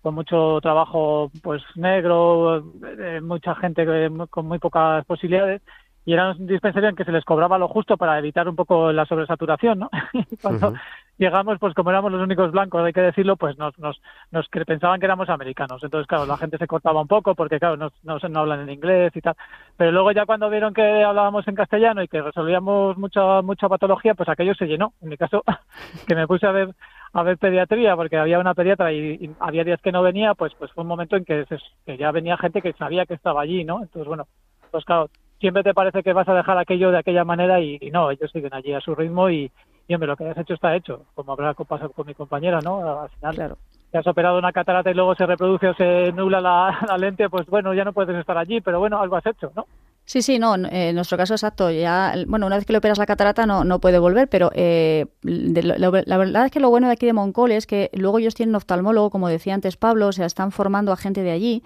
con 0.00 0.14
mucho 0.14 0.58
trabajo 0.62 1.30
pues 1.42 1.60
negro, 1.74 2.58
eh, 2.98 3.20
mucha 3.20 3.54
gente 3.56 3.84
que- 3.84 4.26
con 4.30 4.46
muy 4.46 4.58
pocas 4.58 5.04
posibilidades. 5.04 5.60
Y 6.06 6.14
era 6.14 6.30
un 6.30 6.46
dispensario 6.46 6.88
en 6.88 6.96
que 6.96 7.04
se 7.04 7.12
les 7.12 7.24
cobraba 7.24 7.58
lo 7.58 7.68
justo 7.68 7.98
para 7.98 8.18
evitar 8.18 8.48
un 8.48 8.56
poco 8.56 8.92
la 8.92 9.04
sobresaturación, 9.04 9.80
¿no? 9.80 9.90
Y 10.14 10.36
cuando. 10.40 10.72
Llegamos, 11.18 11.58
pues 11.58 11.74
como 11.74 11.90
éramos 11.90 12.12
los 12.12 12.22
únicos 12.22 12.52
blancos, 12.52 12.82
hay 12.84 12.92
que 12.92 13.00
decirlo, 13.00 13.36
pues 13.36 13.58
nos, 13.58 13.78
nos, 13.78 14.00
nos 14.30 14.48
pensaban 14.48 15.00
que 15.00 15.06
éramos 15.06 15.28
americanos. 15.28 15.82
Entonces, 15.82 16.06
claro, 16.06 16.26
la 16.26 16.38
gente 16.38 16.58
se 16.58 16.66
cortaba 16.66 17.02
un 17.02 17.08
poco 17.08 17.34
porque, 17.34 17.58
claro, 17.58 17.76
no, 17.76 17.90
no, 18.04 18.18
no 18.28 18.40
hablan 18.40 18.60
en 18.60 18.70
inglés 18.70 19.14
y 19.14 19.20
tal. 19.20 19.34
Pero 19.76 19.92
luego 19.92 20.12
ya 20.12 20.24
cuando 20.26 20.48
vieron 20.48 20.72
que 20.72 21.04
hablábamos 21.04 21.46
en 21.48 21.54
castellano 21.56 22.02
y 22.02 22.08
que 22.08 22.22
resolvíamos 22.22 22.96
mucha 22.96 23.42
mucha 23.42 23.68
patología, 23.68 24.14
pues 24.14 24.28
aquello 24.28 24.54
se 24.54 24.66
llenó. 24.66 24.92
En 25.02 25.08
mi 25.08 25.16
caso, 25.16 25.42
que 26.06 26.14
me 26.14 26.26
puse 26.26 26.46
a 26.46 26.52
ver 26.52 26.74
a 27.12 27.22
ver 27.22 27.38
pediatría 27.38 27.96
porque 27.96 28.16
había 28.18 28.38
una 28.38 28.54
pediatra 28.54 28.92
y, 28.92 29.30
había 29.40 29.64
días 29.64 29.80
que 29.80 29.92
no 29.92 30.02
venía, 30.02 30.34
pues 30.34 30.52
pues 30.58 30.70
fue 30.72 30.82
un 30.82 30.88
momento 30.88 31.16
en 31.16 31.24
que, 31.24 31.44
se- 31.46 31.96
ya 31.96 32.10
venía 32.12 32.36
gente 32.36 32.62
que 32.62 32.72
sabía 32.74 33.06
que 33.06 33.14
estaba 33.14 33.40
allí, 33.42 33.64
¿no? 33.64 33.82
Entonces, 33.82 34.06
bueno, 34.06 34.26
pues 34.70 34.84
claro, 34.84 35.08
siempre 35.40 35.62
te 35.62 35.72
parece 35.74 36.02
que 36.02 36.12
vas 36.12 36.28
a 36.28 36.34
dejar 36.34 36.58
aquello 36.58 36.90
de 36.90 36.98
aquella 36.98 37.24
manera 37.24 37.60
y, 37.60 37.78
y 37.80 37.90
no, 37.90 38.10
ellos 38.10 38.30
siguen 38.30 38.52
allí 38.52 38.74
a 38.74 38.80
su 38.80 38.94
ritmo 38.94 39.30
y, 39.30 39.50
y 39.88 39.94
hombre, 39.94 40.06
lo 40.06 40.16
que 40.16 40.28
has 40.28 40.36
hecho 40.38 40.54
está 40.54 40.76
hecho, 40.76 41.06
como 41.14 41.32
habrá 41.32 41.54
pasado 41.54 41.90
con 41.90 42.06
mi 42.06 42.14
compañera, 42.14 42.60
¿no? 42.60 43.00
Al 43.00 43.08
final, 43.08 43.34
Claro. 43.34 43.56
te 43.90 43.98
has 43.98 44.06
operado 44.06 44.38
una 44.38 44.52
catarata 44.52 44.90
y 44.90 44.94
luego 44.94 45.14
se 45.14 45.24
reproduce 45.26 45.68
o 45.68 45.74
se 45.74 46.12
nubla 46.12 46.40
la, 46.40 46.78
la 46.88 46.98
lente, 46.98 47.28
pues 47.30 47.46
bueno, 47.46 47.72
ya 47.72 47.84
no 47.84 47.92
puedes 47.94 48.14
estar 48.16 48.36
allí, 48.36 48.60
pero 48.60 48.78
bueno, 48.78 49.00
algo 49.00 49.16
has 49.16 49.26
hecho, 49.26 49.50
¿no? 49.56 49.66
Sí, 50.08 50.22
sí, 50.22 50.38
no, 50.38 50.54
en 50.54 50.94
nuestro 50.94 51.18
caso 51.18 51.34
exacto. 51.34 51.70
Ya, 51.70 52.14
bueno, 52.26 52.46
una 52.46 52.56
vez 52.56 52.64
que 52.64 52.72
le 52.72 52.78
operas 52.78 52.96
la 52.96 53.04
catarata 53.04 53.44
no, 53.44 53.62
no 53.62 53.78
puede 53.78 53.98
volver, 53.98 54.26
pero 54.26 54.50
eh, 54.54 55.04
la 55.20 56.16
verdad 56.16 56.46
es 56.46 56.50
que 56.50 56.60
lo 56.60 56.70
bueno 56.70 56.86
de 56.86 56.94
aquí 56.94 57.04
de 57.04 57.12
Moncol 57.12 57.52
es 57.52 57.66
que 57.66 57.90
luego 57.92 58.18
ellos 58.18 58.34
tienen 58.34 58.54
oftalmólogo, 58.54 59.10
como 59.10 59.28
decía 59.28 59.52
antes 59.52 59.76
Pablo, 59.76 60.06
o 60.06 60.12
sea, 60.12 60.24
están 60.24 60.50
formando 60.50 60.92
a 60.92 60.96
gente 60.96 61.22
de 61.22 61.30
allí 61.30 61.62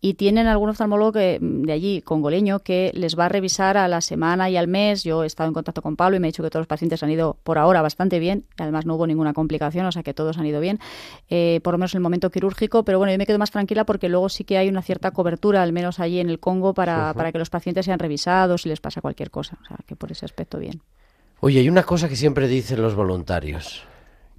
y 0.00 0.14
tienen 0.14 0.48
algún 0.48 0.70
oftalmólogo 0.70 1.12
que, 1.12 1.38
de 1.40 1.72
allí, 1.72 2.02
congoleño, 2.02 2.58
que 2.58 2.90
les 2.94 3.16
va 3.16 3.26
a 3.26 3.28
revisar 3.28 3.76
a 3.76 3.86
la 3.86 4.00
semana 4.00 4.50
y 4.50 4.56
al 4.56 4.66
mes. 4.66 5.04
Yo 5.04 5.22
he 5.22 5.26
estado 5.28 5.46
en 5.46 5.54
contacto 5.54 5.80
con 5.80 5.94
Pablo 5.94 6.16
y 6.16 6.20
me 6.20 6.26
ha 6.26 6.30
dicho 6.30 6.42
que 6.42 6.50
todos 6.50 6.62
los 6.62 6.66
pacientes 6.66 7.00
han 7.04 7.12
ido 7.12 7.38
por 7.44 7.58
ahora 7.58 7.80
bastante 7.80 8.18
bien, 8.18 8.44
además 8.58 8.86
no 8.86 8.96
hubo 8.96 9.06
ninguna 9.06 9.34
complicación, 9.34 9.86
o 9.86 9.92
sea 9.92 10.02
que 10.02 10.14
todos 10.14 10.36
han 10.36 10.46
ido 10.46 10.58
bien, 10.58 10.80
eh, 11.30 11.60
por 11.62 11.74
lo 11.74 11.78
menos 11.78 11.94
en 11.94 11.98
el 11.98 12.02
momento 12.02 12.28
quirúrgico, 12.30 12.84
pero 12.84 12.98
bueno, 12.98 13.12
yo 13.12 13.18
me 13.18 13.24
quedo 13.26 13.38
más 13.38 13.52
tranquila 13.52 13.86
porque 13.86 14.08
luego 14.08 14.28
sí 14.28 14.42
que 14.42 14.58
hay 14.58 14.68
una 14.68 14.82
cierta 14.82 15.12
cobertura, 15.12 15.62
al 15.62 15.72
menos 15.72 16.00
allí 16.00 16.18
en 16.18 16.28
el 16.28 16.40
Congo, 16.40 16.74
para, 16.74 17.14
para 17.14 17.30
que 17.30 17.38
los 17.38 17.50
pacientes 17.50 17.83
sean 17.84 17.98
revisados 17.98 18.62
si 18.62 18.68
les 18.68 18.80
pasa 18.80 19.00
cualquier 19.00 19.30
cosa. 19.30 19.58
O 19.62 19.66
sea, 19.66 19.78
que 19.86 19.96
por 19.96 20.10
ese 20.10 20.24
aspecto 20.24 20.58
bien. 20.58 20.82
Oye, 21.40 21.60
hay 21.60 21.68
una 21.68 21.82
cosa 21.82 22.08
que 22.08 22.16
siempre 22.16 22.48
dicen 22.48 22.80
los 22.80 22.94
voluntarios, 22.94 23.84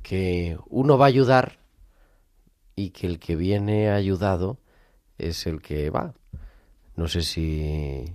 que 0.01 0.57
uno 0.67 0.97
va 0.97 1.05
a 1.05 1.07
ayudar 1.07 1.59
y 2.75 2.89
que 2.89 3.07
el 3.07 3.19
que 3.19 3.35
viene 3.35 3.89
ayudado 3.89 4.57
es 5.17 5.47
el 5.47 5.61
que 5.61 5.89
va. 5.89 6.13
No 6.95 7.07
sé 7.07 7.21
si... 7.21 8.05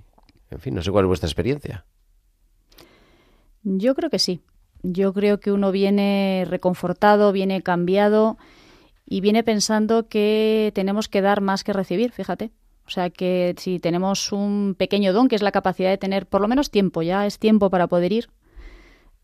En 0.50 0.58
fin, 0.58 0.74
no 0.74 0.82
sé 0.82 0.90
cuál 0.90 1.04
es 1.04 1.08
vuestra 1.08 1.28
experiencia. 1.28 1.84
Yo 3.62 3.94
creo 3.94 4.10
que 4.10 4.18
sí. 4.18 4.40
Yo 4.82 5.12
creo 5.12 5.40
que 5.40 5.52
uno 5.52 5.70
viene 5.70 6.46
reconfortado, 6.48 7.32
viene 7.32 7.62
cambiado 7.62 8.38
y 9.06 9.20
viene 9.20 9.44
pensando 9.44 10.08
que 10.08 10.72
tenemos 10.74 11.08
que 11.08 11.20
dar 11.20 11.40
más 11.40 11.64
que 11.64 11.72
recibir, 11.72 12.12
fíjate. 12.12 12.50
O 12.90 12.92
sea 12.92 13.08
que 13.08 13.54
si 13.56 13.78
tenemos 13.78 14.32
un 14.32 14.74
pequeño 14.76 15.12
don, 15.12 15.28
que 15.28 15.36
es 15.36 15.42
la 15.42 15.52
capacidad 15.52 15.90
de 15.90 15.96
tener 15.96 16.26
por 16.26 16.40
lo 16.40 16.48
menos 16.48 16.72
tiempo, 16.72 17.02
ya 17.02 17.24
es 17.24 17.38
tiempo 17.38 17.70
para 17.70 17.86
poder 17.86 18.10
ir, 18.10 18.30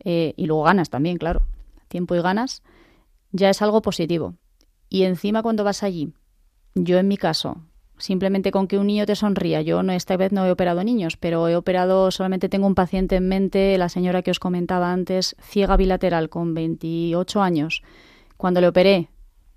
eh, 0.05 0.35
y 0.37 0.47
luego 0.47 0.63
ganas 0.63 0.89
también, 0.89 1.17
claro, 1.17 1.43
tiempo 1.89 2.15
y 2.15 2.21
ganas, 2.21 2.63
ya 3.33 3.51
es 3.51 3.61
algo 3.63 3.83
positivo. 3.83 4.35
Y 4.89 5.03
encima 5.03 5.43
cuando 5.43 5.65
vas 5.65 5.83
allí, 5.83 6.13
yo 6.77 6.99
en 6.99 7.09
mi 7.09 7.17
caso, 7.17 7.57
simplemente 7.99 8.53
con 8.53 8.69
que 8.69 8.79
un 8.79 8.87
niño 8.87 9.05
te 9.05 9.17
sonría, 9.17 9.63
yo 9.63 9.83
no 9.83 9.93
esta 9.93 10.17
vez 10.17 10.31
no 10.31 10.47
he 10.47 10.53
operado 10.53 10.85
niños, 10.85 11.17
pero 11.17 11.49
he 11.49 11.57
operado, 11.57 12.13
solamente 12.13 12.49
tengo 12.49 12.69
un 12.69 12.77
paciente 12.77 13.17
en 13.17 13.27
mente, 13.27 13.77
la 13.79 13.89
señora 13.89 14.23
que 14.23 14.31
os 14.31 14.39
comentaba 14.39 14.93
antes, 14.93 15.35
ciega 15.43 15.77
bilateral 15.77 16.29
con 16.29 16.55
28 16.55 17.43
años. 17.43 17.83
Cuando 18.37 18.61
le 18.61 18.69
operé, 18.69 19.09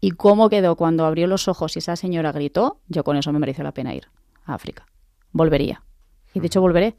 y 0.02 0.12
cómo 0.12 0.50
quedó 0.50 0.76
cuando 0.76 1.06
abrió 1.06 1.28
los 1.28 1.48
ojos 1.48 1.76
y 1.76 1.80
esa 1.80 1.96
señora 1.96 2.32
gritó, 2.32 2.80
yo 2.88 3.04
con 3.04 3.18
eso 3.18 3.32
me 3.34 3.40
mereció 3.40 3.64
la 3.64 3.74
pena 3.74 3.94
ir 3.94 4.08
a 4.46 4.54
África. 4.54 4.86
Volvería. 5.32 5.84
Y 6.34 6.40
de 6.40 6.48
hecho 6.48 6.62
volveré. 6.62 6.96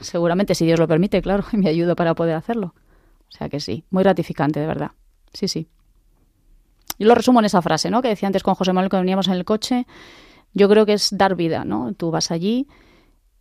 Seguramente, 0.00 0.54
si 0.54 0.66
Dios 0.66 0.78
lo 0.78 0.86
permite, 0.86 1.22
claro, 1.22 1.44
y 1.52 1.56
me 1.56 1.68
ayudo 1.68 1.96
para 1.96 2.14
poder 2.14 2.36
hacerlo. 2.36 2.74
O 3.28 3.32
sea 3.34 3.48
que 3.48 3.60
sí, 3.60 3.84
muy 3.90 4.02
gratificante, 4.02 4.60
de 4.60 4.66
verdad. 4.66 4.90
Sí, 5.32 5.48
sí. 5.48 5.68
Yo 6.98 7.08
lo 7.08 7.14
resumo 7.14 7.40
en 7.40 7.46
esa 7.46 7.62
frase, 7.62 7.90
¿no? 7.90 8.02
Que 8.02 8.08
decía 8.08 8.26
antes 8.26 8.42
con 8.42 8.54
José 8.54 8.72
Manuel 8.72 8.90
que 8.90 8.98
veníamos 8.98 9.28
en 9.28 9.34
el 9.34 9.44
coche. 9.44 9.86
Yo 10.52 10.68
creo 10.68 10.84
que 10.84 10.92
es 10.92 11.08
dar 11.16 11.34
vida, 11.34 11.64
¿no? 11.64 11.94
Tú 11.94 12.10
vas 12.10 12.30
allí, 12.30 12.68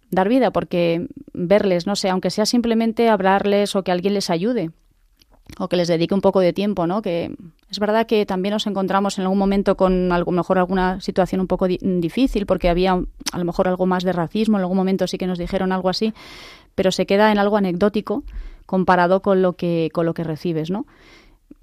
dar 0.10 0.30
vida, 0.30 0.52
porque 0.52 1.08
verles, 1.34 1.86
no 1.86 1.98
sé, 1.98 2.10
aunque 2.10 2.30
sea 2.30 2.46
simplemente 2.46 3.10
hablarles 3.10 3.76
o 3.76 3.84
que 3.84 3.92
alguien 3.92 4.14
les 4.14 4.30
ayude, 4.30 4.72
o 5.60 5.68
que 5.68 5.76
les 5.76 5.88
dedique 5.88 6.14
un 6.14 6.22
poco 6.22 6.40
de 6.40 6.54
tiempo, 6.54 6.88
¿no? 6.88 7.02
Que 7.02 7.36
es 7.70 7.80
verdad 7.80 8.06
que 8.06 8.26
también 8.26 8.54
nos 8.54 8.68
encontramos 8.68 9.18
en 9.18 9.24
algún 9.24 9.38
momento 9.38 9.76
con 9.76 10.12
a 10.12 10.20
lo 10.20 10.26
mejor 10.32 10.58
alguna 10.58 11.00
situación 11.02 11.42
un 11.42 11.48
poco 11.48 11.68
difícil 11.68 12.46
porque 12.46 12.70
había 12.70 12.94
a 12.94 13.38
lo 13.38 13.46
mejor 13.46 13.68
algo 13.68 13.86
más 13.86 14.04
de 14.04 14.14
racismo, 14.14 14.58
en 14.58 14.62
algún 14.62 14.78
momento 14.78 15.08
sí 15.08 15.18
que 15.18 15.28
nos 15.28 15.38
dijeron 15.38 15.72
algo 15.72 15.90
así, 15.90 16.14
pero 16.76 16.92
se 16.92 17.06
queda 17.06 17.32
en 17.32 17.38
algo 17.38 17.58
anecdótico 17.58 18.24
comparado 18.66 19.22
con 19.22 19.42
lo 19.42 19.54
que 19.54 19.90
con 19.94 20.06
lo 20.06 20.14
que 20.14 20.24
recibes, 20.24 20.70
¿no? 20.70 20.86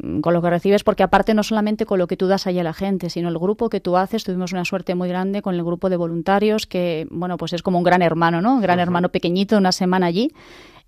Mm, 0.02 0.20
con 0.20 0.34
lo 0.34 0.42
que 0.42 0.50
recibes 0.50 0.84
porque 0.84 1.02
aparte 1.02 1.34
no 1.34 1.42
solamente 1.42 1.86
con 1.86 1.98
lo 1.98 2.06
que 2.06 2.16
tú 2.16 2.26
das 2.26 2.46
ahí 2.46 2.58
a 2.58 2.62
la 2.64 2.74
gente, 2.74 3.10
sino 3.10 3.28
el 3.28 3.38
grupo 3.38 3.68
que 3.68 3.80
tú 3.80 3.96
haces, 3.96 4.24
tuvimos 4.24 4.52
una 4.52 4.64
suerte 4.64 4.94
muy 4.94 5.08
grande 5.08 5.42
con 5.42 5.54
el 5.54 5.64
grupo 5.64 5.90
de 5.90 5.96
voluntarios 5.96 6.66
que, 6.66 7.06
bueno, 7.10 7.36
pues 7.36 7.52
es 7.52 7.62
como 7.62 7.78
un 7.78 7.84
gran 7.84 8.02
hermano, 8.02 8.40
¿no? 8.40 8.54
Un 8.54 8.60
gran 8.60 8.80
hermano 8.80 9.08
pequeñito, 9.08 9.56
una 9.56 9.72
semana 9.72 10.06
allí 10.06 10.30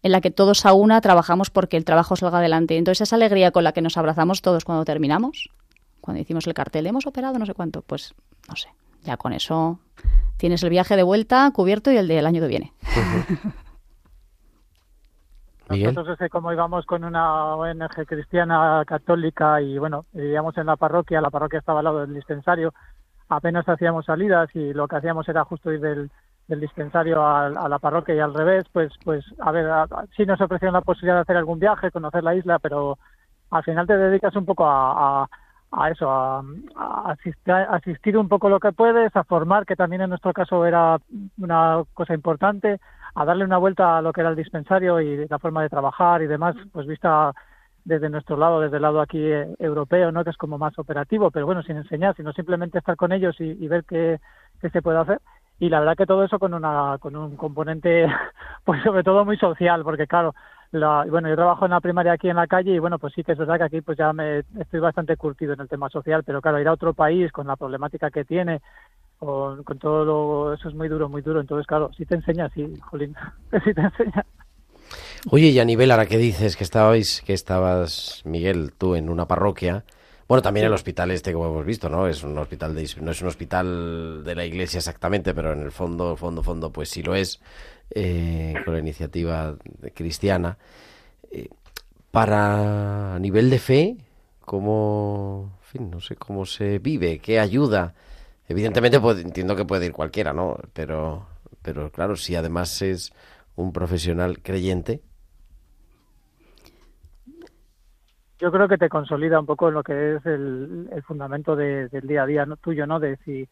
en 0.02 0.12
la 0.12 0.20
que 0.20 0.30
todos 0.30 0.66
a 0.66 0.72
una 0.72 1.00
trabajamos 1.00 1.50
porque 1.50 1.76
el 1.76 1.84
trabajo 1.84 2.16
salga 2.16 2.38
adelante. 2.38 2.76
Entonces 2.76 3.02
esa 3.02 3.16
alegría 3.16 3.50
con 3.50 3.64
la 3.64 3.72
que 3.72 3.82
nos 3.82 3.96
abrazamos 3.96 4.42
todos 4.42 4.64
cuando 4.64 4.84
terminamos, 4.84 5.50
cuando 6.00 6.20
hicimos 6.22 6.46
el 6.46 6.54
cartel, 6.54 6.86
hemos 6.86 7.06
operado 7.06 7.38
no 7.38 7.46
sé 7.46 7.54
cuánto, 7.54 7.82
pues 7.82 8.14
no 8.48 8.56
sé, 8.56 8.68
ya 9.02 9.16
con 9.16 9.32
eso 9.32 9.78
tienes 10.36 10.62
el 10.62 10.70
viaje 10.70 10.96
de 10.96 11.02
vuelta 11.02 11.50
cubierto 11.52 11.92
y 11.92 11.98
el 11.98 12.08
del 12.08 12.26
año 12.26 12.40
que 12.40 12.48
viene. 12.48 12.72
Nosotros 15.68 16.08
es 16.08 16.18
que 16.18 16.28
como 16.28 16.52
íbamos 16.52 16.84
con 16.84 17.04
una 17.04 17.54
ONG 17.54 18.04
cristiana 18.04 18.82
católica 18.84 19.62
y 19.62 19.78
bueno, 19.78 20.04
vivíamos 20.12 20.56
en 20.58 20.66
la 20.66 20.74
parroquia, 20.76 21.20
la 21.20 21.30
parroquia 21.30 21.60
estaba 21.60 21.78
al 21.78 21.84
lado 21.84 22.00
del 22.00 22.12
dispensario, 22.12 22.74
apenas 23.28 23.68
hacíamos 23.68 24.06
salidas 24.06 24.50
y 24.54 24.72
lo 24.72 24.88
que 24.88 24.96
hacíamos 24.96 25.28
era 25.28 25.44
justo 25.44 25.70
ir 25.70 25.80
del, 25.80 26.10
del 26.50 26.60
dispensario 26.60 27.24
a, 27.24 27.48
la 27.48 27.78
parroquia 27.78 28.14
y 28.14 28.18
al 28.18 28.34
revés, 28.34 28.64
pues, 28.72 28.92
pues 29.04 29.24
a 29.38 29.52
ver, 29.52 29.70
sí 30.16 30.26
nos 30.26 30.40
ofrecieron 30.40 30.74
la 30.74 30.80
posibilidad 30.80 31.14
de 31.14 31.20
hacer 31.22 31.36
algún 31.36 31.60
viaje, 31.60 31.92
conocer 31.92 32.24
la 32.24 32.34
isla, 32.34 32.58
pero 32.58 32.98
al 33.50 33.62
final 33.62 33.86
te 33.86 33.96
dedicas 33.96 34.34
un 34.34 34.44
poco 34.44 34.66
a, 34.66 35.28
a, 35.70 35.90
eso, 35.90 36.10
a, 36.10 36.42
asistir, 37.06 37.54
asistir, 37.54 38.18
un 38.18 38.28
poco 38.28 38.48
lo 38.48 38.58
que 38.58 38.72
puedes, 38.72 39.14
a 39.14 39.22
formar, 39.22 39.64
que 39.64 39.76
también 39.76 40.02
en 40.02 40.10
nuestro 40.10 40.32
caso 40.32 40.66
era 40.66 40.98
una 41.38 41.84
cosa 41.94 42.14
importante, 42.14 42.80
a 43.14 43.24
darle 43.24 43.44
una 43.44 43.58
vuelta 43.58 43.98
a 43.98 44.02
lo 44.02 44.12
que 44.12 44.20
era 44.20 44.30
el 44.30 44.36
dispensario 44.36 45.00
y 45.00 45.28
la 45.28 45.38
forma 45.38 45.62
de 45.62 45.68
trabajar 45.68 46.20
y 46.20 46.26
demás, 46.26 46.56
pues 46.72 46.86
vista 46.86 47.32
desde 47.84 48.10
nuestro 48.10 48.36
lado, 48.36 48.60
desde 48.60 48.76
el 48.76 48.82
lado 48.82 49.00
aquí 49.00 49.22
eh, 49.22 49.54
europeo, 49.60 50.10
¿no? 50.10 50.24
que 50.24 50.30
es 50.30 50.36
como 50.36 50.58
más 50.58 50.76
operativo, 50.80 51.30
pero 51.30 51.46
bueno, 51.46 51.62
sin 51.62 51.76
enseñar, 51.76 52.16
sino 52.16 52.32
simplemente 52.32 52.78
estar 52.78 52.96
con 52.96 53.12
ellos 53.12 53.40
y, 53.40 53.44
y 53.44 53.68
ver 53.68 53.84
qué, 53.84 54.20
qué 54.60 54.68
se 54.70 54.82
puede 54.82 54.98
hacer 54.98 55.20
y 55.60 55.68
la 55.68 55.78
verdad 55.78 55.96
que 55.96 56.06
todo 56.06 56.24
eso 56.24 56.38
con 56.38 56.54
una 56.54 56.96
con 56.98 57.14
un 57.14 57.36
componente 57.36 58.06
pues 58.64 58.82
sobre 58.82 59.04
todo 59.04 59.24
muy 59.24 59.36
social 59.36 59.84
porque 59.84 60.06
claro 60.06 60.34
la, 60.72 61.04
bueno 61.08 61.28
yo 61.28 61.36
trabajo 61.36 61.66
en 61.66 61.72
la 61.72 61.80
primaria 61.80 62.12
aquí 62.12 62.28
en 62.28 62.36
la 62.36 62.46
calle 62.46 62.72
y 62.72 62.78
bueno 62.78 62.98
pues 62.98 63.12
sí 63.14 63.22
que 63.22 63.32
es 63.32 63.38
verdad 63.38 63.58
que 63.58 63.64
aquí 63.64 63.80
pues 63.82 63.98
ya 63.98 64.12
me 64.12 64.42
estoy 64.58 64.80
bastante 64.80 65.16
curtido 65.16 65.52
en 65.52 65.60
el 65.60 65.68
tema 65.68 65.88
social 65.90 66.24
pero 66.24 66.40
claro 66.40 66.60
ir 66.60 66.68
a 66.68 66.72
otro 66.72 66.94
país 66.94 67.30
con 67.30 67.46
la 67.46 67.56
problemática 67.56 68.10
que 68.10 68.24
tiene 68.24 68.60
con, 69.18 69.62
con 69.64 69.78
todo 69.78 70.04
lo, 70.04 70.54
eso 70.54 70.68
es 70.68 70.74
muy 70.74 70.88
duro 70.88 71.08
muy 71.08 71.20
duro. 71.20 71.40
Entonces 71.40 71.66
claro 71.66 71.90
sí 71.96 72.06
te 72.06 72.14
enseña 72.14 72.48
sí 72.54 72.74
jolín 72.80 73.14
sí 73.64 73.74
te 73.74 73.80
enseña. 73.82 74.24
Oye, 75.30 75.48
y 75.48 75.60
a 75.60 75.64
nivel, 75.66 75.90
ahora 75.90 76.06
que 76.06 76.16
dices 76.16 76.56
que 76.56 76.64
estabais, 76.64 77.20
que 77.20 77.34
estabas, 77.34 78.22
Miguel, 78.24 78.72
tú 78.76 78.94
en 78.94 79.10
una 79.10 79.26
parroquia, 79.26 79.84
bueno, 80.30 80.42
también 80.42 80.66
el 80.66 80.72
hospital 80.72 81.10
este, 81.10 81.32
como 81.32 81.46
hemos 81.46 81.66
visto, 81.66 81.88
¿no? 81.88 82.06
Es 82.06 82.22
un 82.22 82.38
hospital 82.38 82.72
de, 82.72 82.88
no 83.00 83.10
es 83.10 83.20
un 83.20 83.26
hospital 83.26 84.22
de 84.22 84.36
la 84.36 84.44
iglesia 84.44 84.78
exactamente, 84.78 85.34
pero 85.34 85.52
en 85.52 85.62
el 85.62 85.72
fondo, 85.72 86.14
fondo, 86.14 86.44
fondo, 86.44 86.70
pues 86.70 86.88
sí 86.88 87.02
lo 87.02 87.16
es, 87.16 87.40
eh, 87.90 88.54
con 88.64 88.74
la 88.74 88.78
iniciativa 88.78 89.56
cristiana. 89.92 90.56
Eh, 91.32 91.48
para 92.12 93.18
nivel 93.18 93.50
de 93.50 93.58
fe, 93.58 93.96
¿cómo, 94.42 95.50
en 95.62 95.66
fin, 95.66 95.90
no 95.90 96.00
sé 96.00 96.14
cómo 96.14 96.46
se 96.46 96.78
vive? 96.78 97.18
¿Qué 97.18 97.40
ayuda? 97.40 97.94
Evidentemente 98.48 98.98
entiendo 98.98 99.56
que 99.56 99.64
puede 99.64 99.86
ir 99.86 99.92
cualquiera, 99.92 100.32
¿no? 100.32 100.58
Pero, 100.74 101.26
pero 101.60 101.90
claro, 101.90 102.14
si 102.14 102.36
además 102.36 102.82
es 102.82 103.12
un 103.56 103.72
profesional 103.72 104.38
creyente, 104.42 105.00
yo 108.40 108.50
creo 108.50 108.68
que 108.68 108.78
te 108.78 108.88
consolida 108.88 109.38
un 109.38 109.46
poco 109.46 109.68
en 109.68 109.74
lo 109.74 109.82
que 109.82 110.16
es 110.16 110.26
el, 110.26 110.88
fundamento 111.06 111.54
del 111.54 111.90
día 112.02 112.22
a 112.22 112.26
día 112.26 112.46
tuyo, 112.62 112.86
¿no? 112.86 112.98
De 112.98 113.16
si 113.18 113.46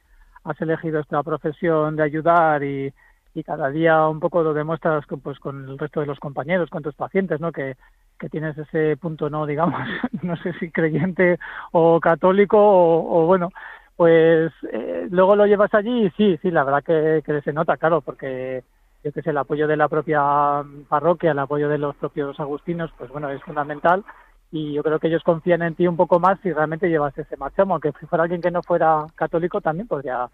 has 0.44 0.60
elegido 0.60 1.00
esta 1.00 1.22
profesión 1.22 1.96
de 1.96 2.04
ayudar 2.04 2.62
y, 2.64 2.92
y 3.34 3.42
cada 3.42 3.68
día 3.70 4.08
un 4.08 4.18
poco 4.18 4.42
lo 4.42 4.54
demuestras 4.54 5.04
con, 5.06 5.20
pues, 5.20 5.38
con 5.38 5.68
el 5.68 5.78
resto 5.78 6.00
de 6.00 6.06
los 6.06 6.18
compañeros, 6.18 6.70
con 6.70 6.82
tus 6.82 6.94
pacientes, 6.94 7.38
¿no? 7.40 7.52
Que, 7.52 7.76
que 8.18 8.30
tienes 8.30 8.56
ese 8.56 8.96
punto, 8.96 9.28
¿no? 9.28 9.46
Digamos, 9.46 9.80
no 10.22 10.36
sé 10.36 10.52
si 10.54 10.70
creyente 10.70 11.38
o 11.72 12.00
católico 12.00 12.58
o, 12.58 13.26
bueno, 13.26 13.50
pues 13.96 14.52
eh, 14.72 15.06
luego 15.10 15.36
lo 15.36 15.46
llevas 15.46 15.74
allí 15.74 16.06
y 16.06 16.10
sí, 16.10 16.38
sí, 16.40 16.50
la 16.50 16.64
verdad 16.64 16.82
que, 16.82 17.22
que 17.24 17.42
se 17.42 17.52
nota, 17.52 17.76
claro, 17.76 18.00
porque 18.00 18.62
yo 19.04 19.12
que 19.12 19.22
sé, 19.22 19.30
el 19.30 19.38
apoyo 19.38 19.68
de 19.68 19.76
la 19.76 19.88
propia 19.88 20.64
parroquia, 20.88 21.32
el 21.32 21.38
apoyo 21.38 21.68
de 21.68 21.78
los 21.78 21.94
propios 21.96 22.38
agustinos, 22.40 22.90
pues 22.96 23.10
bueno, 23.10 23.28
es 23.30 23.42
fundamental 23.42 24.04
y 24.50 24.72
yo 24.72 24.82
creo 24.82 24.98
que 24.98 25.08
ellos 25.08 25.22
confían 25.22 25.62
en 25.62 25.74
ti 25.74 25.86
un 25.86 25.96
poco 25.96 26.18
más 26.18 26.38
si 26.42 26.52
realmente 26.52 26.88
llevas 26.88 27.16
ese 27.18 27.36
marchamo, 27.36 27.74
aunque 27.74 27.92
si 28.00 28.06
fuera 28.06 28.24
alguien 28.24 28.40
que 28.40 28.50
no 28.50 28.62
fuera 28.62 29.06
católico 29.14 29.60
también 29.60 29.86
podría 29.86 30.28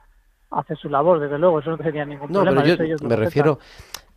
hacer 0.50 0.76
su 0.76 0.88
labor, 0.88 1.20
desde 1.20 1.38
luego, 1.38 1.58
eso 1.58 1.70
no 1.70 1.78
sería 1.78 2.04
ningún 2.04 2.30
problema. 2.30 2.62
No, 2.62 2.76
pero 2.76 2.84
yo 2.84 2.96
me 3.08 3.16
refiero 3.16 3.58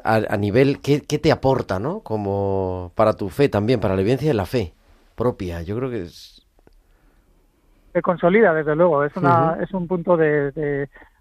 a, 0.04 0.38
nivel, 0.38 0.82
¿qué, 0.82 1.02
¿qué, 1.02 1.18
te 1.18 1.32
aporta, 1.32 1.80
no? 1.80 2.02
Como 2.02 2.92
para 2.96 3.14
tu 3.14 3.30
fe 3.30 3.50
también, 3.50 3.80
para 3.80 3.96
la 3.96 4.02
vivencia 4.02 4.28
de 4.28 4.36
la 4.36 4.46
fe 4.46 4.74
propia, 5.16 5.64
yo 5.64 5.76
creo 5.78 5.90
que 5.90 6.04
es... 6.04 6.46
Se 7.94 8.02
consolida, 8.04 8.54
desde 8.54 8.76
luego, 8.76 9.04
es, 9.04 9.16
una, 9.18 9.58
es 9.62 9.74
un 9.74 9.88
punto 9.88 10.16
de, 10.16 10.52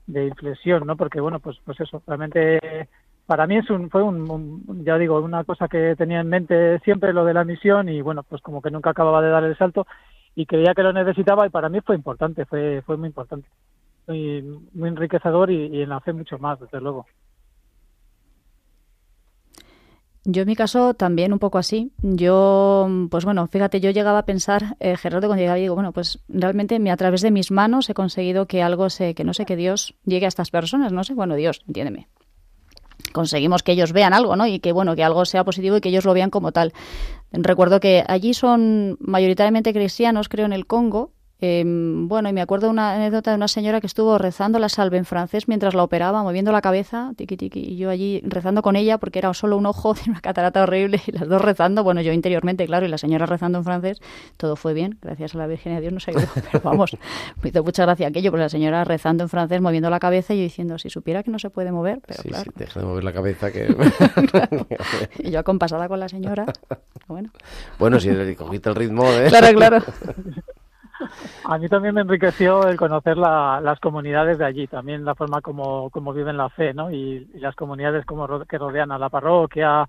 de, 0.07 0.27
inflexión, 0.27 0.87
¿no? 0.87 0.97
Porque, 0.97 1.21
bueno, 1.21 1.41
pues, 1.41 1.57
pues 1.65 1.81
eso, 1.81 2.03
realmente 2.07 2.61
para 3.27 3.47
mí 3.47 3.57
es 3.59 3.69
un, 3.71 3.91
fue 3.91 4.03
un, 4.03 4.85
ya 4.85 4.97
digo, 4.99 5.21
una 5.21 5.45
cosa 5.45 5.69
que 5.69 5.95
tenía 5.97 6.21
en 6.21 6.29
mente 6.29 6.79
siempre 6.81 7.13
lo 7.13 7.25
de 7.25 7.35
la 7.35 7.45
misión 7.45 7.89
y 7.89 8.01
bueno, 8.01 8.23
pues 8.23 8.41
como 8.41 8.63
que 8.63 8.71
nunca 8.71 8.91
acababa 8.91 9.21
de 9.21 9.31
dar 9.31 9.45
el 9.45 9.59
salto 9.59 9.87
y 10.35 10.47
creía 10.47 10.75
que 10.75 10.83
lo 10.83 10.93
necesitaba 10.93 11.47
y 11.47 11.51
para 11.51 11.69
mí 11.69 11.81
fue 11.81 11.97
importante, 11.97 12.45
fue, 12.45 12.83
fue 12.83 12.97
muy 12.97 13.09
importante, 13.09 13.49
muy, 14.07 14.89
enriquecedor 14.89 15.51
y, 15.51 15.67
y 15.67 15.83
enlacé 15.83 16.13
mucho 16.13 16.39
más, 16.39 16.61
desde 16.61 16.81
luego. 16.81 17.07
Yo 20.29 20.43
en 20.43 20.49
mi 20.49 20.57
caso 20.57 20.95
también 20.95 21.33
un 21.33 21.39
poco 21.39 21.57
así. 21.57 21.93
Yo, 22.03 22.89
pues 23.11 23.25
bueno, 23.25 23.47
fíjate, 23.47 23.81
yo 23.81 23.91
llegaba 23.91 24.19
a 24.19 24.25
pensar, 24.25 24.77
eh, 24.81 24.97
Gerardo, 24.97 25.29
cuando 25.29 25.41
llegaba 25.41 25.59
y 25.59 25.63
digo, 25.63 25.77
bueno, 25.77 25.93
pues 25.93 26.19
realmente 26.29 26.81
a 26.91 26.97
través 26.97 27.23
de 27.23 27.31
mis 27.31 27.53
manos 27.53 27.89
he 27.91 27.95
conseguido 27.95 28.47
que 28.47 28.61
algo 28.61 28.91
se, 28.91 29.15
que 29.15 29.23
no 29.23 29.35
sé, 29.35 29.47
que 29.47 29.55
Dios 29.55 29.95
llegue 30.05 30.25
a 30.25 30.29
estas 30.29 30.51
personas, 30.51 30.93
no 30.93 31.05
sé, 31.05 31.15
bueno, 31.15 31.37
Dios, 31.37 31.63
entiéndeme. 31.69 32.09
Conseguimos 33.17 33.63
que 33.63 33.73
ellos 33.73 33.93
vean 33.93 34.13
algo, 34.13 34.37
¿no? 34.37 34.47
Y 34.47 34.59
que 34.59 34.73
bueno, 34.73 34.95
que 34.95 35.03
algo 35.03 35.25
sea 35.25 35.43
positivo 35.43 35.79
y 35.79 35.81
que 35.81 35.89
ellos 35.89 36.05
lo 36.05 36.13
vean 36.13 36.29
como 36.29 36.53
tal. 36.53 36.75
Recuerdo 37.33 37.81
que 37.81 38.05
allí 38.07 38.35
son 38.35 38.99
mayoritariamente 39.01 39.73
cristianos, 39.73 40.29
creo, 40.29 40.45
en 40.45 40.53
el 40.53 40.67
Congo, 40.67 41.13
eh, 41.39 41.63
bueno, 41.67 42.31
y 42.31 42.33
me 42.33 42.41
acuerdo 42.41 42.69
de 42.69 42.73
una 42.73 42.95
anécdota 42.95 43.31
de 43.31 43.37
una 43.37 43.49
señora 43.49 43.81
que 43.83 43.87
estuvo 43.87 44.17
rezando 44.17 44.59
la 44.59 44.71
salve 44.71 44.97
en 44.97 45.05
francés 45.05 45.49
mientras 45.49 45.75
la 45.75 45.83
operaba, 45.83 46.23
moviendo 46.23 46.51
la 46.51 46.63
cabeza, 46.63 47.13
tiqui, 47.17 47.37
tiqui, 47.37 47.61
y 47.61 47.77
yo 47.77 47.91
allí 47.91 48.23
rezando 48.25 48.63
con 48.63 48.75
ella 48.75 48.97
porque 48.97 49.19
era 49.19 49.33
solo 49.35 49.59
un 49.59 49.67
ojo 49.67 49.93
de 49.95 50.11
una 50.11 50.21
catarata 50.21 50.63
horrible 50.63 51.01
y 51.07 51.13
las 51.13 51.29
dos 51.29 51.43
rezando, 51.43 51.85
bueno, 51.85 52.01
yo 52.01 52.13
interiormente, 52.13 52.65
claro, 52.67 52.87
y 52.87 52.89
la 52.89 52.97
señora 52.97 53.27
rezando 53.27 53.59
en 53.59 53.65
francés, 53.65 54.01
todo 54.39 54.57
fue 54.57 54.73
bien, 54.73 54.99
gracias 55.03 55.35
a 55.35 55.39
la 55.39 55.47
Virgen 55.47 55.75
de 55.75 55.83
Dios 55.83 55.93
nos 55.93 56.09
ayudó, 56.09 56.27
pero 56.51 56.61
vamos, 56.65 56.97
me 57.43 57.51
hizo 57.51 57.63
mucha 57.63 57.83
gracia 57.83 58.09
aquello, 58.09 58.31
pues 58.31 58.41
la 58.41 58.49
señora 58.49 58.85
rezando 58.85 59.25
en 59.25 59.29
francés, 59.29 59.61
moviendo 59.61 59.91
la 59.91 60.01
cabeza 60.01 60.33
y 60.33 60.39
yo 60.39 60.43
diciendo, 60.45 60.79
si 60.79 60.89
supiera 60.89 61.23
que 61.23 61.31
no 61.31 61.39
se 61.39 61.51
puede 61.51 61.71
mover, 61.71 62.01
pero 62.07 62.23
sí, 62.23 62.31
claro. 62.31 62.45
sí, 62.45 62.51
deja 62.57 62.81
de 62.81 62.87
mover 62.87 63.05
la 63.05 63.13
cabeza 63.13 63.53
que... 63.53 63.67
claro. 64.31 64.67
Y 65.19 65.31
yo 65.31 65.41
acompasada 65.41 65.89
con 65.89 66.01
la 66.01 66.09
señora, 66.09 66.47
bueno. 67.09 67.31
Bueno, 67.79 68.01
si 68.01 68.11
le 68.11 68.37
cogiste 68.37 68.69
el 68.69 68.75
ritmo, 68.75 69.05
¿eh? 69.11 69.27
Claro, 69.29 69.57
claro. 69.57 69.83
A 71.45 71.59
mí 71.59 71.69
también 71.69 71.95
me 71.95 72.01
enriqueció 72.03 72.69
el 72.69 72.77
conocer 72.77 73.17
la, 73.17 73.61
las 73.63 73.81
comunidades 73.81 74.39
de 74.39 74.45
allí, 74.45 74.67
también 74.67 75.05
la 75.05 75.15
forma 75.15 75.41
como, 75.41 75.91
como 75.91 76.13
viven 76.13 76.37
la 76.37 76.49
fe, 76.49 76.75
¿no? 76.75 76.91
Y, 76.91 77.29
y 77.35 77.39
las 77.39 77.55
comunidades 77.55 78.05
como 78.05 78.27
que 78.45 78.59
rodean 78.59 78.93
a 78.93 78.99
la 78.99 79.09
parroquia, 79.09 79.87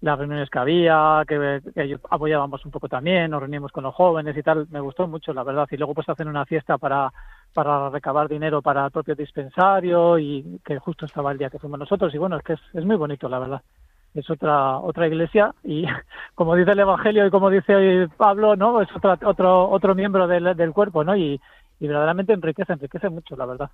las 0.00 0.18
reuniones 0.18 0.50
que 0.50 0.58
había, 0.58 1.22
que, 1.26 1.60
que 1.74 1.98
apoyábamos 2.10 2.64
un 2.64 2.72
poco 2.72 2.88
también, 2.88 3.30
nos 3.30 3.40
reuníamos 3.40 3.70
con 3.70 3.84
los 3.84 3.94
jóvenes 3.94 4.36
y 4.36 4.42
tal, 4.42 4.66
me 4.70 4.80
gustó 4.80 5.06
mucho, 5.06 5.32
la 5.32 5.44
verdad. 5.44 5.68
Y 5.70 5.76
luego 5.76 5.94
pues 5.94 6.08
hacen 6.08 6.28
una 6.28 6.44
fiesta 6.44 6.76
para, 6.76 7.12
para 7.54 7.88
recabar 7.88 8.28
dinero 8.28 8.62
para 8.62 8.86
el 8.86 8.90
propio 8.90 9.14
dispensario 9.14 10.18
y 10.18 10.60
que 10.64 10.78
justo 10.78 11.06
estaba 11.06 11.32
el 11.32 11.38
día 11.38 11.50
que 11.50 11.58
fuimos 11.58 11.78
nosotros 11.78 12.12
y 12.14 12.18
bueno, 12.18 12.36
es 12.36 12.42
que 12.42 12.54
es, 12.54 12.60
es 12.74 12.84
muy 12.84 12.96
bonito, 12.96 13.28
la 13.28 13.38
verdad 13.38 13.62
es 14.14 14.28
otra 14.30 14.78
otra 14.78 15.06
iglesia 15.06 15.54
y 15.64 15.84
como 16.34 16.54
dice 16.54 16.72
el 16.72 16.80
evangelio 16.80 17.26
y 17.26 17.30
como 17.30 17.50
dice 17.50 18.08
Pablo 18.16 18.56
no 18.56 18.80
es 18.80 18.88
otra, 18.94 19.18
otro 19.24 19.68
otro 19.70 19.94
miembro 19.94 20.26
del, 20.26 20.56
del 20.56 20.72
cuerpo 20.72 21.04
no 21.04 21.16
y, 21.16 21.40
y 21.80 21.86
verdaderamente 21.86 22.32
enriquece 22.32 22.72
enriquece 22.72 23.08
mucho 23.08 23.36
la 23.36 23.46
verdad 23.46 23.70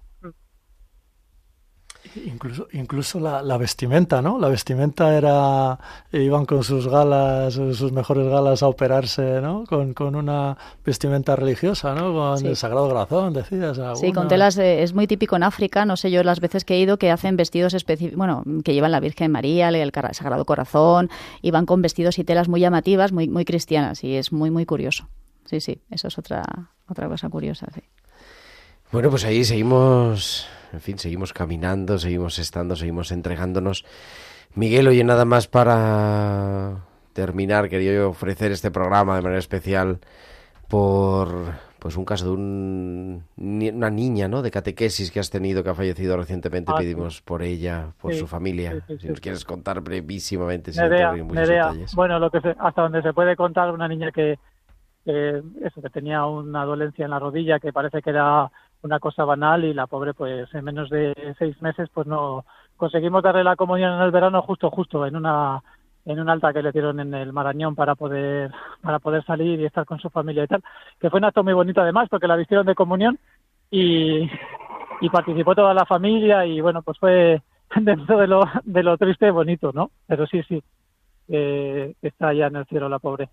Incluso, 2.27 2.69
incluso 2.73 3.21
la, 3.21 3.43
la, 3.43 3.57
vestimenta, 3.59 4.23
¿no? 4.23 4.39
La 4.39 4.49
vestimenta 4.49 5.17
era, 5.17 5.79
iban 6.13 6.47
con 6.47 6.65
sus 6.65 6.89
galas, 6.89 7.55
sus 7.55 7.93
mejores 7.93 8.27
galas 8.29 8.63
a 8.63 8.69
operarse, 8.69 9.41
¿no? 9.41 9.65
Con, 9.67 9.95
con 9.95 10.15
una 10.17 10.57
vestimenta 10.85 11.37
religiosa, 11.37 11.95
¿no? 11.95 12.13
Con 12.13 12.39
Sí. 12.39 12.47
el 12.47 12.57
Sagrado 12.57 12.89
Corazón, 12.89 13.33
decías. 13.33 13.77
Sí, 13.77 13.83
alguna. 13.83 14.13
con 14.15 14.29
telas 14.29 14.59
eh, 14.59 14.83
es 14.83 14.95
muy 14.95 15.07
típico 15.07 15.37
en 15.37 15.43
África, 15.43 15.85
no 15.85 15.97
sé 15.97 16.11
yo 16.11 16.23
las 16.23 16.41
veces 16.41 16.65
que 16.65 16.75
he 16.75 16.81
ido, 16.81 16.99
que 16.99 17.11
hacen 17.11 17.37
vestidos 17.37 17.75
específicos, 17.75 18.17
bueno, 18.17 18.43
que 18.65 18.75
llevan 18.75 18.93
la 18.93 19.01
Virgen 19.01 19.31
María, 19.31 19.69
el 19.69 19.93
Sagrado 20.13 20.45
Corazón, 20.45 21.11
y 21.43 21.51
van 21.51 21.67
con 21.67 21.83
vestidos 21.83 22.19
y 22.19 22.25
telas 22.25 22.49
muy 22.49 22.61
llamativas, 22.61 23.13
muy, 23.13 23.29
muy 23.29 23.45
cristianas, 23.45 24.03
y 24.05 24.17
es 24.17 24.33
muy, 24.33 24.51
muy 24.51 24.67
curioso. 24.67 25.09
Sí, 25.45 25.61
sí, 25.61 25.81
eso 25.91 26.09
es 26.09 26.19
otra, 26.19 26.43
otra 26.89 27.09
cosa 27.09 27.29
curiosa, 27.29 27.67
sí. 27.75 27.81
Bueno, 28.93 29.11
pues 29.11 29.25
ahí 29.25 29.45
seguimos, 29.45 30.47
en 30.73 30.81
fin, 30.81 30.99
seguimos 30.99 31.33
caminando, 31.33 31.99
seguimos 31.99 32.39
estando, 32.39 32.77
seguimos 32.77 33.11
entregándonos. 33.12 33.85
Miguel, 34.55 34.89
oye, 34.89 35.05
nada 35.05 35.25
más 35.25 35.47
para 35.49 36.85
terminar, 37.12 37.69
quería 37.69 37.93
yo 37.95 38.11
ofrecer 38.11 38.53
este 38.53 38.71
programa 38.71 39.16
de 39.16 39.23
manera 39.23 39.39
especial 39.39 39.99
por 40.69 41.29
pues 41.79 41.97
un 41.97 42.05
caso 42.05 42.25
de 42.27 42.31
un, 42.33 43.25
una 43.37 43.89
niña, 43.91 44.27
¿no? 44.27 44.43
De 44.43 44.51
catequesis 44.51 45.12
que 45.12 45.21
has 45.21 45.31
tenido, 45.31 45.62
que 45.62 45.71
ha 45.71 45.75
fallecido 45.75 46.16
recientemente. 46.16 46.73
Ah, 46.75 46.79
sí. 46.79 46.85
Pedimos 46.85 47.23
por 47.23 47.43
ella, 47.43 47.93
por 48.01 48.12
Sí, 48.12 48.19
su 48.19 48.27
familia. 48.27 48.83
sí, 48.89 48.99
si 48.99 49.09
nos 49.09 49.21
quieres 49.21 49.45
contar 49.45 49.81
brevísimamente, 49.81 50.73
sin 50.73 50.83
Nerea, 50.83 50.99
entrar 50.99 51.19
en 51.19 51.27
muchos 51.27 51.41
Nerea. 51.49 51.66
detalles. 51.69 51.95
bueno 51.95 52.19
lo 52.19 52.31
que 52.31 52.41
se- 52.41 52.57
hasta 52.59 52.83
donde 52.83 53.01
se 53.03 53.12
puede 53.12 53.37
contar 53.37 53.71
una 53.73 53.87
niña 53.89 54.11
que 54.12 54.39
que 55.05 55.41
eso 55.64 55.81
que 55.81 55.89
tenía 55.91 56.27
una 56.27 56.64
dolencia 56.64 57.05
en 57.05 57.12
la 57.12 57.19
rodilla 57.21 57.61
que 57.61 57.73
parece 57.73 58.03
que 58.03 58.11
era 58.11 58.51
una 58.83 58.99
cosa 58.99 59.24
banal 59.24 59.64
y 59.64 59.74
la 59.74 59.87
pobre 59.87 60.14
pues 60.14 60.53
en 60.55 60.64
menos 60.64 60.91
de 60.91 61.35
seis 61.39 61.61
meses 61.62 61.89
pues 61.93 62.07
no 62.07 62.45
conseguimos 62.76 63.22
darle 63.22 63.45
la 63.45 63.57
comunión 63.57 63.95
en 63.95 64.03
el 64.03 64.11
verano 64.11 64.43
justo 64.43 64.70
justo 64.70 65.07
en 65.07 65.16
una 65.16 65.62
en 66.05 66.20
un 66.20 66.29
alta 66.29 66.53
que 66.53 66.62
le 66.62 66.72
dieron 66.72 67.01
en 67.01 67.12
el 67.12 67.33
Marañón 67.33 67.74
para 67.74 67.95
poder 67.95 68.51
para 68.83 68.99
poder 68.99 69.24
salir 69.24 69.61
y 69.61 69.64
estar 69.64 69.85
con 69.85 69.99
su 69.99 70.11
familia 70.11 70.45
y 70.45 70.47
tal 70.47 70.62
que 71.01 71.11
fue 71.11 71.18
un 71.18 71.24
acto 71.24 71.43
muy 71.43 71.55
bonito 71.55 71.81
además 71.81 72.09
porque 72.09 72.29
la 72.29 72.37
vistieron 72.37 72.66
de 72.66 72.74
comunión 72.74 73.18
y 73.70 74.31
y 75.01 75.11
participó 75.11 75.55
toda 75.55 75.74
la 75.74 75.87
familia 75.87 76.47
y 76.47 76.61
bueno 76.61 76.83
pues 76.83 76.99
fue 76.99 77.43
dentro 77.76 78.18
de 78.18 78.26
lo 78.26 78.45
de 78.64 78.83
lo 78.83 78.97
triste 78.97 79.31
bonito 79.31 79.72
no 79.72 79.91
pero 80.07 80.26
sí 80.26 80.43
sí 80.49 80.62
eh, 81.29 81.95
está 82.01 82.29
allá 82.29 82.47
en 82.47 82.57
el 82.57 82.66
cielo 82.66 82.89
la 82.89 82.99
pobre. 82.99 83.29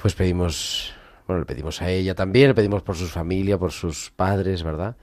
Pues 0.00 0.14
pedimos, 0.14 0.94
bueno, 1.26 1.40
le 1.40 1.46
pedimos 1.46 1.80
a 1.82 1.90
ella 1.90 2.14
también, 2.14 2.48
le 2.48 2.54
pedimos 2.54 2.82
por 2.82 2.96
su 2.96 3.06
familia, 3.06 3.58
por 3.58 3.72
sus 3.72 4.10
padres, 4.10 4.62
¿verdad? 4.62 4.96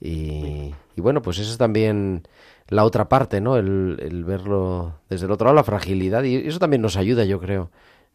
Y, 0.00 0.74
bueno, 0.96 1.22
pues 1.22 1.38
eso 1.38 1.50
es 1.50 1.58
también 1.58 2.26
la 2.68 2.84
otra 2.84 3.08
parte, 3.08 3.40
¿no? 3.40 3.56
El, 3.56 4.24
verlo 4.26 5.00
desde 5.08 5.26
el 5.26 5.32
otro 5.32 5.46
lado, 5.46 5.56
la 5.56 5.64
fragilidad, 5.64 6.22
y 6.24 6.36
eso 6.36 6.58
también 6.58 6.82
nos 6.82 6.96
ayuda, 6.96 7.24
yo 7.24 7.40
creo, 7.40 7.70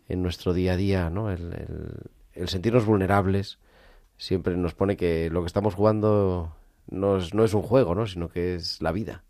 en 0.07 0.21
nuestro 0.21 0.53
día 0.53 0.73
a 0.73 0.77
día, 0.77 1.09
¿no? 1.09 1.31
El, 1.31 1.55
sentirnos 2.45 2.85
vulnerables 2.85 3.59
siempre 4.17 4.55
nos 4.55 4.73
pone 4.73 4.97
que 4.97 5.29
lo 5.29 5.41
que 5.41 5.47
estamos 5.47 5.75
jugando 5.75 6.53
no 6.89 7.17
es, 7.17 7.33
no 7.33 7.43
es 7.43 7.53
un 7.53 7.61
juego, 7.61 7.95
¿no? 7.95 8.05
Sino 8.05 8.29
que 8.29 8.55
es 8.55 8.81
la 8.81 8.91
vida. 8.91 9.23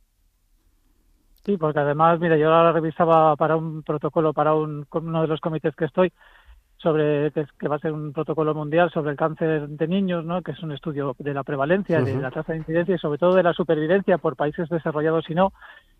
Sí, 1.46 1.58
porque 1.58 1.80
además, 1.80 2.20
mira, 2.20 2.38
yo 2.38 2.54
ahora 2.54 2.72
revisaba 2.72 3.36
para 3.36 3.56
un 3.56 3.82
protocolo, 3.82 4.32
para 4.34 4.54
un, 4.54 4.86
uno 4.92 5.22
de 5.22 5.28
los 5.28 5.40
comités 5.40 5.76
que 5.76 5.86
estoy, 5.86 6.14
sobre 6.82 7.32
que, 7.32 7.46
que 7.60 7.68
va 7.68 7.76
a 7.76 7.80
ser 7.80 7.92
un 7.92 8.12
protocolo 8.12 8.56
mundial 8.56 8.90
sobre 8.92 9.12
el 9.12 9.18
cáncer 9.18 9.68
de 9.68 9.88
niños, 9.88 10.26
¿no? 10.26 10.42
que 10.42 10.52
es 10.52 10.64
un 10.64 10.72
estudio 10.72 11.16
de 11.20 11.34
la 11.34 11.44
prevalencia, 11.44 12.02
de 12.02 12.16
la 12.16 12.32
tasa 12.32 12.54
de 12.54 12.60
incidencia 12.60 12.96
y 12.96 13.00
sobre 13.00 13.20
todo 13.20 13.36
de 13.36 13.44
la 13.44 13.54
supervivencia 13.54 14.18
por 14.18 14.36
países 14.36 14.68
desarrollados 14.70 15.30
y 15.30 15.36
no, 15.36 15.54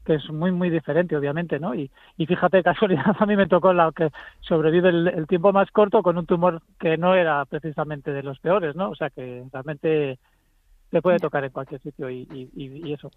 que 0.06 0.16
es 0.16 0.30
muy, 0.32 0.52
muy 0.52 0.70
diferente, 0.70 1.16
obviamente, 1.16 1.60
¿no? 1.60 1.76
Y, 1.76 1.92
y 2.18 2.26
fíjate, 2.26 2.64
casualidad, 2.64 3.16
a 3.20 3.26
mí 3.26 3.36
me 3.36 3.48
tocó 3.48 3.74
la 3.74 3.92
que 3.96 4.10
sobrevive 4.42 4.90
el, 4.90 5.08
el 5.08 5.28
tiempo 5.28 5.54
más 5.54 5.70
corto 5.72 6.02
con 6.02 6.18
un 6.18 6.26
tumor 6.26 6.62
que 6.80 6.98
no 6.98 7.14
era 7.14 7.46
precisamente 7.46 8.12
de 8.12 8.24
los 8.24 8.40
peores, 8.40 8.76
¿no? 8.76 8.90
O 8.90 8.96
sea 8.96 9.10
que 9.12 9.44
realmente 9.54 10.18
le 10.92 11.02
puede 11.02 11.20
tocar 11.20 11.44
en 11.44 11.52
cualquier 11.52 11.82
sitio 11.82 12.10
y- 12.10 12.28
y 12.32 12.94
eso. 12.94 13.12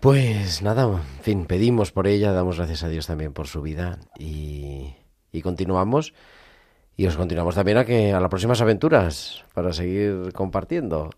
Pues 0.00 0.62
nada, 0.62 0.84
en 0.84 1.22
fin, 1.22 1.44
pedimos 1.46 1.92
por 1.92 2.06
ella, 2.06 2.32
damos 2.32 2.56
gracias 2.56 2.82
a 2.84 2.88
Dios 2.88 3.06
también 3.06 3.34
por 3.34 3.46
su 3.48 3.60
vida 3.60 3.98
y, 4.18 4.94
y 5.32 5.42
continuamos. 5.42 6.14
Y 6.96 7.06
os 7.06 7.16
continuamos 7.16 7.54
también 7.54 7.78
a 7.78 7.84
que 7.84 8.12
a 8.12 8.20
las 8.20 8.28
próximas 8.28 8.60
aventuras 8.60 9.44
para 9.54 9.72
seguir 9.72 10.32
compartiendo. 10.34 11.10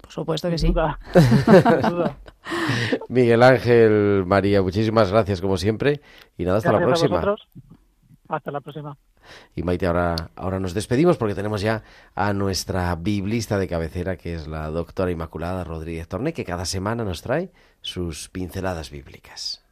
Por 0.00 0.10
supuesto 0.10 0.50
que 0.50 0.58
sí. 0.58 0.68
duda, 0.68 0.98
sin 1.14 1.90
duda. 1.90 2.18
Miguel 3.08 3.42
Ángel, 3.42 4.24
María, 4.26 4.62
muchísimas 4.62 5.10
gracias 5.10 5.40
como 5.40 5.56
siempre 5.56 6.00
y 6.36 6.44
nada, 6.44 6.58
hasta 6.58 6.72
la 6.72 6.78
Gracias 6.78 7.08
próxima. 7.08 7.36
Hasta 8.28 8.50
la 8.50 8.60
próxima. 8.60 8.96
Y 9.54 9.62
Maite, 9.62 9.86
ahora, 9.86 10.16
ahora 10.34 10.58
nos 10.58 10.74
despedimos 10.74 11.16
porque 11.16 11.34
tenemos 11.34 11.60
ya 11.60 11.82
a 12.14 12.32
nuestra 12.32 12.94
biblista 12.96 13.58
de 13.58 13.68
cabecera, 13.68 14.16
que 14.16 14.34
es 14.34 14.48
la 14.48 14.68
doctora 14.70 15.10
Inmaculada 15.10 15.64
Rodríguez 15.64 16.08
Torné, 16.08 16.32
que 16.32 16.44
cada 16.44 16.64
semana 16.64 17.04
nos 17.04 17.22
trae 17.22 17.52
sus 17.80 18.28
pinceladas 18.28 18.90
bíblicas. 18.90 19.64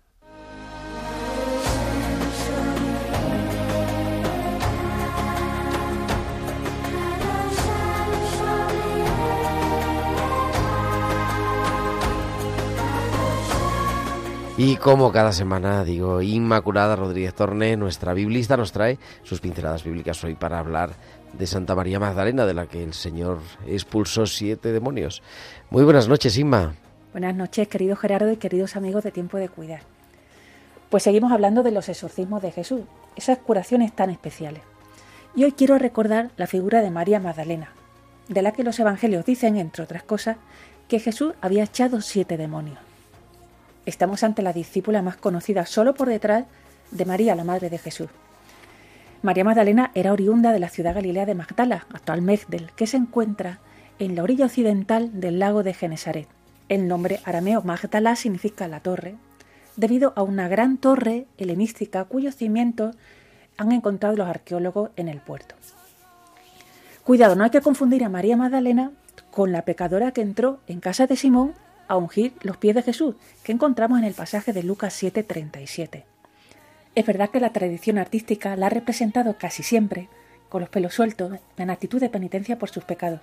Y 14.62 14.76
como 14.76 15.10
cada 15.10 15.32
semana, 15.32 15.84
digo, 15.84 16.20
Inmaculada 16.20 16.94
Rodríguez 16.94 17.32
Torné, 17.32 17.78
nuestra 17.78 18.12
biblista, 18.12 18.58
nos 18.58 18.72
trae 18.72 18.98
sus 19.22 19.40
pinceladas 19.40 19.84
bíblicas 19.84 20.22
hoy 20.22 20.34
para 20.34 20.58
hablar 20.58 20.90
de 21.32 21.46
Santa 21.46 21.74
María 21.74 21.98
Magdalena, 21.98 22.44
de 22.44 22.52
la 22.52 22.66
que 22.66 22.84
el 22.84 22.92
Señor 22.92 23.38
expulsó 23.66 24.26
siete 24.26 24.70
demonios. 24.70 25.22
Muy 25.70 25.82
buenas 25.82 26.08
noches, 26.08 26.36
Inma. 26.36 26.74
Buenas 27.12 27.34
noches, 27.34 27.68
querido 27.68 27.96
Gerardo 27.96 28.30
y 28.30 28.36
queridos 28.36 28.76
amigos 28.76 29.02
de 29.02 29.12
Tiempo 29.12 29.38
de 29.38 29.48
Cuidar. 29.48 29.80
Pues 30.90 31.04
seguimos 31.04 31.32
hablando 31.32 31.62
de 31.62 31.70
los 31.70 31.88
exorcismos 31.88 32.42
de 32.42 32.52
Jesús, 32.52 32.82
esas 33.16 33.38
curaciones 33.38 33.96
tan 33.96 34.10
especiales. 34.10 34.60
Y 35.34 35.44
hoy 35.44 35.52
quiero 35.52 35.78
recordar 35.78 36.32
la 36.36 36.46
figura 36.46 36.82
de 36.82 36.90
María 36.90 37.18
Magdalena, 37.18 37.72
de 38.28 38.42
la 38.42 38.52
que 38.52 38.62
los 38.62 38.78
evangelios 38.78 39.24
dicen, 39.24 39.56
entre 39.56 39.84
otras 39.84 40.02
cosas, 40.02 40.36
que 40.86 41.00
Jesús 41.00 41.32
había 41.40 41.64
echado 41.64 42.02
siete 42.02 42.36
demonios. 42.36 42.89
Estamos 43.86 44.22
ante 44.24 44.42
la 44.42 44.52
discípula 44.52 45.02
más 45.02 45.16
conocida 45.16 45.66
solo 45.66 45.94
por 45.94 46.08
detrás 46.08 46.44
de 46.90 47.04
María, 47.04 47.34
la 47.34 47.44
madre 47.44 47.70
de 47.70 47.78
Jesús. 47.78 48.08
María 49.22 49.44
Magdalena 49.44 49.90
era 49.94 50.12
oriunda 50.12 50.52
de 50.52 50.60
la 50.60 50.68
ciudad 50.68 50.94
galilea 50.94 51.26
de 51.26 51.34
Magdala, 51.34 51.86
actual 51.92 52.22
Megdel, 52.22 52.70
que 52.74 52.86
se 52.86 52.96
encuentra 52.96 53.58
en 53.98 54.16
la 54.16 54.22
orilla 54.22 54.46
occidental 54.46 55.20
del 55.20 55.38
lago 55.38 55.62
de 55.62 55.74
Genesaret. 55.74 56.28
El 56.68 56.88
nombre 56.88 57.20
arameo 57.24 57.62
Magdala 57.62 58.16
significa 58.16 58.68
la 58.68 58.80
torre, 58.80 59.16
debido 59.76 60.12
a 60.16 60.22
una 60.22 60.48
gran 60.48 60.78
torre 60.78 61.26
helenística 61.36 62.04
cuyos 62.04 62.36
cimientos 62.36 62.96
han 63.56 63.72
encontrado 63.72 64.16
los 64.16 64.28
arqueólogos 64.28 64.90
en 64.96 65.08
el 65.08 65.20
puerto. 65.20 65.54
Cuidado, 67.04 67.34
no 67.34 67.44
hay 67.44 67.50
que 67.50 67.60
confundir 67.60 68.04
a 68.04 68.08
María 68.08 68.36
Magdalena 68.36 68.92
con 69.30 69.52
la 69.52 69.62
pecadora 69.62 70.12
que 70.12 70.22
entró 70.22 70.60
en 70.66 70.80
casa 70.80 71.06
de 71.06 71.16
Simón 71.16 71.54
a 71.90 71.96
ungir 71.96 72.32
los 72.42 72.56
pies 72.56 72.76
de 72.76 72.82
Jesús, 72.82 73.16
que 73.42 73.50
encontramos 73.50 73.98
en 73.98 74.04
el 74.04 74.14
pasaje 74.14 74.52
de 74.52 74.62
Lucas 74.62 74.94
7:37. 74.94 76.04
Es 76.94 77.04
verdad 77.04 77.30
que 77.30 77.40
la 77.40 77.52
tradición 77.52 77.98
artística 77.98 78.54
la 78.54 78.66
ha 78.66 78.70
representado 78.70 79.36
casi 79.36 79.64
siempre, 79.64 80.08
con 80.48 80.60
los 80.60 80.70
pelos 80.70 80.94
sueltos, 80.94 81.40
en 81.56 81.68
actitud 81.68 82.00
de 82.00 82.08
penitencia 82.08 82.58
por 82.58 82.70
sus 82.70 82.84
pecados, 82.84 83.20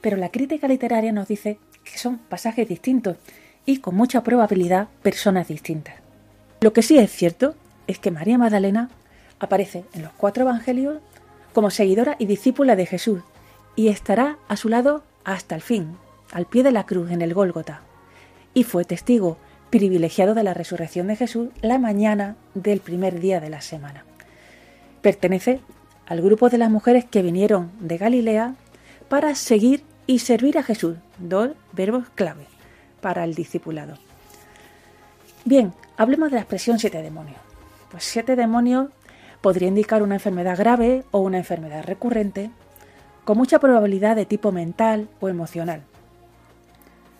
pero 0.00 0.16
la 0.16 0.30
crítica 0.30 0.66
literaria 0.66 1.12
nos 1.12 1.28
dice 1.28 1.58
que 1.84 1.96
son 1.96 2.18
pasajes 2.18 2.68
distintos 2.68 3.18
y 3.64 3.78
con 3.78 3.94
mucha 3.94 4.24
probabilidad 4.24 4.88
personas 5.02 5.46
distintas. 5.46 5.94
Lo 6.60 6.72
que 6.72 6.82
sí 6.82 6.98
es 6.98 7.12
cierto 7.12 7.54
es 7.86 8.00
que 8.00 8.10
María 8.10 8.36
Magdalena 8.36 8.90
aparece 9.38 9.84
en 9.94 10.02
los 10.02 10.12
cuatro 10.12 10.42
evangelios 10.42 10.98
como 11.52 11.70
seguidora 11.70 12.16
y 12.18 12.26
discípula 12.26 12.74
de 12.74 12.86
Jesús 12.86 13.22
y 13.76 13.88
estará 13.88 14.38
a 14.48 14.56
su 14.56 14.68
lado 14.68 15.04
hasta 15.22 15.54
el 15.54 15.62
fin, 15.62 15.96
al 16.32 16.46
pie 16.46 16.64
de 16.64 16.72
la 16.72 16.84
cruz 16.84 17.12
en 17.12 17.22
el 17.22 17.32
Gólgota. 17.32 17.82
Y 18.58 18.64
fue 18.64 18.84
testigo 18.84 19.36
privilegiado 19.70 20.34
de 20.34 20.42
la 20.42 20.52
resurrección 20.52 21.06
de 21.06 21.14
Jesús 21.14 21.50
la 21.62 21.78
mañana 21.78 22.34
del 22.54 22.80
primer 22.80 23.20
día 23.20 23.38
de 23.38 23.50
la 23.50 23.60
semana. 23.60 24.04
Pertenece 25.00 25.60
al 26.06 26.22
grupo 26.22 26.48
de 26.48 26.58
las 26.58 26.68
mujeres 26.68 27.04
que 27.04 27.22
vinieron 27.22 27.70
de 27.78 27.98
Galilea 27.98 28.56
para 29.08 29.36
seguir 29.36 29.84
y 30.08 30.18
servir 30.18 30.58
a 30.58 30.64
Jesús, 30.64 30.96
dos 31.18 31.50
verbos 31.70 32.06
clave 32.16 32.46
para 33.00 33.22
el 33.22 33.36
discipulado. 33.36 33.94
Bien, 35.44 35.72
hablemos 35.96 36.30
de 36.30 36.34
la 36.34 36.40
expresión 36.40 36.80
siete 36.80 37.00
demonios. 37.00 37.38
Pues 37.92 38.02
siete 38.02 38.34
demonios 38.34 38.88
podría 39.40 39.68
indicar 39.68 40.02
una 40.02 40.16
enfermedad 40.16 40.58
grave 40.58 41.04
o 41.12 41.20
una 41.20 41.38
enfermedad 41.38 41.84
recurrente, 41.84 42.50
con 43.24 43.38
mucha 43.38 43.60
probabilidad 43.60 44.16
de 44.16 44.26
tipo 44.26 44.50
mental 44.50 45.08
o 45.20 45.28
emocional. 45.28 45.84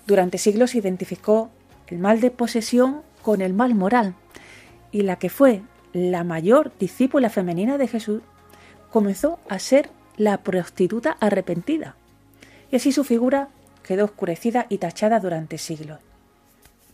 Durante 0.08 0.38
siglos 0.38 0.74
identificó 0.74 1.50
el 1.88 1.98
mal 1.98 2.22
de 2.22 2.30
posesión 2.30 3.02
con 3.20 3.42
el 3.42 3.52
mal 3.52 3.74
moral, 3.74 4.14
y 4.90 5.02
la 5.02 5.16
que 5.16 5.28
fue 5.28 5.60
la 5.92 6.24
mayor 6.24 6.72
discípula 6.80 7.28
femenina 7.28 7.76
de 7.76 7.88
Jesús 7.88 8.22
comenzó 8.90 9.38
a 9.50 9.58
ser 9.58 9.90
la 10.16 10.38
prostituta 10.38 11.18
arrepentida, 11.20 11.94
y 12.72 12.76
así 12.76 12.90
su 12.90 13.04
figura 13.04 13.50
quedó 13.82 14.06
oscurecida 14.06 14.64
y 14.70 14.78
tachada 14.78 15.20
durante 15.20 15.58
siglos. 15.58 15.98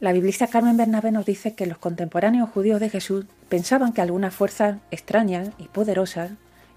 La 0.01 0.11
biblista 0.11 0.49
Carmen 0.49 0.77
Bernabé 0.77 1.13
nos 1.13 1.25
dice 1.25 1.55
que 1.55 1.67
los 1.67 1.79
contemporáneos 1.79 2.51
judíos 2.51 2.81
de 2.81 2.91
Jesús 2.91 3.27
pensaban 3.49 3.93
que 3.93 4.01
algunas 4.01 4.35
fuerzas 4.35 4.79
extrañas 4.91 5.51
y 5.59 5.69
poderosas, 5.69 6.33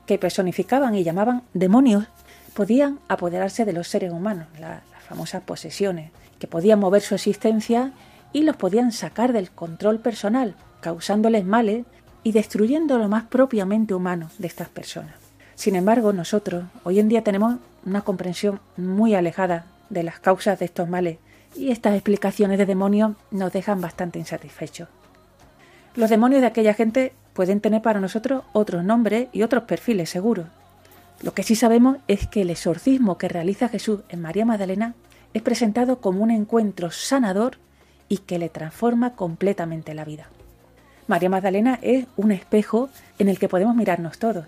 que 0.05 0.19
personificaban 0.19 0.93
y 0.93 1.03
llamaban 1.03 1.41
demonios, 1.55 2.05
podían 2.53 2.99
apoderarse 3.07 3.65
de 3.65 3.73
los 3.73 3.87
seres 3.87 4.11
humanos, 4.11 4.45
las 4.59 4.83
famosas 5.07 5.41
posesiones, 5.41 6.11
que 6.39 6.47
podían 6.47 6.79
mover 6.79 7.01
su 7.01 7.15
existencia 7.15 7.91
y 8.33 8.43
los 8.43 8.55
podían 8.55 8.91
sacar 8.91 9.33
del 9.33 9.51
control 9.51 9.99
personal, 9.99 10.55
causándoles 10.81 11.45
males 11.45 11.85
y 12.23 12.31
destruyendo 12.31 12.97
lo 12.97 13.07
más 13.07 13.23
propiamente 13.23 13.93
humano 13.93 14.29
de 14.37 14.47
estas 14.47 14.69
personas. 14.69 15.15
Sin 15.55 15.75
embargo, 15.75 16.13
nosotros 16.13 16.65
hoy 16.83 16.99
en 16.99 17.09
día 17.09 17.23
tenemos 17.23 17.57
una 17.85 18.01
comprensión 18.01 18.59
muy 18.75 19.15
alejada 19.15 19.65
de 19.89 20.03
las 20.03 20.19
causas 20.19 20.59
de 20.59 20.65
estos 20.65 20.89
males 20.89 21.17
y 21.55 21.71
estas 21.71 21.95
explicaciones 21.95 22.57
de 22.57 22.65
demonios 22.65 23.13
nos 23.31 23.51
dejan 23.53 23.81
bastante 23.81 24.19
insatisfechos. 24.19 24.89
Los 25.95 26.09
demonios 26.09 26.41
de 26.41 26.47
aquella 26.47 26.75
gente 26.75 27.13
pueden 27.33 27.61
tener 27.61 27.81
para 27.81 27.99
nosotros 27.99 28.43
otros 28.53 28.83
nombres 28.83 29.29
y 29.31 29.41
otros 29.41 29.63
perfiles 29.63 30.09
seguros. 30.09 30.47
Lo 31.23 31.33
que 31.33 31.43
sí 31.43 31.55
sabemos 31.55 31.97
es 32.07 32.27
que 32.27 32.41
el 32.41 32.51
exorcismo 32.51 33.17
que 33.17 33.27
realiza 33.27 33.69
Jesús 33.69 34.01
en 34.09 34.21
María 34.21 34.45
Magdalena 34.45 34.93
es 35.33 35.41
presentado 35.41 35.99
como 35.99 36.23
un 36.23 36.31
encuentro 36.31 36.91
sanador 36.91 37.57
y 38.09 38.19
que 38.19 38.39
le 38.39 38.49
transforma 38.49 39.15
completamente 39.15 39.93
la 39.93 40.05
vida. 40.05 40.27
María 41.07 41.29
Magdalena 41.29 41.79
es 41.81 42.05
un 42.17 42.31
espejo 42.31 42.89
en 43.19 43.29
el 43.29 43.39
que 43.39 43.49
podemos 43.49 43.75
mirarnos 43.75 44.19
todos, 44.19 44.45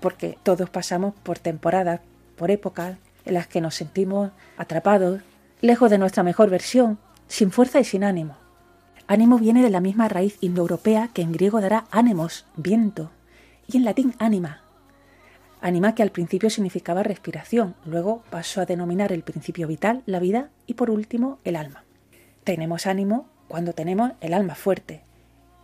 porque 0.00 0.38
todos 0.42 0.70
pasamos 0.70 1.14
por 1.22 1.38
temporadas, 1.38 2.00
por 2.36 2.50
épocas 2.50 2.96
en 3.24 3.34
las 3.34 3.46
que 3.46 3.60
nos 3.60 3.74
sentimos 3.74 4.30
atrapados, 4.56 5.20
lejos 5.60 5.90
de 5.90 5.98
nuestra 5.98 6.22
mejor 6.22 6.50
versión, 6.50 6.98
sin 7.26 7.50
fuerza 7.50 7.80
y 7.80 7.84
sin 7.84 8.04
ánimo. 8.04 8.36
Ánimo 9.06 9.38
viene 9.38 9.62
de 9.62 9.70
la 9.70 9.80
misma 9.80 10.08
raíz 10.08 10.38
indoeuropea 10.40 11.08
que 11.08 11.22
en 11.22 11.32
griego 11.32 11.60
dará 11.60 11.86
ánimos, 11.90 12.46
viento, 12.56 13.10
y 13.66 13.76
en 13.76 13.84
latín 13.84 14.14
ánima. 14.18 14.62
Ánima 15.60 15.94
que 15.94 16.02
al 16.02 16.12
principio 16.12 16.50
significaba 16.50 17.02
respiración, 17.02 17.74
luego 17.84 18.22
pasó 18.30 18.60
a 18.60 18.66
denominar 18.66 19.12
el 19.12 19.22
principio 19.22 19.66
vital, 19.66 20.02
la 20.06 20.20
vida, 20.20 20.50
y 20.66 20.74
por 20.74 20.90
último 20.90 21.38
el 21.44 21.56
alma. 21.56 21.84
Tenemos 22.44 22.86
ánimo 22.86 23.26
cuando 23.48 23.72
tenemos 23.72 24.12
el 24.20 24.34
alma 24.34 24.54
fuerte, 24.54 25.02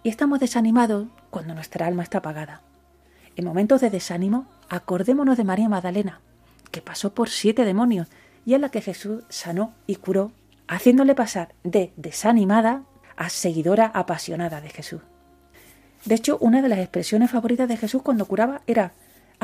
y 0.03 0.09
estamos 0.09 0.41
desanimados 0.41 1.07
cuando 1.31 1.55
nuestra 1.55 1.87
alma 1.87 2.03
está 2.03 2.19
apagada. 2.19 2.63
En 3.37 3.45
momentos 3.45 3.81
de 3.81 3.91
desánimo, 3.91 4.47
acordémonos 4.69 5.37
de 5.37 5.45
María 5.45 5.69
Magdalena, 5.69 6.21
que 6.71 6.83
pasó 6.83 7.15
por 7.15 7.29
siete 7.29 7.65
demonios 7.65 8.09
y 8.45 8.55
a 8.55 8.59
la 8.59 8.69
que 8.69 8.81
Jesús 8.81 9.23
sanó 9.29 9.75
y 9.87 9.97
curó, 9.97 10.33
haciéndole 10.67 11.15
pasar 11.15 11.55
de 11.63 11.93
desanimada 11.97 12.83
a 13.17 13.29
seguidora 13.29 13.87
apasionada 13.95 14.61
de 14.61 14.71
Jesús. 14.71 15.03
De 16.05 16.17
hecho, 16.17 16.37
una 16.41 16.63
de 16.63 16.69
las 16.69 16.81
expresiones 16.81 17.31
favoritas 17.31 17.69
de 17.69 17.77
Jesús 17.77 18.03
cuando 18.03 18.27
curaba 18.27 18.63
era 18.67 18.93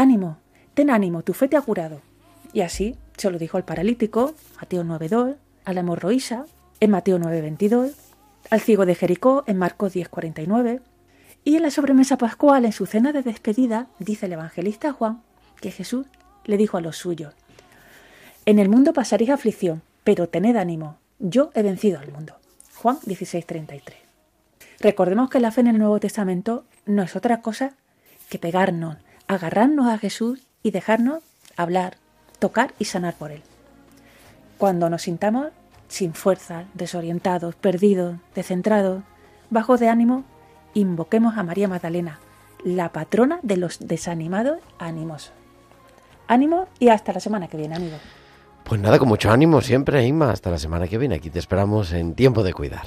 ánimo, 0.01 0.39
ten 0.75 0.91
ánimo, 0.91 1.23
tu 1.23 1.35
fe 1.35 1.47
te 1.47 1.57
ha 1.57 1.61
curado. 1.61 2.01
Y 2.53 2.63
así 2.63 2.97
se 3.17 3.31
lo 3.31 3.39
dijo 3.39 3.57
al 3.57 3.65
paralítico, 3.65 4.35
Mateo 4.61 4.83
9.2, 4.83 5.37
a 5.65 5.73
la 5.73 5.81
hemorroísa, 5.81 6.47
en 6.81 6.91
Mateo 6.91 7.19
9.22, 7.19 7.93
al 8.49 8.61
ciego 8.61 8.87
de 8.87 8.95
Jericó, 8.95 9.45
en 9.47 9.59
Marcos 9.59 9.95
10.49, 9.95 10.81
y 11.45 11.57
en 11.57 11.63
la 11.63 11.71
sobremesa 11.71 12.17
pascual, 12.17 12.65
en 12.65 12.73
su 12.73 12.87
cena 12.87 13.13
de 13.13 13.23
despedida, 13.23 13.89
dice 13.99 14.27
el 14.27 14.33
evangelista 14.33 14.93
Juan 14.93 15.23
que 15.61 15.71
Jesús 15.71 16.07
le 16.45 16.57
dijo 16.57 16.79
a 16.79 16.81
los 16.81 16.97
suyos, 16.97 17.35
En 18.47 18.59
el 18.59 18.71
mundo 18.71 18.95
pasaréis 18.95 19.31
aflicción, 19.31 19.83
pero 20.03 20.29
tened 20.29 20.57
ánimo, 20.57 20.97
yo 21.19 21.51
he 21.55 21.63
vencido 21.63 21.99
al 21.99 22.11
mundo. 22.11 22.37
Juan 22.75 22.99
16:33. 23.05 23.83
Recordemos 24.81 25.29
que 25.29 25.41
la 25.41 25.51
fe 25.51 25.61
en 25.61 25.67
el 25.67 25.79
Nuevo 25.79 26.01
Testamento 26.01 26.65
no 26.87 27.03
es 27.03 27.15
otra 27.15 27.43
cosa 27.43 27.75
que 28.31 28.39
pegarnos, 28.39 28.97
agarrarnos 29.31 29.87
a 29.87 29.97
Jesús 29.97 30.41
y 30.61 30.73
dejarnos 30.73 31.23
hablar, 31.57 31.99
tocar 32.41 32.75
y 32.81 32.87
sanar 32.87 33.15
por 33.15 33.31
Él. 33.31 33.43
Cuando 34.59 34.91
nos 34.91 35.03
sintamos 35.03 35.53
sin 35.87 36.15
fuerza, 36.15 36.65
desorientados, 36.75 37.55
perdidos, 37.55 38.17
descentrados, 38.35 39.05
bajos 39.49 39.79
de 39.79 39.89
ánimo, 39.89 40.25
invoquemos 40.75 41.39
a 41.39 41.45
María 41.45 41.69
Magdalena, 41.69 42.19
la 42.65 42.91
patrona 42.91 43.39
de 43.43 43.57
los 43.57 43.79
desanimados 43.79 44.59
animosos. 44.81 45.33
Ánimo 46.27 46.67
y 46.81 46.89
hasta 46.89 47.13
la 47.13 47.21
semana 47.21 47.47
que 47.47 47.57
viene, 47.57 47.77
amigos. 47.77 48.01
Pues 48.65 48.81
nada, 48.81 48.99
con 48.99 49.07
mucho 49.07 49.31
ánimo 49.31 49.61
siempre, 49.61 50.05
Inma. 50.05 50.33
Hasta 50.33 50.51
la 50.51 50.59
semana 50.59 50.89
que 50.89 50.99
viene. 50.99 51.15
Aquí 51.15 51.31
te 51.31 51.39
esperamos 51.39 51.93
en 51.93 52.15
Tiempo 52.15 52.43
de 52.43 52.53
Cuidar. 52.53 52.87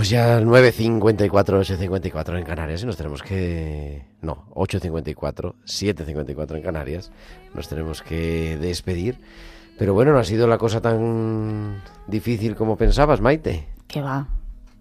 Pues 0.00 0.08
ya 0.08 0.40
9.54, 0.40 1.28
8.54 1.28 2.38
en 2.38 2.44
Canarias 2.44 2.82
y 2.82 2.86
nos 2.86 2.96
tenemos 2.96 3.22
que... 3.22 4.02
No, 4.22 4.46
8.54, 4.54 5.56
7.54 5.66 6.56
en 6.56 6.62
Canarias. 6.62 7.12
Nos 7.52 7.68
tenemos 7.68 8.00
que 8.00 8.56
despedir. 8.56 9.20
Pero 9.78 9.92
bueno, 9.92 10.12
no 10.12 10.18
ha 10.18 10.24
sido 10.24 10.46
la 10.46 10.56
cosa 10.56 10.80
tan 10.80 11.82
difícil 12.06 12.56
como 12.56 12.78
pensabas, 12.78 13.20
Maite. 13.20 13.68
Que 13.88 14.00
va. 14.00 14.26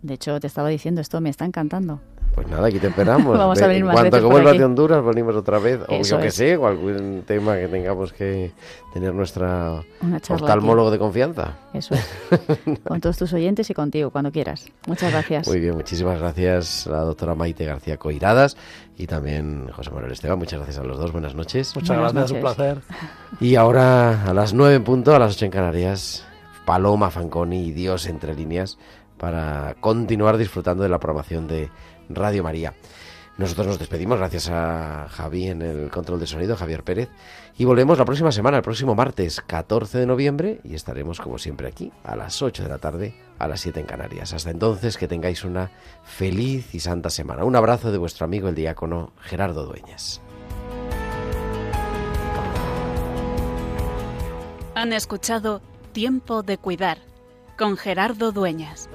De 0.02 0.14
hecho, 0.14 0.40
te 0.40 0.48
estaba 0.48 0.70
diciendo, 0.70 1.02
esto 1.02 1.20
me 1.20 1.30
está 1.30 1.44
encantando. 1.44 2.00
Pues 2.40 2.48
nada, 2.52 2.68
aquí 2.70 2.80
te 2.80 2.88
esperamos. 2.88 3.38
Vamos 3.38 3.62
a 3.62 3.68
venir 3.68 3.82
en 3.82 3.88
más 3.88 3.96
cuanto 3.96 4.12
veces 4.16 4.26
que 4.26 4.32
vuelvas 4.32 4.52
aquí. 4.52 4.60
de 4.60 4.64
Honduras, 4.64 5.04
venimos 5.04 5.36
otra 5.36 5.60
vez. 5.60 5.82
O 5.90 5.92
Eso 5.92 6.16
yo 6.16 6.22
que 6.22 6.28
es. 6.28 6.36
sé, 6.36 6.56
o 6.56 6.68
algún 6.68 7.24
tema 7.28 7.58
que 7.58 7.68
tengamos 7.68 8.14
que 8.14 8.54
tener 8.94 9.14
nuestra 9.14 9.82
Una 10.02 10.22
charla 10.22 10.44
oftalmólogo 10.46 10.90
de 10.90 11.00
confianza. 11.00 11.58
Eso 11.74 11.96
es. 11.96 12.10
Con 12.88 13.02
todos 13.02 13.18
tus 13.18 13.34
oyentes 13.34 13.70
y 13.70 13.74
contigo, 13.74 14.10
cuando 14.12 14.32
quieras. 14.32 14.72
Muchas 14.88 15.12
gracias. 15.12 15.50
Muy 15.50 15.60
bien, 15.60 15.76
muchísimas 15.76 16.18
gracias 16.18 16.88
a 16.88 16.92
la 16.92 17.00
doctora 17.02 17.36
Maite 17.36 17.66
García 17.66 17.98
Coiradas 17.98 18.56
y 18.98 19.06
también 19.06 19.68
José 19.74 19.92
Manuel 19.92 20.14
Esteban. 20.14 20.40
Muchas 20.40 20.60
gracias 20.60 20.78
a 20.80 20.84
los 20.84 20.98
dos. 20.98 21.12
Buenas 21.12 21.36
noches. 21.36 21.76
Muchas 21.76 21.90
Buenas 21.98 22.14
gracias, 22.14 22.32
un 22.32 22.42
noches. 22.42 22.56
placer. 22.56 22.82
Y 23.42 23.56
ahora 23.56 24.24
a 24.24 24.34
las 24.34 24.54
9 24.54 24.76
en 24.76 24.84
punto, 24.86 25.14
a 25.14 25.20
las 25.20 25.36
8 25.36 25.44
en 25.44 25.52
Canarias, 25.52 26.26
Paloma 26.64 27.12
Fanconi 27.12 27.66
y 27.68 27.72
Dios 27.74 28.06
entre 28.08 28.34
líneas 28.34 28.78
para 29.18 29.76
continuar 29.82 30.38
disfrutando 30.38 30.84
de 30.84 30.90
la 30.90 31.00
programación 31.00 31.46
de 31.46 31.70
Radio 32.10 32.44
María. 32.44 32.74
Nosotros 33.40 33.68
nos 33.68 33.80
despedimos, 33.80 34.18
gracias 34.18 34.50
a 34.50 35.08
Javi 35.10 35.48
en 35.48 35.62
el 35.62 35.90
control 35.90 36.20
de 36.20 36.28
sonido, 36.28 36.58
Javier 36.58 36.84
Pérez, 36.84 37.08
y 37.58 37.64
volvemos 37.64 37.98
la 37.98 38.04
próxima 38.04 38.34
semana, 38.34 38.58
el 38.58 38.64
próximo 38.64 38.96
martes 38.96 39.40
14 39.40 39.98
de 39.98 40.06
noviembre, 40.06 40.60
y 40.66 40.76
estaremos 40.76 41.22
como 41.22 41.38
siempre 41.38 41.70
aquí 41.70 41.90
a 42.04 42.18
las 42.18 42.42
8 42.42 42.64
de 42.64 42.70
la 42.70 42.80
tarde, 42.80 43.16
a 43.38 43.48
las 43.48 43.62
7 43.62 43.80
en 43.80 43.86
Canarias. 43.86 44.34
Hasta 44.34 44.52
entonces, 44.52 44.98
que 44.98 45.08
tengáis 45.08 45.46
una 45.46 45.72
feliz 46.04 46.76
y 46.76 46.82
santa 46.82 47.10
semana. 47.10 47.46
Un 47.46 47.56
abrazo 47.56 47.94
de 47.94 47.98
vuestro 47.98 48.26
amigo 48.26 48.50
el 48.50 48.56
diácono 48.56 49.14
Gerardo 49.22 49.66
Dueñas. 49.66 50.20
Han 54.76 54.92
escuchado 54.92 55.62
Tiempo 55.94 56.44
de 56.44 56.58
Cuidar 56.58 56.98
con 57.58 57.78
Gerardo 57.78 58.34
Dueñas. 58.34 58.90